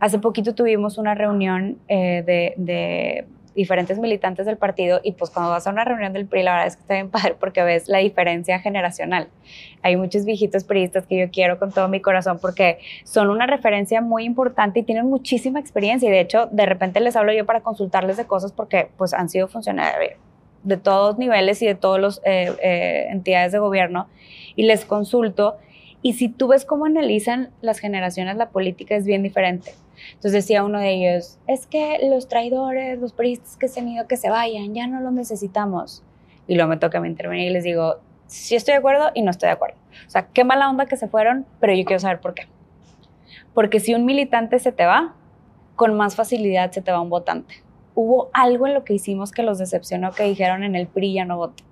Hace 0.01 0.19
poquito 0.19 0.55
tuvimos 0.55 0.99
una 0.99 1.15
reunión 1.15 1.79
eh, 1.89 2.23
de, 2.57 3.27
diferentes 3.55 3.99
militantes 3.99 4.47
del 4.47 4.57
partido 4.57 5.01
y 5.03 5.13
pues 5.13 5.33
cuando 5.33 5.51
vas 5.51 5.67
a 5.67 5.71
una 5.71 5.85
reunión 5.85 6.13
del 6.13 6.27
PRI 6.27 6.45
la 6.45 6.53
verdad 6.53 6.67
es 6.69 6.77
que 6.77 6.83
está 6.83 6.95
bien 6.95 7.11
padre 7.11 7.35
porque 7.41 7.61
ves 7.65 7.89
la 7.89 7.99
diferencia 7.99 8.61
generacional. 8.61 9.29
Hay 9.83 9.97
muchos 9.97 10.25
viejitos 10.25 10.63
priistas 10.63 11.07
que 11.07 11.19
yo 11.19 11.31
quiero 11.33 11.59
con 11.59 11.73
todo 11.73 11.89
mi 11.89 12.01
corazón 12.01 12.39
porque 12.41 12.79
son 13.03 13.31
una 13.31 13.49
referencia 13.49 14.01
muy 14.01 14.25
importante 14.25 14.79
y 14.79 14.83
tienen 14.85 15.07
muchísima 15.07 15.59
experiencia 15.59 16.09
y 16.09 16.13
de 16.13 16.21
hecho 16.21 16.47
de 16.53 16.67
repente 16.67 17.01
les 17.01 17.17
hablo 17.17 17.33
yo 17.33 17.47
para 17.47 17.61
consultarles 17.61 18.17
de 18.17 18.27
cosas 18.27 18.53
porque 18.53 18.91
pues 18.97 19.13
han 19.13 19.29
sido 19.29 19.49
funcionarios 19.49 20.28
de 20.63 20.77
todos 20.77 21.19
niveles 21.19 21.63
y 21.63 21.67
de 21.67 21.75
todas 21.75 22.01
las 22.01 22.21
eh, 22.25 22.53
eh, 22.63 23.07
entidades 23.11 23.53
de 23.53 23.59
gobierno 23.59 24.09
y 24.57 24.65
les 24.65 24.85
consulto. 24.85 25.57
Y 26.03 26.15
si 26.15 26.29
tú 26.29 26.49
ves 26.49 26.65
cómo 26.65 26.85
analizan 26.85 27.51
las 27.61 27.79
generaciones 27.79 28.37
la 28.37 28.51
política 28.51 28.95
es 28.95 29.05
bien 29.05 29.23
diferente. 29.23 29.73
Entonces 30.09 30.33
decía 30.33 30.63
uno 30.63 30.79
de 30.79 30.91
ellos, 30.91 31.39
es 31.47 31.67
que 31.67 31.99
los 32.09 32.29
traidores, 32.29 32.99
los 33.01 33.13
periodistas 33.13 33.57
que 33.57 33.69
se 33.69 33.81
han 33.81 33.89
ido, 33.89 34.07
que 34.07 34.17
se 34.17 34.31
vayan, 34.31 34.75
ya 34.75 34.87
no 34.87 35.01
los 35.01 35.13
necesitamos. 35.13 36.05
Y 36.47 36.55
luego 36.55 36.71
me 36.71 36.77
toca 36.77 37.05
intervenir 37.05 37.51
y 37.51 37.53
les 37.53 37.65
digo, 37.65 37.97
sí 38.27 38.55
estoy 38.55 38.73
de 38.73 38.79
acuerdo 38.79 39.11
y 39.15 39.23
no 39.23 39.31
estoy 39.31 39.49
de 39.49 39.55
acuerdo. 39.55 39.77
O 40.07 40.11
sea, 40.11 40.29
qué 40.29 40.45
mala 40.45 40.71
onda 40.71 40.87
que 40.87 40.97
se 40.97 41.09
fueron, 41.09 41.47
pero 41.61 41.75
yo 41.75 41.85
quiero 41.85 42.01
saber 42.01 42.21
por 42.21 42.35
qué. 42.35 42.47
Porque 43.55 43.81
si 43.81 43.95
un 43.95 44.05
militante 44.05 44.61
se 44.61 44.71
te 44.71 44.87
va, 44.87 45.15
con 45.75 45.97
más 45.97 46.15
facilidad 46.15 46.71
se 46.71 46.81
te 46.81 46.93
va 46.93 47.01
un 47.01 47.11
votante 47.11 47.68
hubo 47.99 48.31
algo 48.33 48.69
en 48.69 48.75
lo 48.75 48.85
que 48.85 48.95
hicimos 48.95 49.33
que 49.33 49.43
los 49.43 49.59
decepcionó, 49.59 50.13
que 50.13 50.23
dijeron 50.23 50.63
en 50.63 50.77
el 50.77 50.87
PRI 50.87 51.15
ya 51.15 51.25
no 51.25 51.37
voto. 51.37 51.65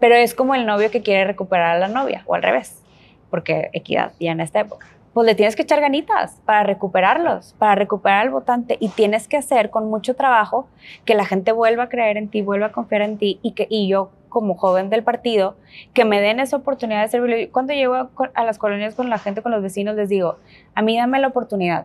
Pero 0.00 0.14
es 0.14 0.34
como 0.34 0.54
el 0.54 0.64
novio 0.64 0.90
que 0.90 1.02
quiere 1.02 1.26
recuperar 1.26 1.76
a 1.76 1.78
la 1.78 1.88
novia, 1.88 2.22
o 2.24 2.34
al 2.34 2.42
revés, 2.42 2.82
porque 3.28 3.68
equidad, 3.74 4.12
ya 4.18 4.32
en 4.32 4.40
esta 4.40 4.60
época. 4.60 4.86
Pues 5.12 5.26
le 5.26 5.34
tienes 5.34 5.54
que 5.54 5.62
echar 5.62 5.82
ganitas 5.82 6.40
para 6.46 6.62
recuperarlos, 6.62 7.54
para 7.58 7.74
recuperar 7.74 8.22
al 8.22 8.30
votante, 8.30 8.78
y 8.80 8.88
tienes 8.88 9.28
que 9.28 9.36
hacer 9.36 9.68
con 9.68 9.90
mucho 9.90 10.16
trabajo 10.16 10.66
que 11.04 11.14
la 11.14 11.26
gente 11.26 11.52
vuelva 11.52 11.84
a 11.84 11.88
creer 11.90 12.16
en 12.16 12.30
ti, 12.30 12.40
vuelva 12.40 12.68
a 12.68 12.72
confiar 12.72 13.02
en 13.02 13.18
ti, 13.18 13.38
y 13.42 13.52
que 13.52 13.66
y 13.68 13.88
yo 13.88 14.12
como 14.30 14.54
joven 14.54 14.88
del 14.88 15.02
partido, 15.02 15.56
que 15.92 16.06
me 16.06 16.22
den 16.22 16.40
esa 16.40 16.56
oportunidad 16.56 17.02
de 17.02 17.08
servir. 17.08 17.50
Cuando 17.50 17.74
llego 17.74 18.08
a 18.34 18.44
las 18.44 18.56
colonias 18.56 18.94
con 18.94 19.10
la 19.10 19.18
gente, 19.18 19.42
con 19.42 19.52
los 19.52 19.62
vecinos, 19.62 19.94
les 19.94 20.08
digo, 20.08 20.38
a 20.74 20.80
mí 20.80 20.96
dame 20.96 21.20
la 21.20 21.28
oportunidad 21.28 21.84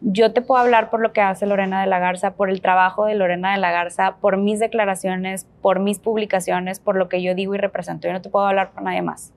yo 0.00 0.32
te 0.32 0.42
puedo 0.42 0.60
hablar 0.60 0.90
por 0.90 1.00
lo 1.00 1.12
que 1.12 1.20
hace 1.20 1.46
Lorena 1.46 1.80
de 1.80 1.86
la 1.86 1.98
Garza, 1.98 2.34
por 2.34 2.50
el 2.50 2.60
trabajo 2.60 3.06
de 3.06 3.14
Lorena 3.14 3.52
de 3.52 3.58
la 3.58 3.70
Garza, 3.70 4.16
por 4.20 4.36
mis 4.36 4.60
declaraciones, 4.60 5.46
por 5.62 5.80
mis 5.80 5.98
publicaciones, 5.98 6.80
por 6.80 6.96
lo 6.96 7.08
que 7.08 7.22
yo 7.22 7.34
digo 7.34 7.54
y 7.54 7.58
represento. 7.58 8.06
Yo 8.06 8.12
no 8.12 8.20
te 8.20 8.28
puedo 8.28 8.46
hablar 8.46 8.72
por 8.72 8.82
nadie 8.82 9.02
más. 9.02 9.32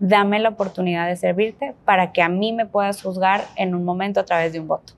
Dame 0.00 0.40
la 0.40 0.48
oportunidad 0.48 1.06
de 1.06 1.16
servirte 1.16 1.74
para 1.84 2.12
que 2.12 2.22
a 2.22 2.28
mí 2.28 2.52
me 2.52 2.66
puedas 2.66 3.02
juzgar 3.02 3.44
en 3.56 3.74
un 3.74 3.84
momento 3.84 4.18
a 4.18 4.24
través 4.24 4.52
de 4.52 4.60
un 4.60 4.66
voto. 4.66 4.94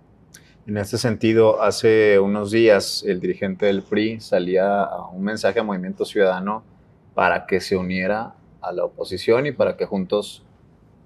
En 0.67 0.79
este 0.79 0.97
sentido, 0.97 1.61
hace 1.61 2.19
unos 2.19 2.51
días 2.51 3.05
el 3.07 3.21
dirigente 3.21 3.67
del 3.67 3.83
PRI 3.83 4.21
salía 4.21 4.83
a 4.83 5.09
un 5.09 5.23
mensaje 5.23 5.61
a 5.61 5.63
Movimiento 5.63 6.07
Ciudadano 6.07 6.65
para 7.13 7.45
que 7.45 7.61
se 7.61 7.77
uniera 7.77 8.35
a 8.63 8.73
la 8.73 8.85
oposición 8.85 9.47
y 9.47 9.53
para 9.53 9.77
que 9.77 9.85
juntos 9.85 10.43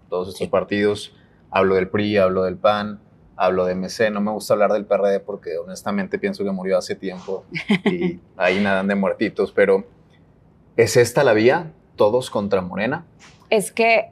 todos 0.09 0.29
estos 0.29 0.47
partidos, 0.47 1.13
hablo 1.51 1.75
del 1.75 1.89
PRI, 1.89 2.19
hablo 2.19 2.45
del 2.45 2.57
PAN, 2.57 3.01
hablo 3.39 3.65
de 3.65 3.75
MC, 3.75 4.11
no 4.11 4.21
me 4.21 4.33
gusta 4.33 4.53
hablar 4.53 4.73
del 4.73 4.85
PRD 4.85 5.21
porque 5.21 5.57
honestamente 5.57 6.19
pienso 6.19 6.45
que 6.45 6.51
murió 6.51 6.77
hace 6.77 6.95
tiempo 6.97 7.45
y 7.85 8.21
ahí 8.37 8.61
nadan 8.61 8.89
de 8.89 8.97
muertitos, 8.97 9.53
pero 9.53 9.87
¿es 10.77 10.97
esta 10.97 11.25
la 11.25 11.33
vía? 11.33 11.73
¿Todos 11.97 12.31
contra 12.31 12.61
Morena? 12.61 13.07
Es 13.49 13.73
que 13.73 14.11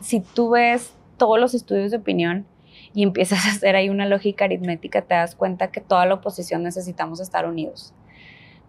si 0.00 0.20
tú 0.20 0.50
ves 0.50 0.92
todos 1.16 1.40
los 1.40 1.54
estudios 1.54 1.90
de 1.90 1.96
opinión, 1.96 2.46
y 2.94 3.02
empiezas 3.02 3.46
a 3.46 3.50
hacer 3.50 3.76
ahí 3.76 3.90
una 3.90 4.06
lógica 4.06 4.46
aritmética, 4.46 5.02
te 5.02 5.14
das 5.14 5.34
cuenta 5.34 5.70
que 5.70 5.80
toda 5.80 6.06
la 6.06 6.14
oposición 6.14 6.62
necesitamos 6.62 7.20
estar 7.20 7.46
unidos. 7.46 7.92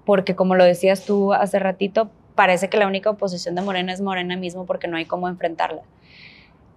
Porque 0.06 0.36
como 0.36 0.56
lo 0.56 0.64
decías 0.64 1.06
tú 1.06 1.34
hace 1.34 1.60
ratito, 1.60 2.10
parece 2.36 2.70
que 2.70 2.78
la 2.78 2.88
única 2.88 3.10
oposición 3.10 3.56
de 3.56 3.62
Morena 3.62 3.94
es 3.94 4.02
Morena 4.02 4.36
mismo 4.36 4.66
porque 4.66 4.88
no 4.88 4.98
hay 4.98 5.06
cómo 5.06 5.28
enfrentarla. 5.30 5.82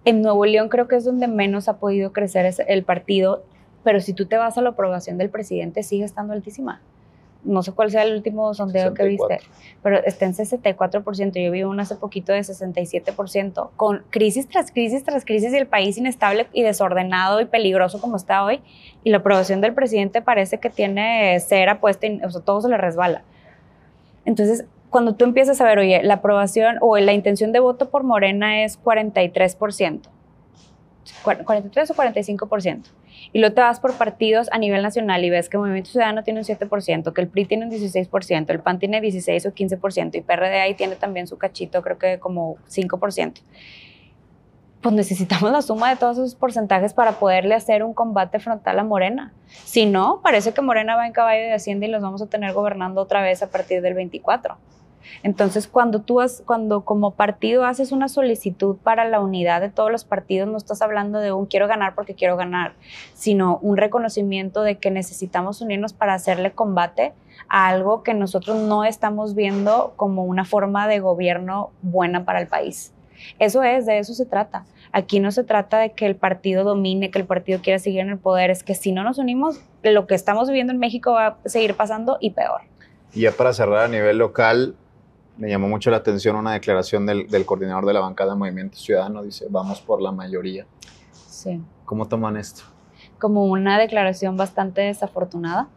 En 0.05 0.21
Nuevo 0.21 0.45
León 0.45 0.69
creo 0.69 0.87
que 0.87 0.95
es 0.95 1.05
donde 1.05 1.27
menos 1.27 1.69
ha 1.69 1.77
podido 1.77 2.11
crecer 2.11 2.53
el 2.67 2.83
partido, 2.83 3.43
pero 3.83 4.01
si 4.01 4.13
tú 4.13 4.25
te 4.25 4.37
vas 4.37 4.57
a 4.57 4.61
la 4.61 4.69
aprobación 4.69 5.17
del 5.17 5.29
presidente 5.29 5.83
sigue 5.83 6.03
estando 6.03 6.33
altísima 6.33 6.81
no 7.43 7.61
sé 7.63 7.71
cuál 7.71 7.91
sea 7.91 8.03
el 8.03 8.13
último 8.13 8.53
sondeo 8.53 8.93
que 8.93 9.03
viste, 9.03 9.39
pero 9.81 10.03
está 10.03 10.25
en 10.25 10.33
64%. 10.33 11.43
Yo 11.43 11.51
vi 11.51 11.63
uno 11.63 11.81
hace 11.81 11.95
poquito 11.95 12.31
de 12.31 12.39
67%, 12.39 13.69
con 13.75 14.03
crisis 14.09 14.47
tras 14.47 14.71
crisis 14.71 15.03
tras 15.03 15.25
crisis 15.25 15.53
y 15.53 15.57
el 15.57 15.67
país 15.67 15.97
inestable 15.97 16.47
y 16.53 16.63
desordenado 16.63 17.41
y 17.41 17.45
peligroso 17.45 17.99
como 17.99 18.15
está 18.15 18.43
hoy. 18.43 18.61
Y 19.03 19.09
la 19.09 19.17
aprobación 19.17 19.61
del 19.61 19.73
presidente 19.73 20.21
parece 20.21 20.59
que 20.59 20.69
tiene 20.69 21.39
cera 21.39 21.79
puesta, 21.79 22.07
y, 22.07 22.21
o 22.23 22.29
sea, 22.29 22.41
todo 22.41 22.61
se 22.61 22.69
le 22.69 22.77
resbala. 22.77 23.23
Entonces, 24.25 24.65
cuando 24.93 25.15
tú 25.15 25.25
empiezas 25.25 25.59
a 25.59 25.65
ver, 25.65 25.79
oye, 25.79 26.03
la 26.03 26.13
aprobación 26.13 26.77
o 26.79 26.95
la 26.99 27.13
intención 27.13 27.51
de 27.51 27.59
voto 27.59 27.89
por 27.89 28.03
Morena 28.03 28.63
es 28.63 28.79
43%. 28.79 30.01
43 31.23 31.89
o 31.89 31.93
45%. 31.95 32.83
Y 33.33 33.39
luego 33.39 33.55
te 33.55 33.61
vas 33.61 33.79
por 33.79 33.95
partidos 33.95 34.49
a 34.51 34.59
nivel 34.59 34.83
nacional 34.83 35.25
y 35.25 35.31
ves 35.31 35.49
que 35.49 35.57
Movimiento 35.57 35.89
Ciudadano 35.89 36.23
tiene 36.23 36.41
un 36.41 36.45
7%, 36.45 37.11
que 37.11 37.21
el 37.21 37.27
PRI 37.27 37.45
tiene 37.45 37.65
un 37.65 37.71
16%, 37.71 38.49
el 38.51 38.59
PAN 38.59 38.77
tiene 38.77 39.01
16 39.01 39.47
o 39.47 39.51
15% 39.51 40.13
y 40.13 40.21
PRD 40.21 40.61
ahí 40.61 40.75
tiene 40.75 40.95
también 40.95 41.25
su 41.25 41.39
cachito, 41.39 41.81
creo 41.81 41.97
que 41.97 42.19
como 42.19 42.57
5%. 42.69 43.41
Pues 44.79 44.93
necesitamos 44.93 45.51
la 45.51 45.63
suma 45.63 45.89
de 45.89 45.95
todos 45.95 46.19
esos 46.19 46.35
porcentajes 46.35 46.93
para 46.93 47.13
poderle 47.13 47.55
hacer 47.55 47.83
un 47.83 47.95
combate 47.95 48.37
frontal 48.37 48.77
a 48.77 48.83
Morena. 48.83 49.33
Si 49.47 49.87
no, 49.87 50.21
parece 50.21 50.53
que 50.53 50.61
Morena 50.61 50.95
va 50.95 51.07
en 51.07 51.13
caballo 51.13 51.41
de 51.41 51.53
Hacienda 51.53 51.87
y 51.87 51.89
los 51.89 52.03
vamos 52.03 52.21
a 52.21 52.27
tener 52.27 52.53
gobernando 52.53 53.01
otra 53.01 53.23
vez 53.23 53.41
a 53.41 53.49
partir 53.49 53.81
del 53.81 53.95
24. 53.95 54.55
Entonces, 55.23 55.67
cuando 55.67 56.01
tú, 56.01 56.19
cuando 56.45 56.85
como 56.85 57.11
partido 57.11 57.65
haces 57.65 57.91
una 57.91 58.07
solicitud 58.07 58.77
para 58.77 59.05
la 59.05 59.19
unidad 59.19 59.61
de 59.61 59.69
todos 59.69 59.91
los 59.91 60.05
partidos, 60.05 60.47
no 60.47 60.57
estás 60.57 60.81
hablando 60.81 61.19
de 61.19 61.31
un 61.31 61.45
quiero 61.45 61.67
ganar 61.67 61.95
porque 61.95 62.15
quiero 62.15 62.37
ganar, 62.37 62.73
sino 63.13 63.57
un 63.61 63.77
reconocimiento 63.77 64.61
de 64.61 64.77
que 64.77 64.91
necesitamos 64.91 65.61
unirnos 65.61 65.93
para 65.93 66.13
hacerle 66.13 66.51
combate 66.51 67.13
a 67.49 67.67
algo 67.67 68.03
que 68.03 68.13
nosotros 68.13 68.57
no 68.57 68.83
estamos 68.85 69.35
viendo 69.35 69.93
como 69.95 70.23
una 70.23 70.45
forma 70.45 70.87
de 70.87 70.99
gobierno 70.99 71.71
buena 71.81 72.25
para 72.25 72.41
el 72.41 72.47
país. 72.47 72.93
Eso 73.39 73.63
es, 73.63 73.85
de 73.85 73.99
eso 73.99 74.13
se 74.13 74.25
trata. 74.25 74.65
Aquí 74.91 75.19
no 75.19 75.31
se 75.31 75.43
trata 75.43 75.79
de 75.79 75.91
que 75.91 76.05
el 76.05 76.15
partido 76.15 76.63
domine, 76.63 77.09
que 77.09 77.19
el 77.19 77.25
partido 77.25 77.59
quiera 77.61 77.79
seguir 77.79 78.01
en 78.01 78.09
el 78.09 78.17
poder, 78.17 78.49
es 78.49 78.63
que 78.63 78.75
si 78.75 78.91
no 78.91 79.03
nos 79.03 79.17
unimos, 79.17 79.61
lo 79.81 80.07
que 80.07 80.15
estamos 80.15 80.47
viviendo 80.47 80.73
en 80.73 80.79
México 80.79 81.13
va 81.13 81.27
a 81.27 81.37
seguir 81.45 81.75
pasando 81.75 82.17
y 82.19 82.31
peor. 82.31 82.61
Y 83.13 83.21
ya 83.21 83.31
para 83.31 83.53
cerrar 83.53 83.85
a 83.85 83.87
nivel 83.87 84.17
local, 84.17 84.75
me 85.37 85.49
llamó 85.49 85.67
mucho 85.67 85.89
la 85.89 85.97
atención 85.97 86.35
una 86.35 86.53
declaración 86.53 87.05
del, 87.05 87.45
coordinador 87.45 87.85
de 87.85 87.93
la 87.93 87.99
bancada 87.99 88.33
de 88.33 88.39
Movimiento 88.39 88.77
Ciudadano, 88.77 89.23
dice, 89.23 89.47
vamos 89.49 89.81
por 89.81 90.01
la 90.01 90.11
mayoría. 90.11 90.65
Sí. 91.11 91.59
¿Cómo 91.85 92.07
toman 92.07 92.37
esto? 92.37 92.63
Como 93.19 93.45
una 93.45 93.79
declaración 93.79 94.37
bastante 94.37 94.81
desafortunada. 94.81 95.69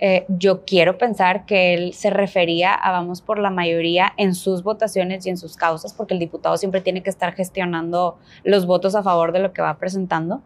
Eh, 0.00 0.26
yo 0.28 0.64
quiero 0.64 0.96
pensar 0.96 1.44
que 1.44 1.74
él 1.74 1.92
se 1.92 2.10
refería 2.10 2.72
a 2.72 2.92
vamos 2.92 3.20
por 3.20 3.38
la 3.40 3.50
mayoría 3.50 4.12
en 4.16 4.34
sus 4.34 4.62
votaciones 4.62 5.26
y 5.26 5.30
en 5.30 5.36
sus 5.36 5.56
causas, 5.56 5.92
porque 5.92 6.14
el 6.14 6.20
diputado 6.20 6.56
siempre 6.56 6.80
tiene 6.80 7.02
que 7.02 7.10
estar 7.10 7.34
gestionando 7.34 8.16
los 8.44 8.66
votos 8.66 8.94
a 8.94 9.02
favor 9.02 9.32
de 9.32 9.40
lo 9.40 9.52
que 9.52 9.62
va 9.62 9.76
presentando. 9.78 10.40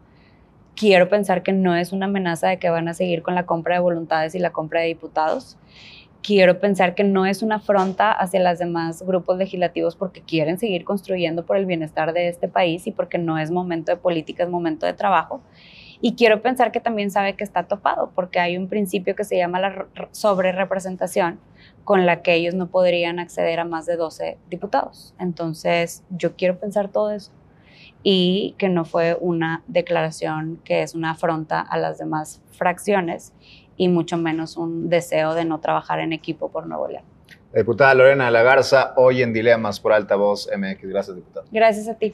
Quiero 0.75 1.07
pensar 1.07 1.43
que 1.43 1.53
no 1.53 1.75
es 1.75 1.91
una 1.91 2.07
amenaza 2.07 2.47
de 2.47 2.57
que 2.57 2.71
van 2.71 2.87
a 2.87 2.95
seguir 2.95 3.21
con 3.21 3.35
la 3.35 3.45
compra 3.45 3.75
de 3.75 3.81
voluntades 3.81 4.33
y 4.33 4.39
la 4.39 4.51
compra 4.51 4.81
de 4.81 4.87
diputados 4.87 5.57
quiero 6.23 6.59
pensar 6.59 6.95
que 6.95 7.03
no 7.03 7.25
es 7.25 7.43
una 7.43 7.55
afronta 7.55 8.11
hacia 8.11 8.41
los 8.41 8.57
demás 8.57 9.03
grupos 9.03 9.37
legislativos 9.37 9.95
porque 9.95 10.21
quieren 10.21 10.57
seguir 10.57 10.85
construyendo 10.85 11.45
por 11.45 11.57
el 11.57 11.65
bienestar 11.65 12.13
de 12.13 12.29
este 12.29 12.47
país 12.47 12.87
y 12.87 12.91
porque 12.91 13.17
no 13.17 13.37
es 13.37 13.51
momento 13.51 13.91
de 13.91 13.97
política, 13.97 14.43
es 14.43 14.49
momento 14.49 14.85
de 14.85 14.93
trabajo. 14.93 15.41
Y 16.01 16.15
quiero 16.15 16.41
pensar 16.41 16.71
que 16.71 16.81
también 16.81 17.11
sabe 17.11 17.35
que 17.35 17.43
está 17.43 17.63
topado, 17.63 18.11
porque 18.15 18.39
hay 18.39 18.57
un 18.57 18.67
principio 18.67 19.15
que 19.15 19.23
se 19.23 19.37
llama 19.37 19.59
la 19.59 19.87
sobrerepresentación, 20.11 21.39
con 21.85 22.05
la 22.05 22.21
que 22.21 22.33
ellos 22.33 22.55
no 22.55 22.67
podrían 22.67 23.19
acceder 23.19 23.59
a 23.59 23.65
más 23.65 23.85
de 23.85 23.95
12 23.95 24.37
diputados. 24.49 25.13
Entonces, 25.19 26.03
yo 26.09 26.35
quiero 26.35 26.57
pensar 26.57 26.89
todo 26.89 27.11
eso 27.11 27.31
y 28.03 28.55
que 28.57 28.67
no 28.67 28.83
fue 28.83 29.17
una 29.19 29.63
declaración 29.67 30.59
que 30.65 30.83
es 30.83 30.93
una 30.93 31.11
afronta 31.11 31.61
a 31.61 31.77
las 31.77 31.97
demás 31.97 32.41
fracciones 32.51 33.33
y 33.77 33.87
mucho 33.87 34.17
menos 34.17 34.57
un 34.57 34.89
deseo 34.89 35.33
de 35.33 35.45
no 35.45 35.59
trabajar 35.59 35.99
en 35.99 36.13
equipo 36.13 36.49
por 36.51 36.67
Nuevo 36.67 36.87
León. 36.87 37.03
Diputada 37.53 37.93
Lorena 37.93 38.25
de 38.25 38.31
la 38.31 38.41
Garza, 38.41 38.93
hoy 38.95 39.21
en 39.21 39.31
Dilemas 39.31 39.79
por 39.79 39.93
Altavoz 39.93 40.49
MX. 40.55 40.89
Gracias, 40.89 41.15
diputada. 41.15 41.45
Gracias 41.51 41.87
a 41.87 41.95
ti. 41.95 42.13